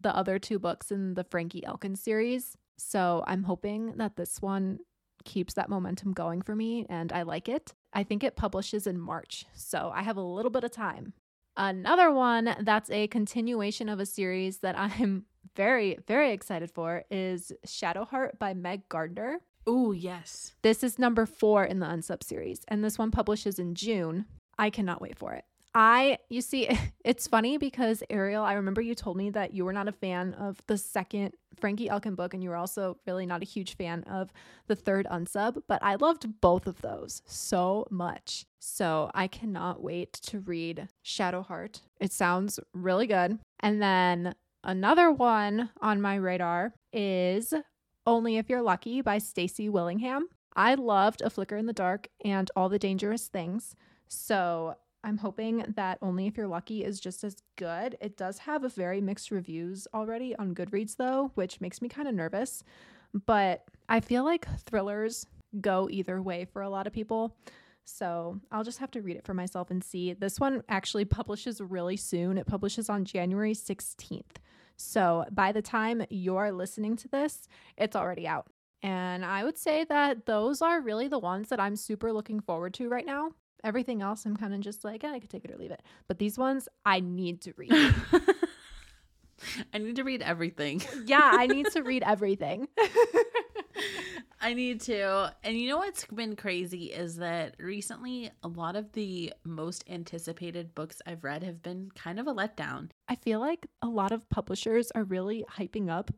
the 0.01 0.15
other 0.15 0.39
two 0.39 0.61
books 0.61 0.93
in 0.93 1.15
the 1.15 1.25
Frankie 1.25 1.65
Elkin 1.65 1.97
series. 1.97 2.57
So 2.79 3.25
I'm 3.27 3.43
hoping 3.43 3.97
that 3.97 4.17
this 4.17 4.41
one 4.41 4.79
keeps 5.25 5.55
that 5.55 5.69
momentum 5.69 6.13
going 6.13 6.41
for 6.41 6.55
me 6.55 6.87
and 6.89 7.13
I 7.13 7.23
like 7.23 7.49
it. 7.49 7.75
I 7.97 8.03
think 8.03 8.23
it 8.23 8.37
publishes 8.37 8.87
in 8.87 9.01
March, 9.01 9.47
so 9.55 9.91
I 9.95 10.03
have 10.03 10.19
a 10.19 10.23
little 10.23 10.51
bit 10.51 10.65
of 10.65 10.71
time. 10.71 11.15
Another 11.57 12.13
one 12.13 12.55
that's 12.61 12.91
a 12.91 13.07
continuation 13.07 13.89
of 13.89 14.01
a 14.01 14.05
series 14.05 14.59
that 14.59 14.79
I'm 14.79 15.25
very, 15.57 15.97
very 16.07 16.33
excited 16.33 16.71
for 16.71 17.05
is 17.11 17.53
Shadowheart 17.67 18.39
by 18.39 18.53
Meg 18.53 18.87
Gardner. 18.91 19.39
Oh, 19.67 19.93
yes. 19.93 20.53
This 20.61 20.85
is 20.85 20.99
number 20.99 21.25
four 21.25 21.65
in 21.65 21.79
the 21.79 21.87
Unsub 21.87 22.23
series, 22.23 22.61
and 22.69 22.85
this 22.85 22.99
one 22.99 23.11
publishes 23.11 23.59
in 23.59 23.75
June. 23.75 24.27
I 24.59 24.69
cannot 24.69 25.01
wait 25.01 25.17
for 25.19 25.33
it. 25.33 25.47
I, 25.79 26.17
you 26.31 26.41
see, 26.41 26.71
it's 27.05 27.27
funny 27.27 27.59
because 27.59 28.03
Ariel, 28.09 28.43
I 28.43 28.55
remember 28.55 28.81
you 28.81 28.95
told 28.95 29.19
me 29.19 29.29
that 29.31 29.53
you 29.53 29.67
were 29.67 29.75
not 29.75 29.89
a 29.89 29.93
fan 29.93 30.33
of 30.35 30.61
the 30.67 30.79
second 30.79 31.35
Frankie 31.61 31.91
Elkin 31.91 32.15
book, 32.15 32.33
and 32.33 32.43
you 32.43 32.49
were 32.49 32.57
also 32.57 32.97
really 33.07 33.27
not 33.27 33.43
a 33.43 33.47
huge 33.47 33.77
fan 33.77 34.03
of 34.05 34.33
the 34.69 34.75
third 34.75 35.07
unsub, 35.11 35.63
but 35.69 35.83
I 35.83 35.97
loved 35.97 36.41
both 36.41 36.67
of 36.67 36.81
those 36.81 37.23
so 37.27 37.87
much. 37.91 38.47
So 38.59 39.11
I 39.15 39.27
cannot 39.27 39.83
wait 39.83 40.15
to 40.15 40.41
read 40.41 40.89
Shadowheart. 41.05 41.81
It 42.01 42.11
sounds 42.11 42.59
really 42.73 43.07
good. 43.07 43.39
And 43.61 43.81
then 43.83 44.35
another 44.65 45.11
one 45.13 45.71
on 45.83 46.01
my 46.01 46.15
radar 46.15 46.73
is 46.91 47.53
Only 48.07 48.39
If 48.39 48.49
You're 48.49 48.63
Lucky 48.63 49.03
by 49.03 49.19
Stacy 49.19 49.69
Willingham. 49.69 50.29
I 50.55 50.75
loved 50.75 51.21
A 51.21 51.29
Flicker 51.29 51.57
in 51.57 51.67
the 51.67 51.75
Dark 51.75 52.09
and 52.25 52.51
All 52.57 52.71
the 52.71 52.79
Dangerous 52.79 53.29
Things. 53.29 53.77
So 54.09 54.77
I'm 55.07 55.19
hoping 55.19 55.65
that 55.77 55.99
Only 56.03 56.27
If 56.27 56.37
You're 56.37 56.49
Lucky 56.49 56.85
is 56.85 56.99
just 56.99 57.23
as 57.23 57.37
good. 57.55 57.97
It 58.01 58.17
does 58.17 58.39
have 58.39 58.65
a 58.65 58.69
very 58.69 59.01
mixed 59.01 59.31
reviews 59.31 59.87
already 59.95 60.35
on 60.35 60.53
Goodreads, 60.53 60.97
though, 60.97 61.31
which 61.37 61.61
makes 61.61 61.81
me 61.81 61.89
kind 61.89 62.09
of 62.09 62.15
nervous. 62.15 62.65
But 63.25 63.63
I 63.89 64.01
feel 64.01 64.25
like 64.25 64.49
thrillers 64.65 65.25
go 65.61 65.89
either 65.93 66.21
way 66.21 66.45
for 66.45 66.61
a 66.61 66.69
lot 66.69 66.89
of 66.89 66.93
people. 66.93 67.37
So 67.85 68.41
I'll 68.51 68.65
just 68.65 68.81
have 68.81 68.91
to 68.91 69.01
read 69.01 69.17
it 69.17 69.25
for 69.25 69.33
myself 69.33 69.71
and 69.71 69.83
see. 69.83 70.13
This 70.13 70.41
one 70.41 70.65
actually 70.69 71.05
publishes 71.05 71.61
really 71.61 71.97
soon. 71.97 72.37
It 72.37 72.49
publishes 72.49 72.91
on 72.91 73.05
January 73.05 73.55
16th. 73.55 74.39
So 74.77 75.25
by 75.31 75.53
the 75.53 75.63
time 75.63 76.05
you're 76.11 76.51
listening 76.51 76.97
to 76.97 77.09
this, 77.09 77.47
it's 77.77 77.95
already 77.95 78.27
out. 78.27 78.49
And 78.83 79.25
I 79.25 79.45
would 79.45 79.57
say 79.57 79.85
that 79.85 80.27
those 80.27 80.61
are 80.61 80.81
really 80.81 81.07
the 81.07 81.21
ones 81.21 81.49
that 81.51 81.61
I'm 81.61 81.77
super 81.77 82.13
looking 82.13 82.41
forward 82.41 82.75
to 82.75 82.89
right 82.89 83.07
now. 83.07 83.31
Everything 83.65 84.03
else, 84.03 84.25
I'm 84.27 84.37
kind 84.37 84.55
of 84.55 84.61
just 84.61 84.85
like, 84.85 85.05
eh, 85.05 85.11
I 85.11 85.19
could 85.19 85.31
take 85.31 85.45
it 85.45 85.51
or 85.51 85.57
leave 85.57 85.71
it. 85.71 85.83
But 86.09 86.19
these 86.19 86.39
ones, 86.39 86.69
I 86.85 87.01
need 87.01 87.41
to 87.43 87.53
read. 87.57 87.73
I 89.73 89.79
need 89.79 89.97
to 89.97 90.05
read 90.05 90.23
everything. 90.23 90.83
yeah, 91.05 91.31
I 91.35 91.47
need 91.47 91.67
to 91.73 91.83
read 91.83 92.03
everything. 92.05 92.69
I 94.41 94.55
need 94.55 94.81
to. 94.83 95.35
And 95.43 95.59
you 95.59 95.69
know 95.69 95.79
what's 95.79 96.05
been 96.07 96.37
crazy 96.37 96.87
is 96.87 97.17
that 97.17 97.57
recently 97.59 98.31
a 98.43 98.49
lot 98.49 98.77
of 98.77 98.93
the 98.93 99.33
most 99.45 99.85
anticipated 99.89 100.75
books 100.75 101.01
I've 101.07 101.25
read 101.25 101.43
have 101.43 101.63
been 101.63 101.91
kind 101.95 102.21
of 102.21 102.27
a 102.27 102.35
letdown. 102.35 102.91
I 103.09 103.17
feel 103.17 103.41
like 103.41 103.67
a 103.83 103.89
lot 103.89 104.13
of 104.13 104.29
publishers 104.29 104.91
are 104.93 105.05
really 105.05 105.45
hyping 105.51 105.91
up 105.91 106.11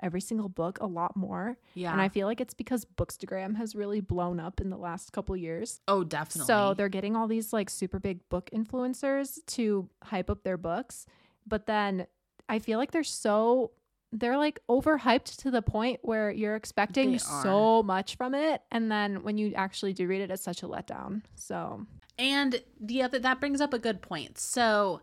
every 0.00 0.20
single 0.20 0.48
book 0.48 0.78
a 0.80 0.86
lot 0.86 1.16
more. 1.16 1.56
Yeah. 1.74 1.92
And 1.92 2.00
I 2.00 2.08
feel 2.08 2.26
like 2.26 2.40
it's 2.40 2.54
because 2.54 2.84
Bookstagram 2.84 3.56
has 3.56 3.74
really 3.74 4.00
blown 4.00 4.40
up 4.40 4.60
in 4.60 4.70
the 4.70 4.76
last 4.76 5.12
couple 5.12 5.36
years. 5.36 5.80
Oh, 5.88 6.04
definitely. 6.04 6.46
So 6.46 6.74
they're 6.74 6.88
getting 6.88 7.16
all 7.16 7.26
these 7.26 7.52
like 7.52 7.70
super 7.70 7.98
big 7.98 8.26
book 8.28 8.50
influencers 8.52 9.44
to 9.46 9.88
hype 10.02 10.30
up 10.30 10.44
their 10.44 10.56
books. 10.56 11.06
But 11.46 11.66
then 11.66 12.06
I 12.48 12.58
feel 12.58 12.78
like 12.78 12.92
they're 12.92 13.04
so 13.04 13.72
they're 14.10 14.38
like 14.38 14.58
overhyped 14.70 15.36
to 15.36 15.50
the 15.50 15.60
point 15.60 16.00
where 16.02 16.30
you're 16.30 16.56
expecting 16.56 17.18
so 17.18 17.82
much 17.82 18.16
from 18.16 18.34
it 18.34 18.62
and 18.70 18.90
then 18.90 19.22
when 19.22 19.36
you 19.36 19.52
actually 19.54 19.92
do 19.92 20.06
read 20.06 20.22
it 20.22 20.30
it's 20.30 20.42
such 20.42 20.62
a 20.62 20.66
letdown. 20.66 21.22
So 21.34 21.86
and 22.18 22.62
the 22.80 23.02
other 23.02 23.18
that 23.18 23.38
brings 23.38 23.60
up 23.60 23.74
a 23.74 23.78
good 23.78 24.00
point. 24.00 24.38
So 24.38 25.02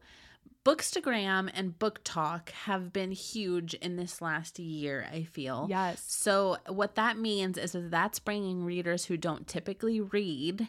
Bookstagram 0.65 1.51
and 1.54 1.78
BookTok 1.78 2.49
have 2.49 2.91
been 2.91 3.12
huge 3.12 3.75
in 3.75 3.97
this 3.97 4.19
last 4.19 4.58
year, 4.58 5.08
I 5.13 5.23
feel. 5.23 5.67
Yes. 5.69 6.04
So, 6.08 6.58
what 6.67 6.95
that 6.95 7.19
means 7.19 7.60
is 7.60 7.73
that 7.73 7.91
that's 7.91 8.17
bringing 8.17 8.63
readers 8.63 9.06
who 9.06 9.15
don't 9.15 9.47
typically 9.47 10.01
read 10.01 10.67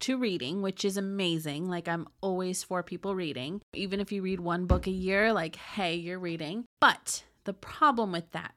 to 0.00 0.16
reading, 0.16 0.62
which 0.62 0.86
is 0.86 0.96
amazing. 0.96 1.68
Like, 1.68 1.86
I'm 1.86 2.08
always 2.22 2.64
for 2.64 2.82
people 2.82 3.14
reading. 3.14 3.60
Even 3.74 4.00
if 4.00 4.10
you 4.10 4.22
read 4.22 4.40
one 4.40 4.64
book 4.64 4.86
a 4.86 4.90
year, 4.90 5.34
like, 5.34 5.56
hey, 5.56 5.94
you're 5.94 6.18
reading. 6.18 6.64
But 6.80 7.24
the 7.44 7.52
problem 7.52 8.12
with 8.12 8.32
that 8.32 8.54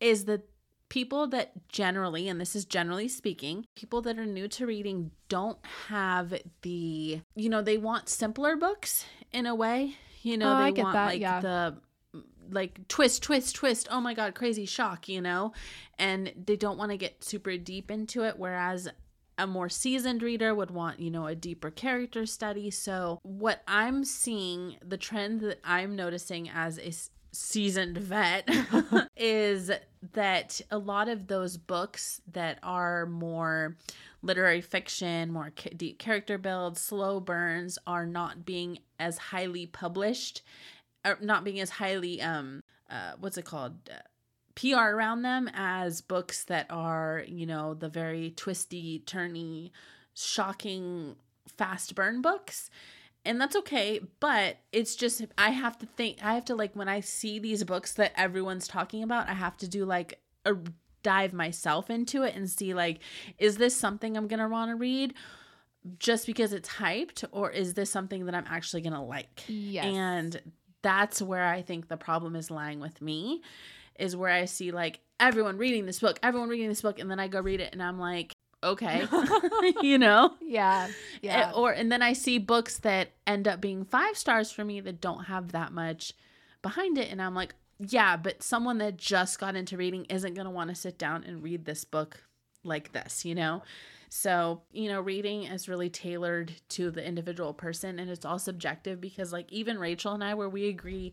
is 0.00 0.24
that 0.24 0.48
people 0.88 1.26
that 1.28 1.68
generally, 1.68 2.28
and 2.28 2.40
this 2.40 2.54
is 2.54 2.64
generally 2.64 3.08
speaking, 3.08 3.66
people 3.74 4.02
that 4.02 4.18
are 4.18 4.26
new 4.26 4.48
to 4.48 4.66
reading 4.66 5.10
don't 5.28 5.58
have 5.88 6.34
the, 6.62 7.20
you 7.34 7.48
know, 7.48 7.62
they 7.62 7.78
want 7.78 8.08
simpler 8.08 8.56
books 8.56 9.04
in 9.36 9.46
a 9.46 9.54
way 9.54 9.96
you 10.26 10.36
know, 10.36 10.58
oh, 10.58 10.64
they 10.64 10.82
want 10.82 10.94
that, 10.94 11.06
like 11.06 11.20
yeah. 11.20 11.40
the 11.40 11.76
like 12.50 12.88
twist, 12.88 13.22
twist, 13.22 13.54
twist. 13.54 13.86
Oh 13.92 14.00
my 14.00 14.12
god, 14.12 14.34
crazy 14.34 14.66
shock, 14.66 15.08
you 15.08 15.20
know? 15.20 15.52
And 16.00 16.32
they 16.44 16.56
don't 16.56 16.76
want 16.76 16.90
to 16.90 16.96
get 16.96 17.22
super 17.22 17.56
deep 17.56 17.92
into 17.92 18.24
it 18.24 18.36
whereas 18.36 18.88
a 19.38 19.46
more 19.46 19.68
seasoned 19.68 20.22
reader 20.22 20.52
would 20.52 20.72
want, 20.72 20.98
you 20.98 21.12
know, 21.12 21.26
a 21.26 21.36
deeper 21.36 21.70
character 21.70 22.26
study. 22.26 22.72
So, 22.72 23.20
what 23.22 23.62
I'm 23.68 24.02
seeing, 24.02 24.78
the 24.84 24.96
trend 24.96 25.42
that 25.42 25.60
I'm 25.62 25.94
noticing 25.94 26.48
as 26.48 26.78
a 26.78 26.90
seasoned 27.36 27.98
vet 27.98 28.48
is 29.16 29.70
that 30.14 30.60
a 30.70 30.78
lot 30.78 31.08
of 31.08 31.26
those 31.26 31.56
books 31.56 32.20
that 32.32 32.58
are 32.62 33.06
more 33.06 33.76
literary 34.22 34.60
fiction, 34.60 35.32
more 35.32 35.52
deep 35.76 35.98
character 35.98 36.38
builds, 36.38 36.80
slow 36.80 37.20
burns 37.20 37.78
are 37.86 38.06
not 38.06 38.44
being 38.44 38.78
as 38.98 39.18
highly 39.18 39.66
published, 39.66 40.42
or 41.04 41.18
not 41.20 41.44
being 41.44 41.60
as 41.60 41.70
highly 41.70 42.20
um 42.20 42.60
uh 42.90 43.12
what's 43.20 43.36
it 43.36 43.44
called 43.44 43.74
uh, 43.92 43.98
PR 44.54 44.94
around 44.96 45.22
them 45.22 45.50
as 45.52 46.00
books 46.00 46.44
that 46.44 46.66
are, 46.70 47.22
you 47.28 47.44
know, 47.44 47.74
the 47.74 47.90
very 47.90 48.30
twisty, 48.30 49.02
turny, 49.04 49.70
shocking, 50.14 51.16
fast 51.58 51.94
burn 51.94 52.22
books. 52.22 52.70
And 53.26 53.40
that's 53.40 53.56
okay, 53.56 54.00
but 54.20 54.56
it's 54.72 54.96
just 54.96 55.24
I 55.36 55.50
have 55.50 55.78
to 55.78 55.86
think 55.86 56.18
I 56.22 56.34
have 56.34 56.44
to 56.46 56.54
like 56.54 56.74
when 56.74 56.88
I 56.88 57.00
see 57.00 57.38
these 57.38 57.64
books 57.64 57.92
that 57.94 58.12
everyone's 58.16 58.68
talking 58.68 59.02
about, 59.02 59.28
I 59.28 59.34
have 59.34 59.56
to 59.58 59.68
do 59.68 59.84
like 59.84 60.20
a 60.44 60.54
dive 61.02 61.32
myself 61.32 61.90
into 61.90 62.22
it 62.22 62.34
and 62.34 62.50
see 62.50 62.74
like 62.74 62.98
is 63.38 63.58
this 63.58 63.76
something 63.76 64.16
I'm 64.16 64.26
going 64.26 64.40
to 64.40 64.48
want 64.48 64.70
to 64.70 64.76
read? 64.76 65.14
just 65.98 66.26
because 66.26 66.52
it's 66.52 66.68
hyped 66.68 67.24
or 67.32 67.50
is 67.50 67.74
this 67.74 67.90
something 67.90 68.26
that 68.26 68.34
I'm 68.34 68.46
actually 68.48 68.82
going 68.82 68.92
to 68.92 69.00
like? 69.00 69.44
Yes. 69.46 69.84
And 69.84 70.40
that's 70.82 71.22
where 71.22 71.44
I 71.44 71.62
think 71.62 71.88
the 71.88 71.96
problem 71.96 72.36
is 72.36 72.50
lying 72.50 72.80
with 72.80 73.00
me 73.00 73.42
is 73.98 74.14
where 74.14 74.30
I 74.30 74.44
see 74.44 74.72
like 74.72 75.00
everyone 75.18 75.56
reading 75.56 75.86
this 75.86 76.00
book, 76.00 76.18
everyone 76.22 76.48
reading 76.48 76.68
this 76.68 76.82
book, 76.82 76.98
and 76.98 77.10
then 77.10 77.20
I 77.20 77.28
go 77.28 77.40
read 77.40 77.60
it 77.60 77.70
and 77.72 77.82
I'm 77.82 77.98
like, 77.98 78.32
okay, 78.62 79.06
you 79.82 79.98
know? 79.98 80.34
Yeah. 80.40 80.88
Eh, 80.88 80.92
yeah. 81.22 81.52
Or, 81.54 81.72
and 81.72 81.90
then 81.90 82.02
I 82.02 82.12
see 82.12 82.38
books 82.38 82.78
that 82.78 83.12
end 83.26 83.48
up 83.48 83.60
being 83.60 83.84
five 83.84 84.16
stars 84.16 84.50
for 84.50 84.64
me 84.64 84.80
that 84.80 85.00
don't 85.00 85.24
have 85.24 85.52
that 85.52 85.72
much 85.72 86.12
behind 86.62 86.98
it. 86.98 87.10
And 87.10 87.20
I'm 87.20 87.34
like, 87.34 87.54
yeah, 87.78 88.16
but 88.16 88.42
someone 88.42 88.78
that 88.78 88.96
just 88.96 89.38
got 89.38 89.56
into 89.56 89.76
reading 89.76 90.06
isn't 90.06 90.34
going 90.34 90.46
to 90.46 90.50
want 90.50 90.70
to 90.70 90.74
sit 90.74 90.98
down 90.98 91.24
and 91.24 91.42
read 91.42 91.64
this 91.64 91.84
book 91.84 92.22
like 92.64 92.92
this, 92.92 93.24
you 93.24 93.34
know? 93.34 93.62
So, 94.08 94.62
you 94.72 94.88
know, 94.88 95.00
reading 95.00 95.44
is 95.44 95.68
really 95.68 95.90
tailored 95.90 96.52
to 96.70 96.90
the 96.90 97.06
individual 97.06 97.52
person 97.52 97.98
and 97.98 98.08
it's 98.08 98.24
all 98.24 98.38
subjective 98.38 99.00
because, 99.00 99.32
like, 99.32 99.52
even 99.52 99.78
Rachel 99.78 100.14
and 100.14 100.24
I, 100.24 100.34
where 100.34 100.48
we 100.48 100.68
agree 100.68 101.12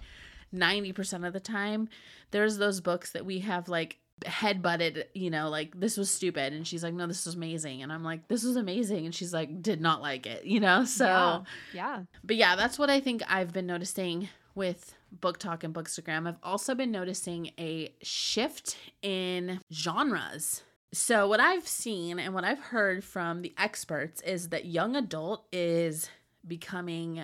90% 0.53 1.25
of 1.25 1.33
the 1.33 1.39
time, 1.39 1.89
there's 2.31 2.57
those 2.57 2.81
books 2.81 3.11
that 3.11 3.25
we 3.25 3.39
have 3.39 3.67
like 3.67 3.97
head 4.25 4.61
butted, 4.61 5.07
you 5.13 5.29
know, 5.29 5.49
like 5.49 5.79
this 5.79 5.97
was 5.97 6.09
stupid. 6.09 6.53
And 6.53 6.67
she's 6.67 6.83
like, 6.83 6.93
no, 6.93 7.07
this 7.07 7.25
was 7.25 7.35
amazing. 7.35 7.83
And 7.83 7.91
I'm 7.91 8.03
like, 8.03 8.27
this 8.27 8.43
was 8.43 8.55
amazing. 8.55 9.05
And 9.05 9.13
she's 9.13 9.33
like, 9.33 9.61
did 9.61 9.81
not 9.81 10.01
like 10.01 10.25
it, 10.25 10.45
you 10.45 10.59
know? 10.59 10.85
So, 10.85 11.05
yeah. 11.05 11.41
yeah. 11.73 12.03
But 12.23 12.35
yeah, 12.35 12.55
that's 12.55 12.77
what 12.77 12.89
I 12.89 12.99
think 12.99 13.23
I've 13.27 13.51
been 13.51 13.65
noticing 13.65 14.29
with 14.55 14.95
BookTok 15.19 15.63
and 15.63 15.73
Bookstagram. 15.73 16.27
I've 16.27 16.37
also 16.43 16.75
been 16.75 16.91
noticing 16.91 17.51
a 17.59 17.93
shift 18.01 18.77
in 19.01 19.59
genres. 19.71 20.63
So, 20.91 21.27
what 21.27 21.39
I've 21.39 21.67
seen 21.67 22.19
and 22.19 22.35
what 22.35 22.43
I've 22.43 22.59
heard 22.59 23.03
from 23.03 23.41
the 23.41 23.53
experts 23.57 24.21
is 24.21 24.49
that 24.49 24.65
young 24.65 24.95
adult 24.95 25.45
is 25.51 26.09
becoming 26.47 27.23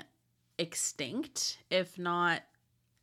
extinct, 0.57 1.59
if 1.69 1.99
not 1.99 2.41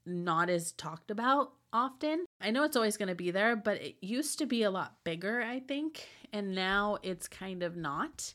not 0.04 0.48
as 0.48 0.72
talked 0.72 1.10
about 1.10 1.52
often. 1.76 2.24
I 2.40 2.50
know 2.50 2.64
it's 2.64 2.76
always 2.76 2.96
going 2.96 3.10
to 3.10 3.14
be 3.14 3.30
there, 3.30 3.54
but 3.54 3.82
it 3.82 3.96
used 4.00 4.38
to 4.38 4.46
be 4.46 4.62
a 4.62 4.70
lot 4.70 4.96
bigger, 5.04 5.42
I 5.42 5.60
think, 5.60 6.08
and 6.32 6.54
now 6.54 6.96
it's 7.02 7.28
kind 7.28 7.62
of 7.62 7.76
not. 7.76 8.32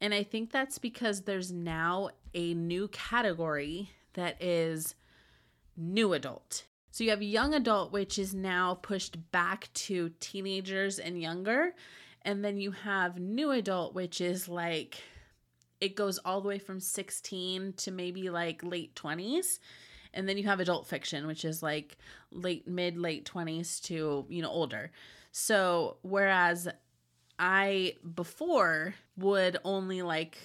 And 0.00 0.12
I 0.12 0.24
think 0.24 0.50
that's 0.50 0.78
because 0.78 1.22
there's 1.22 1.52
now 1.52 2.10
a 2.34 2.54
new 2.54 2.88
category 2.88 3.90
that 4.14 4.42
is 4.42 4.96
new 5.76 6.12
adult. 6.12 6.64
So 6.90 7.04
you 7.04 7.10
have 7.10 7.22
young 7.22 7.54
adult, 7.54 7.92
which 7.92 8.18
is 8.18 8.34
now 8.34 8.74
pushed 8.74 9.30
back 9.30 9.68
to 9.74 10.10
teenagers 10.18 10.98
and 10.98 11.20
younger. 11.20 11.74
And 12.22 12.44
then 12.44 12.56
you 12.56 12.72
have 12.72 13.20
new 13.20 13.52
adult, 13.52 13.94
which 13.94 14.20
is 14.20 14.48
like 14.48 15.02
it 15.80 15.94
goes 15.94 16.18
all 16.18 16.40
the 16.40 16.48
way 16.48 16.58
from 16.58 16.80
16 16.80 17.74
to 17.74 17.90
maybe 17.90 18.30
like 18.30 18.64
late 18.64 18.94
20s 18.96 19.58
and 20.16 20.28
then 20.28 20.36
you 20.36 20.44
have 20.44 20.60
adult 20.60 20.86
fiction 20.86 21.26
which 21.26 21.44
is 21.44 21.62
like 21.62 21.96
late 22.32 22.66
mid 22.66 22.96
late 22.96 23.30
20s 23.30 23.80
to 23.82 24.26
you 24.28 24.42
know 24.42 24.50
older. 24.50 24.90
So 25.32 25.98
whereas 26.02 26.68
i 27.38 27.94
before 28.14 28.94
would 29.18 29.58
only 29.64 30.02
like 30.02 30.38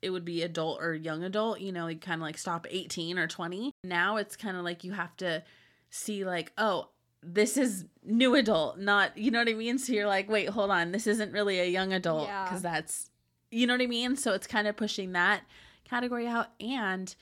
it 0.00 0.10
would 0.10 0.24
be 0.24 0.42
adult 0.42 0.80
or 0.80 0.94
young 0.94 1.24
adult 1.24 1.60
you 1.60 1.72
know 1.72 1.84
like 1.84 2.00
kind 2.00 2.20
of 2.20 2.22
like 2.22 2.38
stop 2.38 2.66
18 2.70 3.18
or 3.18 3.26
20 3.26 3.72
now 3.84 4.16
it's 4.16 4.36
kind 4.36 4.56
of 4.56 4.64
like 4.64 4.84
you 4.84 4.92
have 4.92 5.14
to 5.16 5.42
see 5.90 6.24
like 6.24 6.52
oh 6.56 6.88
this 7.22 7.56
is 7.56 7.84
new 8.04 8.34
adult 8.34 8.78
not 8.78 9.16
you 9.18 9.30
know 9.30 9.40
what 9.40 9.48
i 9.48 9.52
mean? 9.52 9.78
So 9.78 9.92
you're 9.92 10.06
like 10.06 10.30
wait 10.30 10.48
hold 10.48 10.70
on 10.70 10.92
this 10.92 11.06
isn't 11.06 11.32
really 11.32 11.58
a 11.58 11.66
young 11.66 11.92
adult 11.92 12.28
because 12.28 12.62
yeah. 12.62 12.72
that's 12.72 13.10
you 13.50 13.66
know 13.66 13.74
what 13.74 13.82
i 13.82 13.86
mean? 13.86 14.16
So 14.16 14.32
it's 14.32 14.46
kind 14.46 14.68
of 14.68 14.76
pushing 14.76 15.12
that 15.12 15.42
category 15.84 16.26
out 16.26 16.48
and 16.60 17.14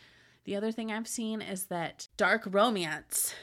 the 0.46 0.56
other 0.56 0.72
thing 0.72 0.90
I've 0.90 1.08
seen 1.08 1.42
is 1.42 1.64
that 1.64 2.08
dark 2.16 2.44
romance 2.46 3.34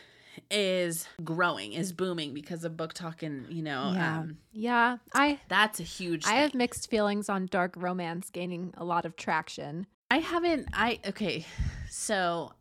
is 0.49 1.07
growing, 1.23 1.73
is 1.73 1.91
booming 1.91 2.33
because 2.33 2.63
of 2.63 2.73
BookTok 2.73 3.21
and, 3.21 3.47
you 3.53 3.61
know, 3.61 3.91
yeah. 3.93 4.19
Um, 4.19 4.37
yeah. 4.51 4.97
I 5.13 5.39
that's 5.47 5.79
a 5.79 5.83
huge 5.83 6.25
I 6.25 6.29
thing. 6.29 6.37
have 6.37 6.53
mixed 6.55 6.89
feelings 6.89 7.29
on 7.29 7.45
dark 7.47 7.73
romance 7.77 8.29
gaining 8.29 8.73
a 8.77 8.83
lot 8.83 9.05
of 9.05 9.15
traction. 9.15 9.85
I 10.09 10.19
haven't 10.19 10.69
I 10.73 10.99
okay. 11.05 11.45
So 11.89 12.53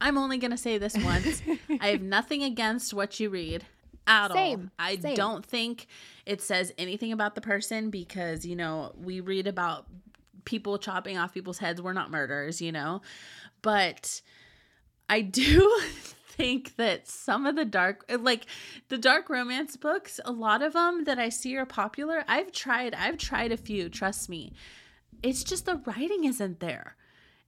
I'm 0.00 0.18
only 0.18 0.38
gonna 0.38 0.58
say 0.58 0.78
this 0.78 0.96
once. 0.98 1.42
I 1.80 1.88
have 1.88 2.02
nothing 2.02 2.42
against 2.42 2.92
what 2.92 3.18
you 3.18 3.30
read 3.30 3.64
at 4.06 4.32
Same. 4.32 4.70
all. 4.78 4.86
I 4.86 4.96
Same. 4.96 5.14
don't 5.14 5.46
think 5.46 5.86
it 6.26 6.42
says 6.42 6.72
anything 6.76 7.12
about 7.12 7.34
the 7.34 7.40
person 7.40 7.90
because, 7.90 8.44
you 8.44 8.56
know, 8.56 8.92
we 9.00 9.20
read 9.20 9.46
about 9.46 9.86
people 10.44 10.78
chopping 10.78 11.18
off 11.18 11.34
people's 11.34 11.58
heads. 11.58 11.82
We're 11.82 11.92
not 11.92 12.10
murderers, 12.10 12.62
you 12.62 12.72
know. 12.72 13.02
But 13.66 14.22
I 15.10 15.22
do 15.22 15.80
think 16.28 16.76
that 16.76 17.08
some 17.08 17.46
of 17.46 17.56
the 17.56 17.64
dark 17.64 18.04
like 18.20 18.46
the 18.90 18.96
dark 18.96 19.28
romance 19.28 19.76
books, 19.76 20.20
a 20.24 20.30
lot 20.30 20.62
of 20.62 20.74
them 20.74 21.02
that 21.02 21.18
I 21.18 21.30
see 21.30 21.56
are 21.56 21.66
popular. 21.66 22.22
I've 22.28 22.52
tried 22.52 22.94
I've 22.94 23.18
tried 23.18 23.50
a 23.50 23.56
few, 23.56 23.88
trust 23.88 24.28
me. 24.28 24.52
It's 25.20 25.42
just 25.42 25.66
the 25.66 25.82
writing 25.84 26.22
isn't 26.22 26.60
there. 26.60 26.94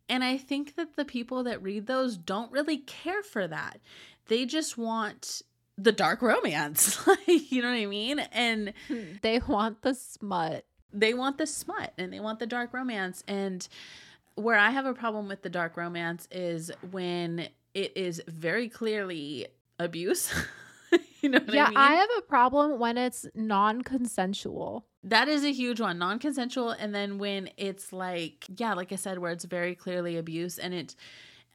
And 0.08 0.24
I 0.24 0.38
think 0.38 0.74
that 0.74 0.96
the 0.96 1.04
people 1.04 1.44
that 1.44 1.62
read 1.62 1.86
those 1.86 2.16
don't 2.16 2.50
really 2.50 2.78
care 2.78 3.22
for 3.22 3.46
that. 3.46 3.78
They 4.26 4.44
just 4.44 4.76
want 4.76 5.42
the 5.76 5.92
dark 5.92 6.20
romance. 6.20 7.06
like, 7.06 7.52
you 7.52 7.62
know 7.62 7.70
what 7.70 7.78
I 7.78 7.86
mean? 7.86 8.18
And 8.18 8.72
hmm. 8.88 9.04
they 9.22 9.38
want 9.38 9.82
the 9.82 9.94
smut. 9.94 10.64
They 10.92 11.14
want 11.14 11.38
the 11.38 11.46
smut 11.46 11.92
and 11.96 12.12
they 12.12 12.18
want 12.18 12.40
the 12.40 12.46
dark 12.46 12.74
romance 12.74 13.22
and 13.28 13.68
where 14.38 14.58
I 14.58 14.70
have 14.70 14.86
a 14.86 14.94
problem 14.94 15.28
with 15.28 15.42
the 15.42 15.50
dark 15.50 15.76
romance 15.76 16.28
is 16.30 16.70
when 16.90 17.48
it 17.74 17.96
is 17.96 18.22
very 18.28 18.68
clearly 18.68 19.48
abuse. 19.78 20.32
you 21.20 21.28
know 21.28 21.40
yeah, 21.48 21.64
I, 21.64 21.68
mean? 21.68 21.74
Yeah, 21.74 21.80
I 21.80 21.94
have 21.94 22.08
a 22.18 22.22
problem 22.22 22.78
when 22.78 22.96
it's 22.96 23.26
non-consensual. 23.34 24.86
That 25.04 25.28
is 25.28 25.44
a 25.44 25.52
huge 25.52 25.80
one, 25.80 25.98
non-consensual 25.98 26.70
and 26.70 26.94
then 26.94 27.18
when 27.18 27.50
it's 27.56 27.92
like 27.92 28.46
yeah, 28.56 28.74
like 28.74 28.92
I 28.92 28.96
said 28.96 29.18
where 29.18 29.32
it's 29.32 29.44
very 29.44 29.74
clearly 29.74 30.16
abuse 30.16 30.58
and 30.58 30.74
it 30.74 30.94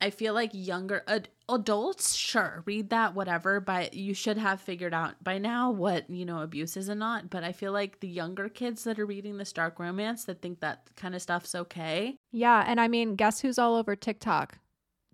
I 0.02 0.10
feel 0.10 0.34
like 0.34 0.52
younger 0.54 1.04
ad- 1.08 1.30
adults, 1.50 2.16
sure, 2.16 2.64
read 2.66 2.90
that, 2.90 3.16
whatever, 3.16 3.60
but 3.60 3.94
you 3.94 4.14
should 4.14 4.38
have 4.38 4.62
figured 4.62 4.94
out 4.94 5.24
by 5.24 5.38
now 5.38 5.72
what, 5.72 6.10
you 6.10 6.26
know, 6.26 6.42
abuse 6.42 6.78
is 6.78 6.90
and 6.90 7.00
not. 7.00 7.30
But 7.30 7.44
I 7.44 7.52
feel 7.52 7.72
like 7.72 8.00
the 8.00 8.08
younger 8.08 8.50
kids 8.50 8.84
that 8.86 9.00
are 9.00 9.06
reading 9.06 9.38
this 9.38 9.54
dark 9.54 9.80
romance 9.80 10.26
that 10.26 10.42
think 10.42 10.60
that 10.62 10.90
kind 10.96 11.16
of 11.16 11.22
stuff's 11.22 11.56
okay. 11.56 12.16
Yeah. 12.32 12.64
And 12.66 12.80
I 12.80 12.88
mean, 12.88 13.16
guess 13.16 13.42
who's 13.42 13.60
all 13.60 13.76
over 13.76 13.96
TikTok? 13.96 14.60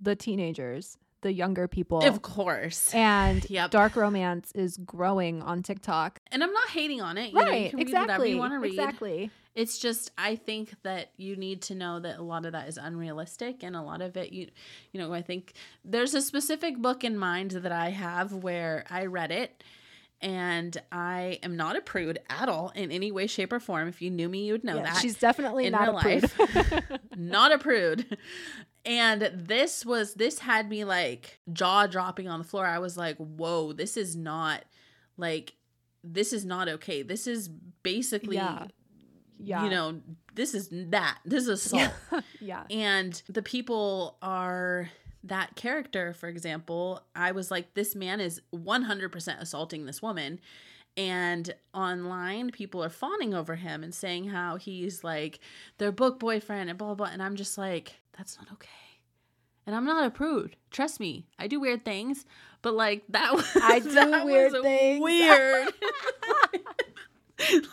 The 0.02 0.16
teenagers 0.16 0.98
the 1.22 1.34
younger 1.34 1.68
people. 1.68 2.00
Of 2.00 2.22
course. 2.22 2.94
And 2.94 3.46
yep. 3.50 3.72
dark 3.72 3.96
romance 3.96 4.52
is 4.54 4.78
growing 4.78 5.42
on 5.42 5.64
TikTok. 5.64 6.20
And 6.32 6.44
I'm 6.44 6.54
not 6.54 6.70
hating 6.70 7.02
on 7.02 7.18
it. 7.18 7.32
You 7.32 7.40
right. 7.40 7.52
Know, 7.52 7.58
you 7.58 7.70
can 7.70 7.80
exactly. 7.80 7.94
read 7.94 8.08
whatever 8.08 8.26
you 8.26 8.38
want 8.38 8.54
to 8.54 8.60
read. 8.60 8.74
Exactly. 8.74 9.32
It's 9.56 9.78
just 9.80 10.12
I 10.18 10.36
think 10.36 10.74
that 10.84 11.12
you 11.18 11.36
need 11.36 11.64
to 11.64 11.76
know 11.76 12.00
that 12.00 12.20
a 12.20 12.24
lot 12.24 12.46
of 12.46 12.54
that 12.54 12.70
is 12.70 12.78
unrealistic 12.78 13.64
and 13.64 13.76
a 13.76 13.82
lot 13.82 14.02
of 14.02 14.16
it 14.16 14.32
you 14.32 14.48
you 14.92 15.00
know, 15.00 15.12
I 15.14 15.22
think 15.22 15.54
there's 15.84 16.14
a 16.14 16.22
specific 16.22 16.78
book 16.78 17.04
in 17.04 17.18
mind 17.18 17.52
that 17.52 17.72
I 17.72 17.90
have 17.90 18.32
where 18.32 18.86
I 18.90 19.06
read 19.08 19.32
it 19.32 19.64
and 20.22 20.82
I 20.92 21.40
am 21.44 21.56
not 21.56 21.76
a 21.78 21.82
prude 21.82 22.20
at 22.30 22.50
all 22.50 22.72
in 22.76 22.92
any 22.92 23.12
way, 23.12 23.28
shape, 23.28 23.54
or 23.54 23.60
form. 23.60 23.88
If 23.88 24.02
you 24.02 24.10
knew 24.10 24.28
me, 24.28 24.46
you 24.46 24.54
would 24.54 24.64
know 24.64 24.76
yeah, 24.76 24.84
that. 24.84 24.98
She's 24.98 25.18
definitely 25.18 25.70
not 25.70 25.88
a 25.88 25.92
life. 25.94 26.36
prude. 26.36 27.00
not 27.16 27.54
a 27.54 27.58
prude. 27.58 28.18
And 28.86 29.30
this 29.34 29.86
was 29.86 30.14
this 30.14 30.40
had 30.40 30.70
me 30.70 30.86
like 30.86 31.40
jaw 31.52 31.88
dropping 31.88 32.28
on 32.28 32.40
the 32.40 32.46
floor. 32.46 32.66
I 32.66 32.80
was 32.80 32.98
like, 32.98 33.18
"Whoa, 33.18 33.74
this 33.74 33.98
is 33.98 34.16
not 34.16 34.64
like 35.18 35.54
this 36.04 36.32
is 36.34 36.46
not 36.46 36.70
okay. 36.70 37.02
This 37.02 37.28
is 37.28 37.50
basically 37.84 38.38
yeah 38.38 38.68
yeah. 39.40 39.64
you 39.64 39.70
know, 39.70 40.02
this 40.36 40.54
is 40.54 40.70
that. 40.72 41.20
This 41.26 41.44
is 41.44 41.50
assault. 41.66 41.92
yeah. 42.40 42.64
And 42.70 43.22
the 43.28 43.42
people 43.42 44.18
are 44.22 44.90
that 45.24 45.56
character, 45.56 46.14
for 46.14 46.28
example, 46.28 47.04
I 47.16 47.32
was 47.32 47.52
like, 47.52 47.74
this 47.74 47.96
man 47.96 48.20
is 48.20 48.42
100% 48.54 49.42
assaulting 49.42 49.86
this 49.86 50.02
woman. 50.02 50.40
And 50.98 51.54
online, 51.74 52.52
people 52.52 52.84
are 52.84 52.90
fawning 52.90 53.34
over 53.34 53.56
him 53.56 53.84
and 53.84 53.94
saying 53.94 54.30
how 54.30 54.58
he's 54.58 55.04
like 55.04 55.40
their 55.78 55.92
book 55.92 56.20
boyfriend 56.20 56.70
and 56.70 56.78
blah, 56.78 56.88
blah, 56.88 57.06
blah. 57.06 57.14
And 57.14 57.24
I'm 57.24 57.36
just 57.36 57.58
like, 57.58 57.96
that's 58.20 58.38
not 58.38 58.52
okay. 58.52 58.68
And 59.66 59.74
I'm 59.74 59.86
not 59.86 60.06
a 60.06 60.12
prude. 60.12 60.58
Trust 60.72 61.00
me, 61.00 61.26
I 61.40 61.48
do 61.48 61.62
weird 61.62 61.86
things, 61.86 62.26
but 62.62 62.74
like 62.74 63.04
that 63.10 63.34
was 63.34 63.50
I 63.64 63.80
do 63.80 64.26
weird 64.26 64.52
things. 64.62 65.02
Weird. 65.02 65.70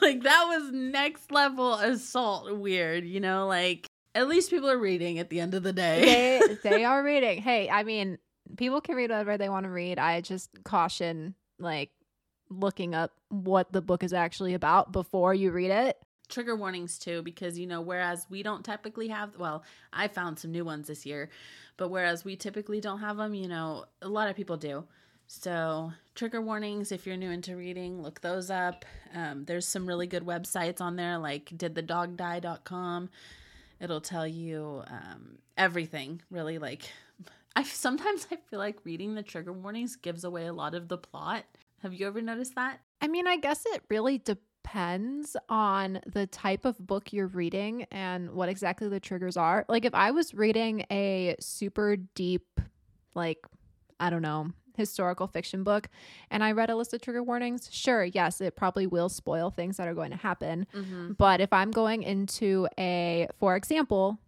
like 0.00 0.22
that 0.22 0.44
was 0.48 0.70
next 0.72 1.32
level 1.32 1.74
assault 1.74 2.56
weird, 2.56 3.04
you 3.04 3.18
know, 3.18 3.48
like 3.48 3.88
at 4.14 4.28
least 4.28 4.50
people 4.50 4.70
are 4.70 4.78
reading 4.78 5.18
at 5.18 5.30
the 5.30 5.40
end 5.40 5.54
of 5.54 5.64
the 5.64 5.72
day. 5.72 6.40
they 6.40 6.54
they 6.70 6.84
are 6.84 7.02
reading. 7.02 7.42
Hey, 7.42 7.68
I 7.68 7.82
mean, 7.82 8.18
people 8.56 8.80
can 8.80 8.94
read 8.94 9.10
whatever 9.10 9.36
they 9.36 9.48
want 9.48 9.64
to 9.64 9.70
read. 9.70 9.98
I 9.98 10.20
just 10.20 10.50
caution 10.62 11.34
like 11.58 11.90
looking 12.48 12.94
up 12.94 13.10
what 13.30 13.72
the 13.72 13.82
book 13.82 14.04
is 14.04 14.12
actually 14.12 14.54
about 14.54 14.92
before 14.92 15.34
you 15.34 15.50
read 15.50 15.72
it. 15.72 15.98
Trigger 16.28 16.56
warnings 16.56 16.98
too, 16.98 17.22
because 17.22 17.58
you 17.58 17.66
know, 17.66 17.80
whereas 17.80 18.26
we 18.28 18.42
don't 18.42 18.64
typically 18.64 19.08
have, 19.08 19.36
well, 19.38 19.62
I 19.92 20.08
found 20.08 20.38
some 20.38 20.52
new 20.52 20.64
ones 20.64 20.88
this 20.88 21.06
year, 21.06 21.30
but 21.76 21.90
whereas 21.90 22.24
we 22.24 22.36
typically 22.36 22.80
don't 22.80 23.00
have 23.00 23.16
them, 23.16 23.34
you 23.34 23.48
know, 23.48 23.84
a 24.02 24.08
lot 24.08 24.28
of 24.28 24.36
people 24.36 24.56
do. 24.56 24.84
So, 25.28 25.92
trigger 26.14 26.40
warnings, 26.40 26.92
if 26.92 27.06
you're 27.06 27.16
new 27.16 27.30
into 27.30 27.56
reading, 27.56 28.00
look 28.00 28.20
those 28.20 28.48
up. 28.50 28.84
Um, 29.12 29.44
there's 29.44 29.66
some 29.66 29.86
really 29.86 30.06
good 30.06 30.24
websites 30.24 30.80
on 30.80 30.96
there, 30.96 31.18
like 31.18 31.46
didthedogdie.com. 31.46 33.10
It'll 33.80 34.00
tell 34.00 34.26
you 34.26 34.84
um, 34.86 35.38
everything, 35.58 36.22
really. 36.30 36.58
Like, 36.58 36.90
I 37.56 37.64
sometimes 37.64 38.28
I 38.30 38.36
feel 38.36 38.58
like 38.58 38.84
reading 38.84 39.14
the 39.14 39.22
trigger 39.22 39.52
warnings 39.52 39.96
gives 39.96 40.24
away 40.24 40.46
a 40.46 40.52
lot 40.52 40.74
of 40.74 40.88
the 40.88 40.98
plot. 40.98 41.44
Have 41.82 41.92
you 41.92 42.06
ever 42.06 42.22
noticed 42.22 42.54
that? 42.54 42.80
I 43.00 43.08
mean, 43.08 43.26
I 43.26 43.36
guess 43.36 43.64
it 43.66 43.82
really 43.88 44.18
depends 44.18 44.42
on 45.48 46.00
the 46.06 46.26
type 46.26 46.64
of 46.64 46.78
book 46.78 47.12
you're 47.12 47.28
reading 47.28 47.86
and 47.90 48.32
what 48.32 48.48
exactly 48.48 48.88
the 48.88 49.00
triggers 49.00 49.36
are. 49.36 49.64
Like, 49.68 49.84
if 49.84 49.94
I 49.94 50.10
was 50.10 50.34
reading 50.34 50.84
a 50.90 51.36
super 51.40 51.96
deep, 51.96 52.60
like, 53.14 53.38
I 53.98 54.10
don't 54.10 54.22
know, 54.22 54.50
historical 54.76 55.26
fiction 55.26 55.64
book 55.64 55.88
and 56.30 56.44
I 56.44 56.52
read 56.52 56.70
a 56.70 56.76
list 56.76 56.92
of 56.94 57.00
trigger 57.00 57.22
warnings, 57.22 57.68
sure, 57.72 58.04
yes, 58.04 58.40
it 58.40 58.56
probably 58.56 58.86
will 58.86 59.08
spoil 59.08 59.50
things 59.50 59.76
that 59.78 59.88
are 59.88 59.94
going 59.94 60.10
to 60.10 60.16
happen. 60.16 60.66
Mm-hmm. 60.74 61.12
But 61.12 61.40
if 61.40 61.52
I'm 61.52 61.70
going 61.70 62.02
into 62.02 62.68
a, 62.78 63.28
for 63.38 63.56
example, 63.56 64.18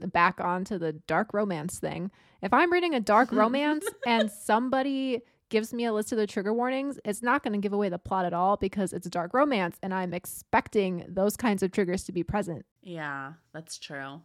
back 0.00 0.40
onto 0.40 0.78
the 0.78 0.92
dark 0.92 1.32
romance 1.32 1.78
thing, 1.78 2.10
if 2.42 2.52
I'm 2.52 2.72
reading 2.72 2.94
a 2.94 3.00
dark 3.00 3.32
romance 3.32 3.86
and 4.06 4.30
somebody 4.30 5.22
gives 5.48 5.72
me 5.72 5.84
a 5.84 5.92
list 5.92 6.12
of 6.12 6.18
the 6.18 6.26
trigger 6.26 6.52
warnings, 6.52 6.98
it's 7.04 7.22
not 7.22 7.42
going 7.42 7.52
to 7.52 7.58
give 7.58 7.72
away 7.72 7.88
the 7.88 7.98
plot 7.98 8.24
at 8.24 8.32
all 8.32 8.56
because 8.56 8.92
it's 8.92 9.06
a 9.06 9.10
dark 9.10 9.32
romance 9.34 9.78
and 9.82 9.94
I'm 9.94 10.12
expecting 10.12 11.04
those 11.08 11.36
kinds 11.36 11.62
of 11.62 11.72
triggers 11.72 12.04
to 12.04 12.12
be 12.12 12.22
present. 12.22 12.64
Yeah, 12.82 13.34
that's 13.52 13.78
true. 13.78 14.20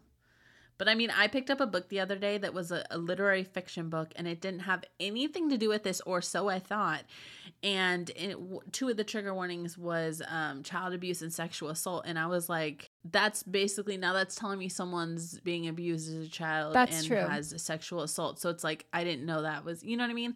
But 0.82 0.90
I 0.90 0.96
mean, 0.96 1.12
I 1.12 1.28
picked 1.28 1.52
up 1.52 1.62
a 1.62 1.68
book 1.68 1.90
the 1.90 2.00
other 2.00 2.16
day 2.16 2.40
that 2.40 2.56
was 2.56 2.72
a, 2.72 2.84
a, 2.90 2.98
literary 2.98 3.44
fiction 3.44 3.90
book, 3.90 4.14
and 4.16 4.28
it 4.28 4.42
didn't 4.42 4.62
have 4.62 4.84
anything 5.00 5.48
to 5.52 5.58
do 5.60 5.70
with 5.70 5.84
this, 5.84 6.02
or 6.08 6.24
so 6.24 6.50
I 6.50 6.58
thought. 6.58 7.04
And 7.62 8.10
it, 8.16 8.36
two 8.72 8.90
of 8.90 8.98
the 8.98 9.04
trigger 9.04 9.32
warnings 9.32 9.78
was 9.78 10.24
um, 10.28 10.64
child 10.64 10.96
abuse 10.96 11.22
and 11.22 11.32
sexual 11.32 11.70
assault, 11.70 12.06
and 12.08 12.18
I 12.18 12.26
was 12.26 12.50
like, 12.50 12.90
"That's 13.06 13.44
basically 13.44 13.96
now 13.96 14.14
that's 14.14 14.34
telling 14.34 14.58
me 14.58 14.70
someone's 14.70 15.40
being 15.42 15.68
abused 15.68 16.10
as 16.10 16.26
a 16.26 16.28
child 16.28 16.74
that's 16.74 16.98
and 16.98 17.08
true. 17.08 17.18
has 17.18 17.54
a 17.54 17.60
sexual 17.60 18.02
assault." 18.02 18.40
So 18.40 18.50
it's 18.50 18.64
like 18.64 18.88
I 18.92 19.04
didn't 19.04 19.28
know 19.28 19.44
that 19.44 19.64
was, 19.64 19.84
you 19.84 19.98
know 19.98 20.04
what 20.04 20.10
I 20.10 20.16
mean? 20.16 20.34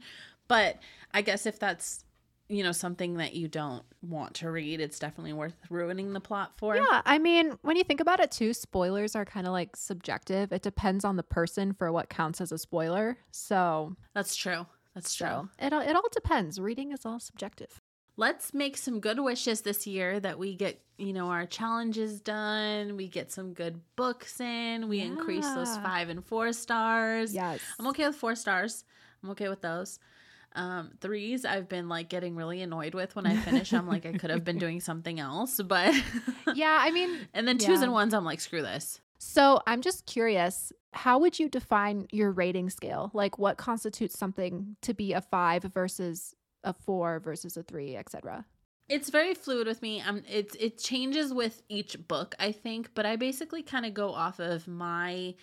But 0.47 0.79
I 1.13 1.21
guess 1.21 1.45
if 1.45 1.59
that's 1.59 2.05
you 2.47 2.63
know 2.63 2.71
something 2.71 3.17
that 3.17 3.33
you 3.33 3.47
don't 3.47 3.83
want 4.01 4.35
to 4.35 4.51
read 4.51 4.79
it's 4.79 4.99
definitely 4.99 5.33
worth 5.33 5.55
ruining 5.69 6.13
the 6.13 6.19
plot 6.19 6.51
for. 6.57 6.75
Yeah 6.75 7.01
i 7.05 7.17
mean 7.17 7.57
when 7.61 7.75
you 7.75 7.83
think 7.83 7.99
about 7.99 8.19
it 8.19 8.31
too 8.31 8.53
spoilers 8.53 9.15
are 9.15 9.25
kind 9.25 9.47
of 9.47 9.53
like 9.53 9.75
subjective. 9.75 10.51
It 10.51 10.61
depends 10.61 11.03
on 11.03 11.15
the 11.15 11.23
person 11.23 11.73
for 11.73 11.91
what 11.91 12.09
counts 12.09 12.41
as 12.41 12.51
a 12.51 12.57
spoiler 12.57 13.17
so 13.31 13.95
that's 14.13 14.35
true. 14.35 14.65
That's 14.93 15.13
true. 15.13 15.27
so 15.27 15.49
it, 15.59 15.73
it 15.73 15.95
all 15.95 16.07
depends. 16.11 16.59
Reading 16.59 16.93
is 16.93 17.05
all 17.05 17.19
subjective. 17.19 17.81
Let's 18.15 18.53
make 18.53 18.77
some 18.77 19.01
good 19.01 19.19
wishes 19.19 19.61
this 19.61 19.85
year 19.85 20.19
that 20.21 20.39
we 20.39 20.55
get 20.55 20.81
you 20.97 21.13
know 21.13 21.27
our 21.27 21.45
challenges 21.45 22.21
done 22.21 22.95
we 22.95 23.09
get 23.09 23.29
some 23.29 23.53
good 23.53 23.81
books 23.97 24.39
in 24.39 24.87
we 24.87 24.99
yeah. 24.99 25.05
increase 25.05 25.49
those 25.53 25.75
five 25.77 26.09
and 26.09 26.23
four 26.23 26.53
stars. 26.53 27.33
Yes. 27.33 27.59
I'm 27.79 27.87
okay 27.87 28.05
with 28.05 28.15
four 28.15 28.35
stars. 28.35 28.83
I'm 29.23 29.31
okay 29.31 29.49
with 29.49 29.61
those 29.61 29.99
um, 30.55 30.91
threes, 31.01 31.45
I've 31.45 31.69
been 31.69 31.89
like 31.89 32.09
getting 32.09 32.35
really 32.35 32.61
annoyed 32.61 32.93
with 32.93 33.15
when 33.15 33.25
I 33.25 33.35
finish. 33.35 33.73
I'm 33.73 33.87
like, 33.87 34.05
I 34.05 34.13
could 34.13 34.29
have 34.29 34.43
been 34.43 34.57
doing 34.65 34.79
something 34.79 35.19
else, 35.19 35.59
but 35.61 35.93
yeah, 36.55 36.77
I 36.79 36.91
mean, 36.91 37.27
and 37.33 37.47
then 37.47 37.57
twos 37.57 37.79
yeah. 37.79 37.83
and 37.83 37.93
ones, 37.93 38.13
I'm 38.13 38.25
like, 38.25 38.39
screw 38.39 38.61
this. 38.61 39.01
So 39.17 39.61
I'm 39.65 39.81
just 39.81 40.05
curious, 40.05 40.71
how 40.93 41.19
would 41.19 41.39
you 41.39 41.49
define 41.49 42.07
your 42.11 42.31
rating 42.31 42.69
scale? 42.69 43.11
Like, 43.13 43.37
what 43.37 43.57
constitutes 43.57 44.17
something 44.17 44.75
to 44.81 44.93
be 44.93 45.13
a 45.13 45.21
five 45.21 45.63
versus 45.63 46.35
a 46.63 46.73
four 46.73 47.19
versus 47.19 47.57
a 47.57 47.63
three, 47.63 47.95
etc. 47.95 48.45
It's 48.87 49.09
very 49.09 49.33
fluid 49.33 49.67
with 49.67 49.81
me. 49.81 50.01
Um, 50.01 50.23
it's 50.29 50.55
it 50.55 50.77
changes 50.77 51.33
with 51.33 51.63
each 51.69 52.07
book, 52.07 52.35
I 52.39 52.51
think, 52.51 52.91
but 52.93 53.05
I 53.05 53.15
basically 53.15 53.63
kind 53.63 53.85
of 53.85 53.93
go 53.93 54.09
off 54.09 54.39
of 54.39 54.67
my 54.67 55.35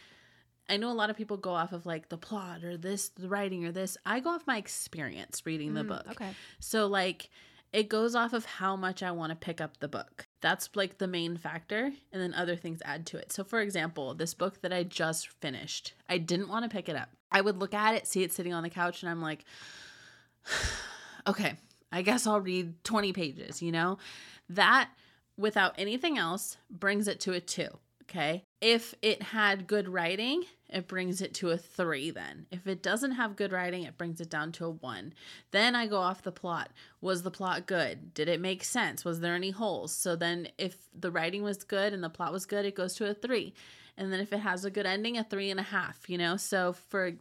I 0.68 0.76
know 0.76 0.90
a 0.90 0.94
lot 0.94 1.10
of 1.10 1.16
people 1.16 1.36
go 1.36 1.50
off 1.50 1.72
of 1.72 1.86
like 1.86 2.08
the 2.08 2.16
plot 2.16 2.64
or 2.64 2.76
this, 2.76 3.08
the 3.10 3.28
writing 3.28 3.64
or 3.64 3.72
this. 3.72 3.96
I 4.06 4.20
go 4.20 4.30
off 4.30 4.46
my 4.46 4.56
experience 4.56 5.42
reading 5.44 5.74
the 5.74 5.82
mm, 5.82 5.88
book. 5.88 6.06
Okay. 6.10 6.30
So, 6.60 6.86
like, 6.86 7.28
it 7.72 7.88
goes 7.88 8.14
off 8.14 8.32
of 8.32 8.44
how 8.44 8.76
much 8.76 9.02
I 9.02 9.10
want 9.12 9.30
to 9.30 9.36
pick 9.36 9.60
up 9.60 9.78
the 9.78 9.88
book. 9.88 10.26
That's 10.40 10.68
like 10.74 10.98
the 10.98 11.06
main 11.06 11.36
factor. 11.36 11.92
And 12.12 12.22
then 12.22 12.34
other 12.34 12.56
things 12.56 12.80
add 12.84 13.06
to 13.06 13.16
it. 13.16 13.32
So, 13.32 13.44
for 13.44 13.60
example, 13.60 14.14
this 14.14 14.34
book 14.34 14.60
that 14.62 14.72
I 14.72 14.82
just 14.82 15.28
finished, 15.28 15.94
I 16.08 16.18
didn't 16.18 16.48
want 16.48 16.64
to 16.64 16.74
pick 16.74 16.88
it 16.88 16.96
up. 16.96 17.08
I 17.30 17.40
would 17.40 17.58
look 17.58 17.74
at 17.74 17.94
it, 17.94 18.06
see 18.06 18.22
it 18.22 18.32
sitting 18.32 18.52
on 18.52 18.62
the 18.62 18.70
couch, 18.70 19.02
and 19.02 19.10
I'm 19.10 19.22
like, 19.22 19.44
okay, 21.26 21.54
I 21.90 22.02
guess 22.02 22.26
I'll 22.26 22.40
read 22.40 22.82
20 22.84 23.12
pages, 23.12 23.62
you 23.62 23.72
know? 23.72 23.98
That, 24.50 24.90
without 25.36 25.74
anything 25.78 26.18
else, 26.18 26.58
brings 26.70 27.08
it 27.08 27.20
to 27.20 27.32
a 27.32 27.40
two. 27.40 27.68
Okay. 28.12 28.44
If 28.60 28.94
it 29.00 29.22
had 29.22 29.66
good 29.66 29.88
writing, 29.88 30.44
it 30.68 30.86
brings 30.86 31.22
it 31.22 31.32
to 31.34 31.50
a 31.50 31.56
three 31.56 32.10
then. 32.10 32.46
If 32.50 32.66
it 32.66 32.82
doesn't 32.82 33.12
have 33.12 33.36
good 33.36 33.52
writing, 33.52 33.84
it 33.84 33.96
brings 33.96 34.20
it 34.20 34.28
down 34.28 34.52
to 34.52 34.66
a 34.66 34.70
one. 34.70 35.14
Then 35.50 35.74
I 35.74 35.86
go 35.86 35.96
off 35.96 36.22
the 36.22 36.30
plot. 36.30 36.70
Was 37.00 37.22
the 37.22 37.30
plot 37.30 37.66
good? 37.66 38.12
Did 38.12 38.28
it 38.28 38.40
make 38.40 38.64
sense? 38.64 39.02
Was 39.02 39.20
there 39.20 39.34
any 39.34 39.50
holes? 39.50 39.94
So 39.94 40.14
then 40.14 40.48
if 40.58 40.76
the 40.94 41.10
writing 41.10 41.42
was 41.42 41.64
good 41.64 41.94
and 41.94 42.04
the 42.04 42.10
plot 42.10 42.32
was 42.32 42.44
good, 42.44 42.66
it 42.66 42.74
goes 42.74 42.94
to 42.96 43.08
a 43.08 43.14
three. 43.14 43.54
And 43.96 44.12
then 44.12 44.20
if 44.20 44.30
it 44.32 44.40
has 44.40 44.66
a 44.66 44.70
good 44.70 44.86
ending, 44.86 45.16
a 45.16 45.24
three 45.24 45.50
and 45.50 45.60
a 45.60 45.64
half, 45.64 46.08
you 46.10 46.18
know? 46.18 46.36
So 46.36 46.74
for 46.74 47.12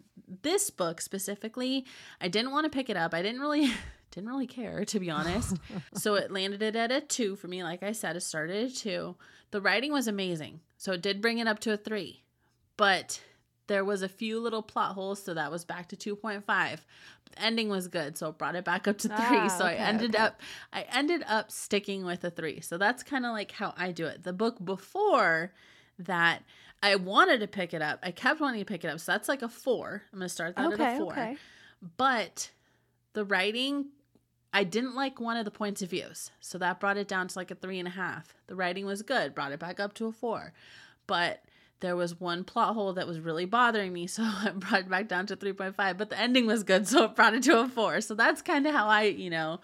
this 0.42 0.70
book 0.70 1.00
specifically, 1.00 1.86
I 2.20 2.28
didn't 2.28 2.52
want 2.52 2.66
to 2.66 2.70
pick 2.70 2.90
it 2.90 2.98
up. 2.98 3.14
I 3.14 3.22
didn't 3.22 3.40
really 3.40 3.72
didn't 4.12 4.30
really 4.30 4.48
care 4.48 4.84
to 4.84 5.00
be 5.00 5.10
honest. 5.10 5.56
so 5.94 6.16
it 6.16 6.32
landed 6.32 6.62
it 6.62 6.76
at 6.76 6.92
a 6.92 7.00
two 7.00 7.38
for 7.38 7.48
me. 7.48 7.64
Like 7.64 7.82
I 7.82 7.94
said, 7.94 8.18
it 8.18 8.22
started 8.22 8.72
at 8.72 8.76
two. 8.76 9.16
The 9.52 9.62
writing 9.62 9.94
was 9.94 10.08
amazing. 10.08 10.60
So 10.82 10.94
it 10.94 11.04
did 11.04 11.22
bring 11.22 11.38
it 11.38 11.46
up 11.46 11.60
to 11.60 11.74
a 11.74 11.78
three, 11.78 12.24
but 12.76 13.22
there 13.68 13.86
was 13.86 14.02
a 14.02 14.10
few 14.10 14.40
little 14.40 14.64
plot 14.64 14.96
holes, 14.96 15.22
so 15.22 15.36
that 15.36 15.52
was 15.52 15.64
back 15.64 15.90
to 15.90 15.96
2.5. 15.96 16.44
the 16.44 17.40
ending 17.40 17.70
was 17.70 17.88
good, 17.88 18.18
so 18.18 18.30
it 18.30 18.40
brought 18.40 18.56
it 18.56 18.66
back 18.66 18.88
up 18.88 18.98
to 18.98 19.08
three. 19.08 19.38
Ah, 19.38 19.48
so 19.48 19.68
okay, 19.68 19.78
I 19.78 19.78
ended 19.78 20.16
okay. 20.16 20.24
up 20.24 20.42
I 20.74 20.88
ended 20.92 21.24
up 21.28 21.52
sticking 21.52 22.04
with 22.04 22.24
a 22.24 22.32
three. 22.32 22.62
So 22.62 22.80
that's 22.80 23.04
kind 23.04 23.28
of 23.28 23.32
like 23.32 23.52
how 23.52 23.76
I 23.78 23.92
do 23.92 24.08
it. 24.08 24.24
The 24.24 24.34
book 24.34 24.58
before 24.66 25.54
that 26.00 26.42
I 26.82 26.96
wanted 26.96 27.42
to 27.42 27.48
pick 27.48 27.76
it 27.76 27.84
up. 27.84 28.00
I 28.02 28.10
kept 28.10 28.42
wanting 28.42 28.62
to 28.62 28.66
pick 28.66 28.84
it 28.84 28.88
up. 28.88 29.00
So 29.02 29.12
that's 29.12 29.30
like 29.30 29.44
a 29.44 29.50
four. 29.50 30.02
I'm 30.12 30.18
gonna 30.18 30.30
start 30.30 30.56
that 30.56 30.74
okay, 30.74 30.84
at 30.84 30.96
a 30.96 30.98
four. 30.98 31.36
But 31.96 32.50
the 33.14 33.24
writing 33.24 33.90
I 34.54 34.64
didn't 34.64 34.96
like 34.96 35.20
one 35.20 35.38
of 35.38 35.46
the 35.46 35.52
points 35.52 35.82
of 35.82 35.90
views, 35.90 36.32
so 36.40 36.58
that 36.58 36.80
brought 36.80 36.98
it 36.98 37.08
down 37.08 37.28
to 37.30 37.40
like 37.40 37.52
a 37.52 37.56
three 37.56 37.80
and 37.80 37.88
a 37.88 37.92
half. 37.92 38.36
The 38.48 38.56
writing 38.56 38.86
was 38.86 39.02
good, 39.02 39.34
brought 39.34 39.52
it 39.54 39.60
back 39.60 39.80
up 39.80 39.94
to 39.96 40.08
a 40.08 40.12
four, 40.12 40.54
but 41.08 41.44
there 41.80 41.96
was 41.96 42.20
one 42.20 42.44
plot 42.44 42.76
hole 42.76 42.94
that 42.94 43.08
was 43.08 43.20
really 43.20 43.46
bothering 43.46 43.92
me, 43.92 44.08
so 44.08 44.24
I 44.24 44.52
brought 44.56 44.82
it 44.82 44.90
back 44.90 45.08
down 45.08 45.26
to 45.28 45.36
3.5. 45.36 45.98
But 45.98 46.10
the 46.10 46.20
ending 46.20 46.46
was 46.46 46.64
good, 46.64 46.88
so 46.88 47.06
it 47.06 47.16
brought 47.16 47.34
it 47.34 47.44
to 47.44 47.60
a 47.60 47.68
four. 47.68 48.02
So 48.02 48.16
that's 48.16 48.42
kind 48.42 48.66
of 48.66 48.74
how 48.74 48.88
I, 48.88 49.04
you 49.04 49.30
know, 49.30 49.60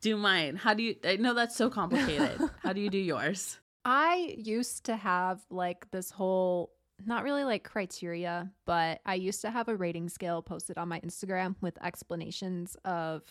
do 0.00 0.16
mine. 0.16 0.56
How 0.56 0.74
do 0.74 0.82
you? 0.82 0.96
I 1.04 1.16
know 1.16 1.34
that's 1.34 1.56
so 1.56 1.70
complicated. 1.70 2.40
how 2.62 2.72
do 2.72 2.80
you 2.80 2.90
do 2.90 2.98
yours? 2.98 3.58
I 3.84 4.36
used 4.38 4.84
to 4.84 4.96
have 4.96 5.40
like 5.50 5.90
this 5.90 6.10
whole 6.10 6.72
not 7.04 7.24
really 7.24 7.42
like 7.42 7.64
criteria, 7.64 8.52
but 8.64 9.00
I 9.04 9.14
used 9.14 9.40
to 9.42 9.50
have 9.50 9.68
a 9.68 9.74
rating 9.74 10.08
scale 10.08 10.40
posted 10.40 10.78
on 10.78 10.88
my 10.88 11.00
Instagram 11.00 11.56
with 11.60 11.82
explanations 11.82 12.76
of 12.84 13.24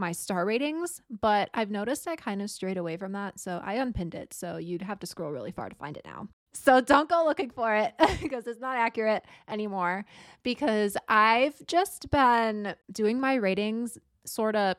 my 0.00 0.10
star 0.10 0.44
ratings, 0.44 1.00
but 1.20 1.50
I've 1.54 1.70
noticed 1.70 2.08
I 2.08 2.16
kind 2.16 2.42
of 2.42 2.50
strayed 2.50 2.78
away 2.78 2.96
from 2.96 3.12
that. 3.12 3.38
So 3.38 3.60
I 3.62 3.74
unpinned 3.74 4.14
it. 4.14 4.34
So 4.34 4.56
you'd 4.56 4.82
have 4.82 4.98
to 5.00 5.06
scroll 5.06 5.30
really 5.30 5.52
far 5.52 5.68
to 5.68 5.76
find 5.76 5.96
it 5.96 6.04
now. 6.04 6.26
So 6.52 6.80
don't 6.80 7.08
go 7.08 7.24
looking 7.24 7.50
for 7.50 7.76
it 7.76 7.94
because 8.20 8.46
it's 8.46 8.60
not 8.60 8.76
accurate 8.76 9.24
anymore. 9.48 10.04
Because 10.42 10.96
I've 11.08 11.64
just 11.66 12.10
been 12.10 12.74
doing 12.90 13.20
my 13.20 13.34
ratings 13.34 13.98
sort 14.24 14.56
of 14.56 14.76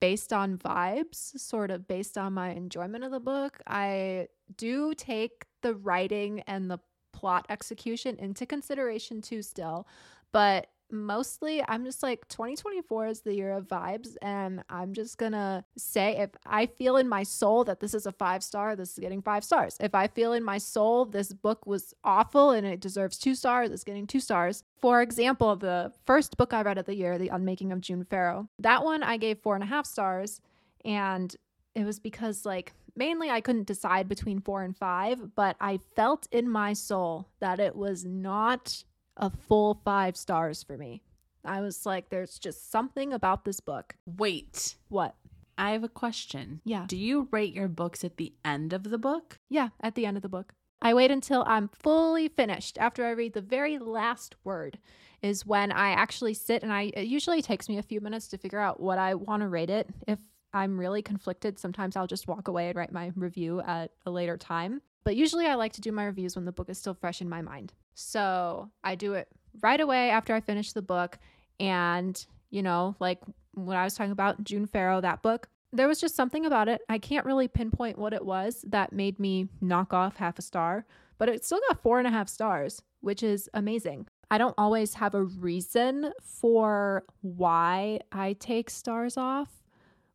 based 0.00 0.32
on 0.32 0.56
vibes, 0.56 1.38
sort 1.38 1.70
of 1.70 1.88
based 1.88 2.16
on 2.16 2.32
my 2.34 2.50
enjoyment 2.50 3.02
of 3.02 3.10
the 3.10 3.20
book. 3.20 3.60
I 3.66 4.28
do 4.56 4.94
take 4.94 5.46
the 5.62 5.74
writing 5.74 6.40
and 6.46 6.70
the 6.70 6.78
plot 7.12 7.46
execution 7.48 8.16
into 8.18 8.46
consideration 8.46 9.20
too, 9.20 9.42
still, 9.42 9.86
but 10.32 10.68
mostly 10.92 11.62
I'm 11.66 11.84
just 11.84 12.02
like 12.02 12.26
2024 12.28 13.06
is 13.06 13.20
the 13.20 13.34
year 13.34 13.52
of 13.52 13.66
vibes 13.66 14.16
and 14.22 14.62
I'm 14.68 14.92
just 14.92 15.18
gonna 15.18 15.64
say 15.76 16.16
if 16.18 16.30
I 16.46 16.66
feel 16.66 16.96
in 16.96 17.08
my 17.08 17.22
soul 17.22 17.64
that 17.64 17.80
this 17.80 17.94
is 17.94 18.06
a 18.06 18.12
five 18.12 18.42
star, 18.42 18.76
this 18.76 18.92
is 18.92 18.98
getting 18.98 19.22
five 19.22 19.44
stars. 19.44 19.76
If 19.80 19.94
I 19.94 20.06
feel 20.06 20.32
in 20.32 20.42
my 20.42 20.58
soul 20.58 21.04
this 21.04 21.32
book 21.32 21.66
was 21.66 21.94
awful 22.04 22.50
and 22.50 22.66
it 22.66 22.80
deserves 22.80 23.18
two 23.18 23.34
stars, 23.34 23.70
it's 23.70 23.84
getting 23.84 24.06
two 24.06 24.20
stars. 24.20 24.64
For 24.80 25.02
example, 25.02 25.56
the 25.56 25.92
first 26.06 26.36
book 26.36 26.52
I 26.52 26.62
read 26.62 26.78
of 26.78 26.86
the 26.86 26.96
year, 26.96 27.18
The 27.18 27.28
Unmaking 27.28 27.72
of 27.72 27.80
June 27.80 28.04
Farrow, 28.04 28.48
that 28.58 28.84
one 28.84 29.02
I 29.02 29.16
gave 29.16 29.38
four 29.38 29.54
and 29.54 29.64
a 29.64 29.68
half 29.68 29.86
stars 29.86 30.40
and 30.84 31.34
it 31.74 31.84
was 31.84 32.00
because 32.00 32.44
like 32.44 32.72
mainly 32.96 33.30
I 33.30 33.40
couldn't 33.40 33.66
decide 33.66 34.08
between 34.08 34.40
four 34.40 34.62
and 34.62 34.76
five, 34.76 35.34
but 35.34 35.56
I 35.60 35.78
felt 35.96 36.26
in 36.30 36.48
my 36.48 36.72
soul 36.72 37.28
that 37.40 37.60
it 37.60 37.74
was 37.76 38.04
not 38.04 38.84
a 39.20 39.30
full 39.30 39.80
five 39.84 40.16
stars 40.16 40.62
for 40.62 40.76
me. 40.76 41.02
I 41.44 41.60
was 41.60 41.86
like, 41.86 42.10
there's 42.10 42.38
just 42.38 42.70
something 42.70 43.12
about 43.12 43.44
this 43.44 43.60
book. 43.60 43.94
Wait. 44.06 44.76
What? 44.88 45.14
I 45.56 45.70
have 45.70 45.84
a 45.84 45.88
question. 45.88 46.60
Yeah. 46.64 46.86
Do 46.88 46.96
you 46.96 47.28
rate 47.30 47.54
your 47.54 47.68
books 47.68 48.02
at 48.02 48.16
the 48.16 48.32
end 48.44 48.72
of 48.72 48.84
the 48.84 48.98
book? 48.98 49.38
Yeah, 49.48 49.68
at 49.80 49.94
the 49.94 50.06
end 50.06 50.16
of 50.16 50.22
the 50.22 50.28
book. 50.28 50.52
I 50.82 50.94
wait 50.94 51.10
until 51.10 51.44
I'm 51.46 51.68
fully 51.68 52.28
finished. 52.28 52.78
After 52.78 53.04
I 53.04 53.10
read 53.10 53.34
the 53.34 53.42
very 53.42 53.78
last 53.78 54.36
word, 54.42 54.78
is 55.22 55.44
when 55.44 55.70
I 55.70 55.90
actually 55.90 56.34
sit 56.34 56.62
and 56.62 56.72
I, 56.72 56.90
it 56.96 57.06
usually 57.06 57.42
takes 57.42 57.68
me 57.68 57.76
a 57.76 57.82
few 57.82 58.00
minutes 58.00 58.28
to 58.28 58.38
figure 58.38 58.58
out 58.58 58.80
what 58.80 58.98
I 58.98 59.14
want 59.14 59.42
to 59.42 59.48
rate 59.48 59.68
it. 59.68 59.88
If 60.08 60.18
I'm 60.54 60.80
really 60.80 61.02
conflicted, 61.02 61.58
sometimes 61.58 61.96
I'll 61.96 62.06
just 62.06 62.26
walk 62.26 62.48
away 62.48 62.68
and 62.68 62.76
write 62.76 62.92
my 62.92 63.12
review 63.14 63.60
at 63.60 63.92
a 64.06 64.10
later 64.10 64.38
time. 64.38 64.80
But 65.04 65.16
usually 65.16 65.46
I 65.46 65.54
like 65.54 65.72
to 65.74 65.80
do 65.80 65.92
my 65.92 66.04
reviews 66.04 66.36
when 66.36 66.44
the 66.44 66.52
book 66.52 66.68
is 66.68 66.78
still 66.78 66.94
fresh 66.94 67.20
in 67.20 67.28
my 67.28 67.42
mind. 67.42 67.72
So 67.94 68.70
I 68.84 68.94
do 68.94 69.14
it 69.14 69.28
right 69.62 69.80
away 69.80 70.10
after 70.10 70.34
I 70.34 70.40
finish 70.40 70.72
the 70.72 70.82
book. 70.82 71.18
And, 71.58 72.24
you 72.50 72.62
know, 72.62 72.96
like 73.00 73.20
when 73.54 73.76
I 73.76 73.84
was 73.84 73.94
talking 73.94 74.12
about 74.12 74.44
June 74.44 74.66
Farrow, 74.66 75.00
that 75.00 75.22
book, 75.22 75.48
there 75.72 75.88
was 75.88 76.00
just 76.00 76.16
something 76.16 76.46
about 76.46 76.68
it. 76.68 76.82
I 76.88 76.98
can't 76.98 77.26
really 77.26 77.48
pinpoint 77.48 77.98
what 77.98 78.12
it 78.12 78.24
was 78.24 78.64
that 78.68 78.92
made 78.92 79.18
me 79.18 79.48
knock 79.60 79.92
off 79.92 80.16
half 80.16 80.38
a 80.38 80.42
star, 80.42 80.84
but 81.18 81.28
it 81.28 81.44
still 81.44 81.60
got 81.68 81.82
four 81.82 81.98
and 81.98 82.08
a 82.08 82.10
half 82.10 82.28
stars, 82.28 82.82
which 83.00 83.22
is 83.22 83.48
amazing. 83.54 84.08
I 84.30 84.38
don't 84.38 84.54
always 84.58 84.94
have 84.94 85.14
a 85.14 85.24
reason 85.24 86.12
for 86.22 87.04
why 87.20 88.00
I 88.12 88.34
take 88.34 88.70
stars 88.70 89.16
off 89.16 89.48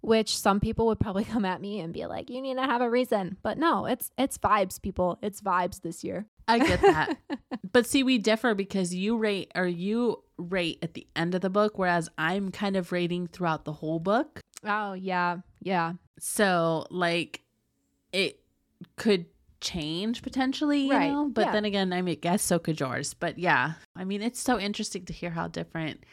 which 0.05 0.37
some 0.37 0.59
people 0.59 0.85
would 0.87 0.99
probably 0.99 1.23
come 1.35 1.45
at 1.45 1.61
me 1.61 1.79
and 1.79 1.93
be 1.93 2.05
like, 2.05 2.29
"You 2.29 2.41
need 2.41 2.55
to 2.55 2.63
have 2.63 2.81
a 2.81 2.89
reason." 2.89 3.37
But 3.41 3.57
no, 3.57 3.85
it's 3.85 4.11
it's 4.17 4.37
vibes, 4.37 4.81
people. 4.81 5.17
It's 5.21 5.41
vibes 5.41 5.81
this 5.81 6.03
year. 6.03 6.25
I 6.47 6.59
get 6.59 6.81
that. 6.81 7.17
but 7.71 7.85
see, 7.85 8.03
we 8.03 8.17
differ 8.17 8.53
because 8.53 8.93
you 8.93 9.17
rate 9.17 9.51
or 9.55 9.65
you 9.65 10.23
rate 10.37 10.79
at 10.81 10.93
the 10.93 11.07
end 11.15 11.33
of 11.33 11.41
the 11.41 11.49
book, 11.49 11.77
whereas 11.77 12.09
I'm 12.17 12.51
kind 12.51 12.75
of 12.75 12.91
rating 12.91 13.27
throughout 13.27 13.65
the 13.65 13.73
whole 13.73 13.99
book. 13.99 14.39
Oh 14.63 14.93
yeah, 14.93 15.37
yeah. 15.61 15.93
So 16.19 16.85
like, 16.89 17.41
it 18.13 18.39
could 18.95 19.25
change 19.61 20.21
potentially, 20.21 20.81
you 20.81 20.91
right. 20.91 21.11
know. 21.11 21.29
But 21.29 21.47
yeah. 21.47 21.51
then 21.51 21.65
again, 21.65 21.93
I 21.93 22.01
mean, 22.01 22.13
I 22.13 22.15
guess 22.15 22.43
so 22.43 22.59
could 22.59 22.79
yours. 22.79 23.13
But 23.13 23.39
yeah, 23.39 23.73
I 23.95 24.05
mean, 24.05 24.21
it's 24.21 24.39
so 24.39 24.59
interesting 24.59 25.05
to 25.05 25.13
hear 25.13 25.31
how 25.31 25.47
different 25.47 26.03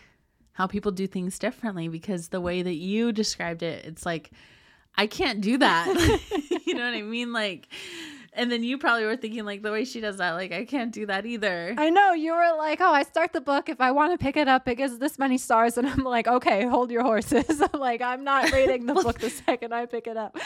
how 0.53 0.67
people 0.67 0.93
do 0.93 1.07
things 1.07 1.39
differently 1.39 1.89
because 1.89 2.29
the 2.29 2.41
way 2.41 2.63
that 2.63 2.75
you 2.75 3.13
described 3.13 3.63
it, 3.63 3.85
it's 3.85 4.05
like, 4.05 4.31
I 4.97 5.07
can't 5.07 5.41
do 5.41 5.59
that. 5.59 5.87
you 6.67 6.75
know 6.75 6.85
what 6.85 6.95
I 6.95 7.03
mean? 7.03 7.33
Like, 7.33 7.69
and 8.35 8.51
then 8.51 8.63
you 8.63 8.79
probably 8.79 9.05
were 9.05 9.17
thinking 9.17 9.45
like 9.45 9.63
the 9.63 9.71
way 9.71 9.85
she 9.85 10.01
does 10.01 10.17
that, 10.17 10.33
like 10.33 10.53
I 10.53 10.65
can't 10.65 10.93
do 10.93 11.07
that 11.07 11.27
either. 11.27 11.75
I 11.77 11.91
know 11.91 12.13
you 12.13 12.33
were 12.33 12.57
like, 12.57 12.81
oh, 12.81 12.93
I 12.93 13.03
start 13.03 13.33
the 13.33 13.41
book 13.41 13.69
if 13.69 13.81
I 13.81 13.91
want 13.91 14.13
to 14.13 14.23
pick 14.23 14.37
it 14.37 14.49
up, 14.49 14.67
it 14.69 14.77
gives 14.77 14.99
this 14.99 15.19
many 15.19 15.39
stars, 15.39 15.77
and 15.79 15.87
I'm 15.87 16.05
like, 16.05 16.27
okay, 16.27 16.67
hold 16.67 16.91
your 16.91 17.03
horses. 17.03 17.61
I'm 17.61 17.81
like, 17.81 18.01
I'm 18.01 18.25
not 18.25 18.51
reading 18.53 18.87
the 18.87 18.95
book 18.95 19.19
the 19.19 19.31
second 19.31 19.75
I 19.75 19.87
pick 19.87 20.07
it 20.07 20.17
up. 20.17 20.37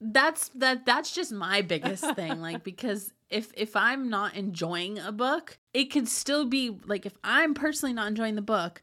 that's 0.00 0.48
that. 0.54 0.86
That's 0.86 1.10
just 1.10 1.32
my 1.32 1.62
biggest 1.62 2.04
thing, 2.14 2.40
like 2.40 2.64
because 2.64 3.12
if 3.28 3.52
if 3.56 3.76
I'm 3.76 4.08
not 4.08 4.34
enjoying 4.34 4.98
a 4.98 5.12
book, 5.12 5.58
it 5.74 5.86
could 5.86 6.08
still 6.08 6.46
be 6.46 6.78
like 6.86 7.04
if 7.04 7.16
I'm 7.22 7.52
personally 7.54 7.92
not 7.92 8.08
enjoying 8.08 8.36
the 8.36 8.42
book, 8.42 8.82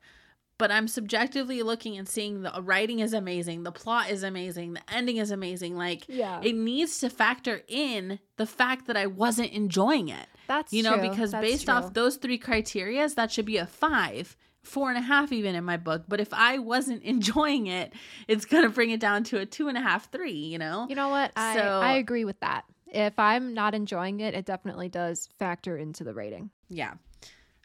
but 0.63 0.71
I'm 0.71 0.87
subjectively 0.87 1.61
looking 1.61 1.97
and 1.97 2.07
seeing 2.07 2.43
the 2.43 2.61
writing 2.61 2.99
is 2.99 3.11
amazing, 3.11 3.63
the 3.63 3.71
plot 3.73 4.09
is 4.09 4.23
amazing, 4.23 4.75
the 4.75 4.93
ending 4.93 5.17
is 5.17 5.29
amazing. 5.29 5.75
Like, 5.75 6.05
yeah. 6.07 6.39
it 6.41 6.55
needs 6.55 6.99
to 6.99 7.09
factor 7.09 7.63
in 7.67 8.17
the 8.37 8.45
fact 8.45 8.87
that 8.87 8.95
I 8.95 9.07
wasn't 9.07 9.51
enjoying 9.51 10.07
it. 10.07 10.25
That's 10.47 10.71
you 10.71 10.81
know 10.81 10.97
true. 10.97 11.09
because 11.09 11.31
That's 11.31 11.45
based 11.45 11.65
true. 11.65 11.73
off 11.73 11.93
those 11.93 12.15
three 12.15 12.39
criterias, 12.39 13.15
that 13.15 13.29
should 13.29 13.43
be 13.43 13.57
a 13.57 13.65
five, 13.65 14.37
four 14.61 14.87
and 14.87 14.97
a 14.97 15.01
half 15.01 15.33
even 15.33 15.53
in 15.53 15.65
my 15.65 15.75
book. 15.75 16.03
But 16.07 16.21
if 16.21 16.33
I 16.33 16.59
wasn't 16.59 17.03
enjoying 17.13 17.67
it, 17.67 17.91
it's 18.29 18.45
gonna 18.45 18.69
bring 18.69 18.91
it 18.91 19.01
down 19.01 19.25
to 19.25 19.39
a 19.39 19.45
two 19.45 19.67
and 19.67 19.77
a 19.77 19.81
half, 19.81 20.09
three. 20.13 20.31
You 20.31 20.59
know. 20.59 20.87
You 20.87 20.95
know 20.95 21.09
what? 21.09 21.33
So, 21.35 21.41
I 21.41 21.89
I 21.89 21.91
agree 21.97 22.23
with 22.23 22.39
that. 22.39 22.63
If 22.87 23.19
I'm 23.19 23.53
not 23.53 23.75
enjoying 23.75 24.21
it, 24.21 24.33
it 24.33 24.45
definitely 24.45 24.87
does 24.87 25.27
factor 25.37 25.75
into 25.75 26.05
the 26.05 26.13
rating. 26.13 26.51
Yeah. 26.69 26.93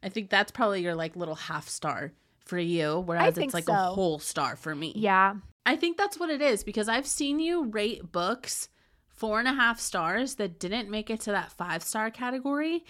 I 0.03 0.09
think 0.09 0.31
that's 0.31 0.51
probably 0.51 0.83
your 0.83 0.97
like 0.97 1.15
little 1.15 1.37
half 1.37 1.69
star 1.69 2.13
for 2.49 2.59
you, 2.59 3.03
whereas 3.05 3.37
it's 3.39 3.55
like 3.55 3.65
so. 3.65 3.73
a 3.73 3.77
whole 3.77 4.19
star 4.19 4.57
for 4.57 4.75
me. 4.75 4.93
Yeah. 4.97 5.35
I 5.67 5.77
think 5.77 5.99
that's 5.99 6.19
what 6.19 6.31
it 6.31 6.41
is 6.41 6.65
because 6.65 6.89
I've 6.89 7.07
seen 7.07 7.39
you 7.39 7.65
rate 7.65 8.11
books 8.11 8.69
four 9.19 9.39
and 9.39 9.47
a 9.47 9.53
half 9.53 9.79
stars 9.81 10.37
that 10.37 10.59
didn't 10.59 10.89
make 10.89 11.11
it 11.11 11.21
to 11.21 11.33
that 11.33 11.53
five 11.53 11.83
star 11.83 12.11
category. 12.11 12.85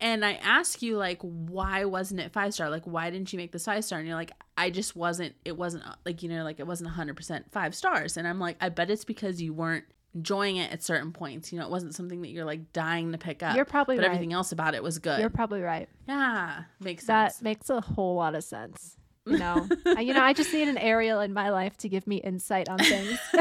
And 0.00 0.24
I 0.24 0.32
ask 0.34 0.82
you, 0.82 0.96
like, 0.96 1.20
why 1.22 1.84
wasn't 1.84 2.20
it 2.20 2.32
five 2.32 2.52
star? 2.52 2.68
Like, 2.68 2.84
why 2.84 3.10
didn't 3.10 3.32
you 3.32 3.36
make 3.36 3.52
this 3.52 3.66
five 3.66 3.84
star? 3.84 4.00
And 4.00 4.08
you're 4.08 4.16
like, 4.16 4.32
I 4.56 4.70
just 4.70 4.96
wasn't, 4.96 5.34
it 5.44 5.56
wasn't 5.56 5.84
like, 6.04 6.22
you 6.22 6.28
know, 6.28 6.42
like 6.42 6.58
it 6.58 6.66
wasn't 6.66 6.90
100% 6.90 7.52
five 7.52 7.74
stars. 7.74 8.16
And 8.16 8.26
I'm 8.26 8.40
like, 8.40 8.56
I 8.60 8.68
bet 8.68 8.90
it's 8.90 9.04
because 9.04 9.40
you 9.40 9.52
weren't 9.52 9.84
enjoying 10.14 10.56
it 10.56 10.72
at 10.72 10.82
certain 10.82 11.12
points. 11.12 11.52
You 11.52 11.58
know, 11.58 11.66
it 11.66 11.70
wasn't 11.70 11.94
something 11.94 12.22
that 12.22 12.28
you're 12.28 12.44
like 12.44 12.72
dying 12.72 13.12
to 13.12 13.18
pick 13.18 13.42
up. 13.42 13.54
You're 13.54 13.64
probably 13.64 13.96
but 13.96 14.02
right. 14.02 14.06
everything 14.08 14.32
else 14.32 14.52
about 14.52 14.74
it 14.74 14.82
was 14.82 14.98
good. 14.98 15.20
You're 15.20 15.30
probably 15.30 15.60
right. 15.60 15.88
Yeah, 16.08 16.64
makes 16.80 17.06
sense. 17.06 17.36
That 17.36 17.44
makes 17.44 17.70
a 17.70 17.80
whole 17.80 18.16
lot 18.16 18.34
of 18.34 18.42
sense. 18.44 18.96
Know, 19.26 19.66
I, 19.86 20.00
you 20.00 20.12
know, 20.12 20.22
I 20.22 20.34
just 20.34 20.52
need 20.52 20.68
an 20.68 20.76
Ariel 20.76 21.20
in 21.20 21.32
my 21.32 21.48
life 21.48 21.78
to 21.78 21.88
give 21.88 22.06
me 22.06 22.16
insight 22.16 22.68
on 22.68 22.78
things. 22.78 23.18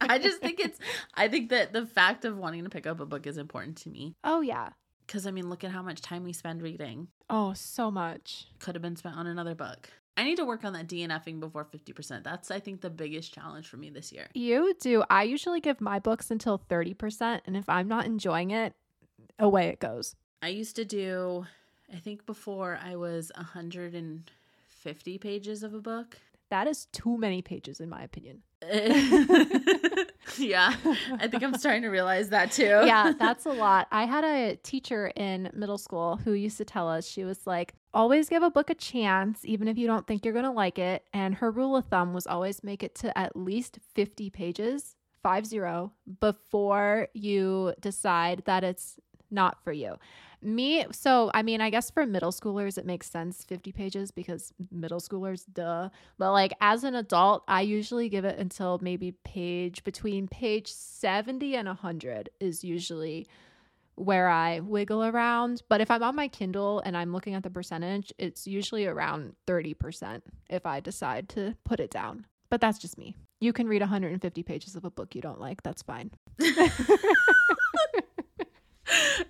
I 0.00 0.18
just 0.18 0.40
think 0.40 0.60
it's. 0.60 0.78
I 1.14 1.28
think 1.28 1.50
that 1.50 1.72
the 1.72 1.84
fact 1.86 2.24
of 2.24 2.38
wanting 2.38 2.64
to 2.64 2.70
pick 2.70 2.86
up 2.86 2.98
a 2.98 3.06
book 3.06 3.26
is 3.26 3.36
important 3.36 3.76
to 3.78 3.90
me. 3.90 4.14
Oh 4.24 4.40
yeah, 4.40 4.70
because 5.06 5.26
I 5.26 5.30
mean, 5.30 5.50
look 5.50 5.62
at 5.62 5.72
how 5.72 5.82
much 5.82 6.00
time 6.00 6.24
we 6.24 6.32
spend 6.32 6.62
reading. 6.62 7.08
Oh, 7.28 7.52
so 7.52 7.90
much 7.90 8.46
could 8.60 8.74
have 8.74 8.82
been 8.82 8.96
spent 8.96 9.16
on 9.16 9.26
another 9.26 9.54
book. 9.54 9.90
I 10.18 10.24
need 10.24 10.36
to 10.38 10.44
work 10.44 10.64
on 10.64 10.72
that 10.72 10.88
DNFing 10.88 11.38
before 11.38 11.64
50%. 11.64 12.24
That's, 12.24 12.50
I 12.50 12.58
think, 12.58 12.80
the 12.80 12.90
biggest 12.90 13.32
challenge 13.32 13.68
for 13.68 13.76
me 13.76 13.88
this 13.88 14.10
year. 14.10 14.26
You 14.34 14.74
do. 14.80 15.04
I 15.08 15.22
usually 15.22 15.60
give 15.60 15.80
my 15.80 16.00
books 16.00 16.32
until 16.32 16.58
30%. 16.58 17.42
And 17.46 17.56
if 17.56 17.68
I'm 17.68 17.86
not 17.86 18.04
enjoying 18.04 18.50
it, 18.50 18.74
away 19.38 19.68
it 19.68 19.78
goes. 19.78 20.16
I 20.42 20.48
used 20.48 20.74
to 20.74 20.84
do, 20.84 21.46
I 21.94 21.98
think 21.98 22.26
before 22.26 22.80
I 22.84 22.96
was 22.96 23.30
100 23.36 23.94
and 23.94 24.28
50 24.78 25.18
pages 25.18 25.62
of 25.62 25.74
a 25.74 25.80
book. 25.80 26.18
That 26.50 26.66
is 26.66 26.86
too 26.86 27.18
many 27.18 27.42
pages, 27.42 27.80
in 27.80 27.90
my 27.90 28.02
opinion. 28.02 28.42
yeah, 30.38 30.74
I 31.12 31.28
think 31.28 31.42
I'm 31.42 31.56
starting 31.58 31.82
to 31.82 31.88
realize 31.88 32.30
that 32.30 32.52
too. 32.52 32.64
yeah, 32.84 33.12
that's 33.18 33.44
a 33.44 33.52
lot. 33.52 33.86
I 33.92 34.06
had 34.06 34.24
a 34.24 34.56
teacher 34.56 35.12
in 35.14 35.50
middle 35.52 35.76
school 35.76 36.16
who 36.16 36.32
used 36.32 36.56
to 36.56 36.64
tell 36.64 36.88
us, 36.88 37.06
she 37.06 37.24
was 37.24 37.46
like, 37.46 37.74
always 37.92 38.30
give 38.30 38.42
a 38.42 38.50
book 38.50 38.70
a 38.70 38.74
chance, 38.74 39.44
even 39.44 39.68
if 39.68 39.76
you 39.76 39.86
don't 39.86 40.06
think 40.06 40.24
you're 40.24 40.32
going 40.32 40.46
to 40.46 40.50
like 40.50 40.78
it. 40.78 41.04
And 41.12 41.34
her 41.34 41.50
rule 41.50 41.76
of 41.76 41.84
thumb 41.86 42.14
was 42.14 42.26
always 42.26 42.64
make 42.64 42.82
it 42.82 42.94
to 42.96 43.16
at 43.16 43.36
least 43.36 43.78
50 43.94 44.30
pages, 44.30 44.96
five 45.22 45.44
zero, 45.44 45.92
before 46.20 47.08
you 47.12 47.74
decide 47.80 48.42
that 48.46 48.64
it's 48.64 48.98
not 49.30 49.62
for 49.62 49.72
you. 49.72 49.96
Me, 50.40 50.86
so 50.92 51.30
I 51.34 51.42
mean, 51.42 51.60
I 51.60 51.70
guess 51.70 51.90
for 51.90 52.06
middle 52.06 52.30
schoolers, 52.30 52.78
it 52.78 52.86
makes 52.86 53.10
sense 53.10 53.44
50 53.44 53.72
pages 53.72 54.10
because 54.10 54.52
middle 54.70 55.00
schoolers, 55.00 55.44
duh. 55.52 55.88
But 56.16 56.32
like 56.32 56.52
as 56.60 56.84
an 56.84 56.94
adult, 56.94 57.42
I 57.48 57.62
usually 57.62 58.08
give 58.08 58.24
it 58.24 58.38
until 58.38 58.78
maybe 58.80 59.12
page 59.24 59.82
between 59.82 60.28
page 60.28 60.72
70 60.72 61.56
and 61.56 61.66
100 61.66 62.30
is 62.40 62.62
usually 62.62 63.26
where 63.96 64.28
I 64.28 64.60
wiggle 64.60 65.04
around. 65.04 65.62
But 65.68 65.80
if 65.80 65.90
I'm 65.90 66.02
on 66.04 66.14
my 66.14 66.28
Kindle 66.28 66.80
and 66.84 66.96
I'm 66.96 67.12
looking 67.12 67.34
at 67.34 67.42
the 67.42 67.50
percentage, 67.50 68.12
it's 68.16 68.46
usually 68.46 68.86
around 68.86 69.34
30% 69.48 70.22
if 70.48 70.64
I 70.64 70.78
decide 70.78 71.28
to 71.30 71.56
put 71.64 71.80
it 71.80 71.90
down. 71.90 72.26
But 72.48 72.60
that's 72.60 72.78
just 72.78 72.96
me. 72.96 73.16
You 73.40 73.52
can 73.52 73.66
read 73.68 73.82
150 73.82 74.42
pages 74.44 74.76
of 74.76 74.84
a 74.84 74.90
book 74.90 75.14
you 75.14 75.20
don't 75.20 75.40
like. 75.40 75.62
That's 75.62 75.82
fine. 75.82 76.12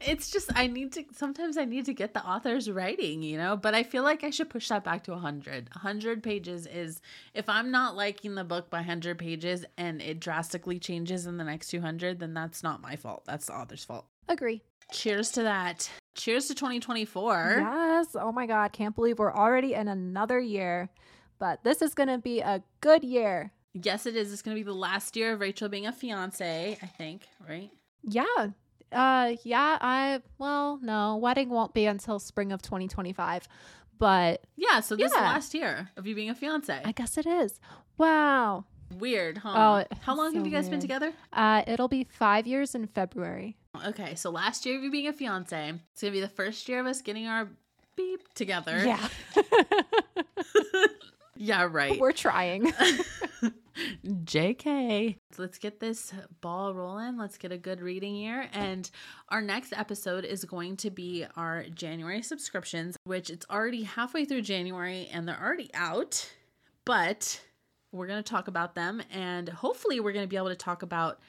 it's 0.00 0.30
just 0.30 0.50
I 0.54 0.66
need 0.66 0.92
to 0.92 1.04
sometimes 1.14 1.56
I 1.56 1.64
need 1.64 1.84
to 1.86 1.94
get 1.94 2.14
the 2.14 2.24
author's 2.24 2.70
writing, 2.70 3.22
you 3.22 3.36
know, 3.36 3.56
but 3.56 3.74
I 3.74 3.82
feel 3.82 4.02
like 4.02 4.24
I 4.24 4.30
should 4.30 4.50
push 4.50 4.68
that 4.68 4.84
back 4.84 5.04
to 5.04 5.12
100. 5.12 5.68
100 5.72 6.22
pages 6.22 6.66
is 6.66 7.00
if 7.34 7.48
I'm 7.48 7.70
not 7.70 7.96
liking 7.96 8.34
the 8.34 8.44
book 8.44 8.70
by 8.70 8.78
100 8.78 9.18
pages 9.18 9.64
and 9.76 10.00
it 10.00 10.20
drastically 10.20 10.78
changes 10.78 11.26
in 11.26 11.36
the 11.36 11.44
next 11.44 11.68
200, 11.68 12.20
then 12.20 12.34
that's 12.34 12.62
not 12.62 12.80
my 12.80 12.96
fault. 12.96 13.24
That's 13.26 13.46
the 13.46 13.54
author's 13.54 13.84
fault. 13.84 14.06
Agree. 14.28 14.62
Cheers 14.92 15.30
to 15.32 15.42
that. 15.42 15.90
Cheers 16.14 16.48
to 16.48 16.54
2024. 16.54 17.56
Yes. 17.58 18.16
Oh 18.18 18.32
my 18.32 18.46
god, 18.46 18.72
can't 18.72 18.94
believe 18.94 19.18
we're 19.18 19.34
already 19.34 19.74
in 19.74 19.88
another 19.88 20.40
year. 20.40 20.88
But 21.38 21.62
this 21.62 21.82
is 21.82 21.94
going 21.94 22.08
to 22.08 22.18
be 22.18 22.40
a 22.40 22.62
good 22.80 23.04
year. 23.04 23.52
Yes, 23.74 24.06
it 24.06 24.16
is. 24.16 24.32
It's 24.32 24.42
going 24.42 24.56
to 24.56 24.60
be 24.60 24.64
the 24.64 24.74
last 24.74 25.14
year 25.14 25.34
of 25.34 25.40
Rachel 25.40 25.68
being 25.68 25.86
a 25.86 25.92
fiance, 25.92 26.76
I 26.82 26.86
think, 26.86 27.28
right? 27.48 27.70
Yeah, 28.02 28.48
uh, 28.92 29.34
yeah, 29.42 29.78
I, 29.80 30.20
well, 30.38 30.78
no, 30.82 31.16
wedding 31.16 31.50
won't 31.50 31.74
be 31.74 31.86
until 31.86 32.18
spring 32.18 32.52
of 32.52 32.62
2025. 32.62 33.48
But 33.98 34.44
yeah, 34.56 34.80
so 34.80 34.94
this 34.94 35.00
yeah. 35.00 35.06
is 35.06 35.12
the 35.12 35.20
last 35.20 35.54
year 35.54 35.90
of 35.96 36.06
you 36.06 36.14
being 36.14 36.30
a 36.30 36.34
fiance. 36.34 36.80
I 36.84 36.92
guess 36.92 37.18
it 37.18 37.26
is. 37.26 37.58
Wow. 37.96 38.64
Weird, 38.96 39.38
huh? 39.38 39.84
Oh, 39.90 39.96
how 40.00 40.16
long 40.16 40.30
so 40.30 40.38
have 40.38 40.46
you 40.46 40.52
guys 40.52 40.64
weird. 40.64 40.72
been 40.72 40.80
together? 40.80 41.12
Uh, 41.32 41.62
it'll 41.66 41.88
be 41.88 42.06
five 42.10 42.46
years 42.46 42.74
in 42.74 42.86
February. 42.86 43.56
Okay, 43.86 44.14
so 44.14 44.30
last 44.30 44.64
year 44.64 44.78
of 44.78 44.82
you 44.82 44.90
being 44.90 45.08
a 45.08 45.12
fiance, 45.12 45.74
it's 45.92 46.00
gonna 46.00 46.12
be 46.12 46.20
the 46.20 46.28
first 46.28 46.68
year 46.68 46.80
of 46.80 46.86
us 46.86 47.02
getting 47.02 47.26
our 47.26 47.48
beep 47.96 48.32
together. 48.34 48.82
Yeah. 48.84 49.08
yeah, 51.36 51.68
right. 51.70 52.00
We're 52.00 52.12
trying. 52.12 52.72
JK. 54.06 55.16
Let's 55.36 55.58
get 55.58 55.80
this 55.80 56.12
ball 56.40 56.74
rolling. 56.74 57.16
Let's 57.16 57.38
get 57.38 57.52
a 57.52 57.58
good 57.58 57.80
reading 57.80 58.14
year. 58.14 58.48
And 58.52 58.90
our 59.28 59.40
next 59.40 59.72
episode 59.72 60.24
is 60.24 60.44
going 60.44 60.76
to 60.78 60.90
be 60.90 61.24
our 61.36 61.64
January 61.64 62.22
subscriptions, 62.22 62.96
which 63.04 63.30
it's 63.30 63.46
already 63.50 63.82
halfway 63.84 64.24
through 64.24 64.42
January 64.42 65.08
and 65.12 65.26
they're 65.26 65.40
already 65.40 65.70
out. 65.74 66.32
But 66.84 67.40
we're 67.92 68.06
going 68.06 68.22
to 68.22 68.30
talk 68.30 68.48
about 68.48 68.74
them 68.74 69.02
and 69.10 69.48
hopefully 69.48 70.00
we're 70.00 70.12
going 70.12 70.24
to 70.24 70.28
be 70.28 70.36
able 70.36 70.48
to 70.48 70.56
talk 70.56 70.82
about 70.82 71.20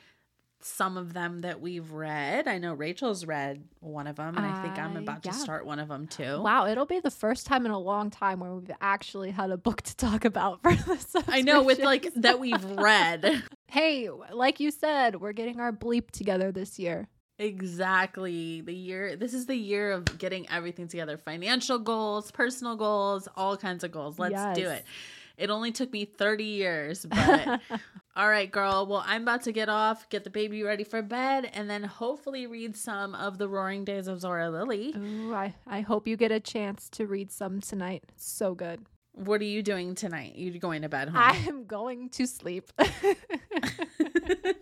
some 0.62 0.98
of 0.98 1.14
them 1.14 1.40
that 1.42 1.62
we've 1.62 1.92
read. 1.92 2.48
I 2.48 2.58
know 2.58 2.74
Rachel's 2.74 3.26
read 3.26 3.64
one 3.80 4.08
of 4.08 4.18
them, 4.18 4.38
and 4.38 4.46
I 4.46 4.62
think 4.62 4.78
I'm 4.78 4.98
about 4.98 5.26
yeah. 5.26 5.32
to 5.32 5.38
start 5.38 5.66
one 5.66 5.80
of 5.80 5.88
them 5.88 6.08
too. 6.08 6.42
Wow, 6.42 6.68
it'll 6.68 6.86
be 6.86 7.00
the 7.00 7.12
first 7.12 7.46
time 7.46 7.66
in 7.66 7.72
a 7.72 7.80
long 7.80 8.10
time 8.10 8.40
where 8.40 8.52
we've 8.54 8.72
actually 8.82 9.32
had 9.32 9.52
a 9.52 9.58
book 9.58 9.82
to 9.84 9.96
talk 9.96 10.26
about 10.26 10.62
for 10.62 10.76
this. 10.76 11.16
I 11.28 11.42
know, 11.42 11.64
with 11.64 11.80
like 11.80 12.14
that 12.16 12.40
we've 12.40 12.64
read. 12.64 13.44
hey, 13.68 14.10
like 14.10 14.60
you 14.60 14.72
said, 14.72 15.22
we're 15.22 15.34
getting 15.34 15.60
our 15.60 15.72
bleep 15.72 16.12
together 16.12 16.52
this 16.52 16.78
year. 16.78 17.08
Exactly. 17.38 18.60
The 18.60 18.74
year 18.74 19.16
this 19.16 19.34
is 19.34 19.46
the 19.46 19.56
year 19.56 19.94
of 19.94 20.18
getting 20.18 20.50
everything 20.50 20.90
together. 20.90 21.18
Financial 21.18 21.80
goals, 21.80 22.32
personal 22.32 22.76
goals, 22.76 23.30
all 23.38 23.56
kinds 23.56 23.86
of 23.86 23.92
goals. 23.92 24.20
Let's 24.20 24.34
yes. 24.34 24.58
do 24.58 24.68
it. 24.68 24.84
It 25.40 25.50
only 25.50 25.72
took 25.72 25.92
me 25.92 26.06
30 26.06 26.44
years, 26.44 27.06
but 27.06 27.62
all 28.16 28.30
right, 28.30 28.52
girl. 28.52 28.86
Well, 28.86 29.04
I'm 29.06 29.22
about 29.22 29.44
to 29.44 29.52
get 29.54 29.70
off, 29.70 30.10
get 30.10 30.26
the 30.26 30.30
baby 30.30 30.64
ready 30.64 30.84
for 30.84 31.02
bed, 31.02 31.50
and 31.54 31.70
then 31.70 31.84
hopefully 31.84 32.46
read 32.46 32.76
some 32.76 33.16
of 33.16 33.38
the 33.38 33.48
Roaring 33.48 33.86
Days 33.86 34.08
of 34.08 34.20
Zora 34.20 34.50
Lily. 34.50 34.94
Ooh, 34.98 35.34
I, 35.34 35.56
I 35.66 35.82
hope 35.82 36.08
you 36.08 36.18
get 36.18 36.32
a 36.32 36.42
chance 36.42 36.90
to 36.90 37.08
read 37.08 37.32
some 37.32 37.62
tonight. 37.62 38.04
so 38.18 38.54
good. 38.54 38.86
What 39.20 39.42
are 39.42 39.46
you 39.46 39.62
doing 39.62 39.96
tonight? 39.96 40.36
You're 40.38 40.58
going 40.60 40.84
to 40.84 40.90
bed, 40.90 41.10
huh? 41.10 41.20
I 41.20 41.36
am 41.50 41.66
going 41.66 42.08
to 42.12 42.26
sleep. 42.26 42.72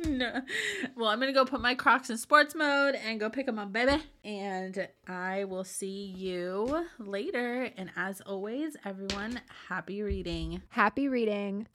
no. 0.04 0.42
Well, 0.96 1.10
I'm 1.10 1.20
going 1.20 1.32
to 1.32 1.34
go 1.34 1.46
put 1.46 1.62
my 1.62 1.76
Crocs 1.76 2.10
in 2.10 2.18
sports 2.18 2.56
mode 2.56 2.96
and 2.96 3.20
go 3.20 3.30
pick 3.30 3.46
them 3.46 3.60
up 3.60 3.72
my 3.72 3.86
baby. 3.86 4.02
And 4.24 4.88
I 5.08 5.44
will 5.44 5.64
see 5.64 6.12
you 6.18 6.88
later. 6.98 7.70
And 7.78 7.92
as 7.96 8.20
always, 8.22 8.76
everyone, 8.84 9.42
happy 9.70 10.02
reading. 10.02 10.64
Happy 10.70 11.08
reading. 11.08 11.68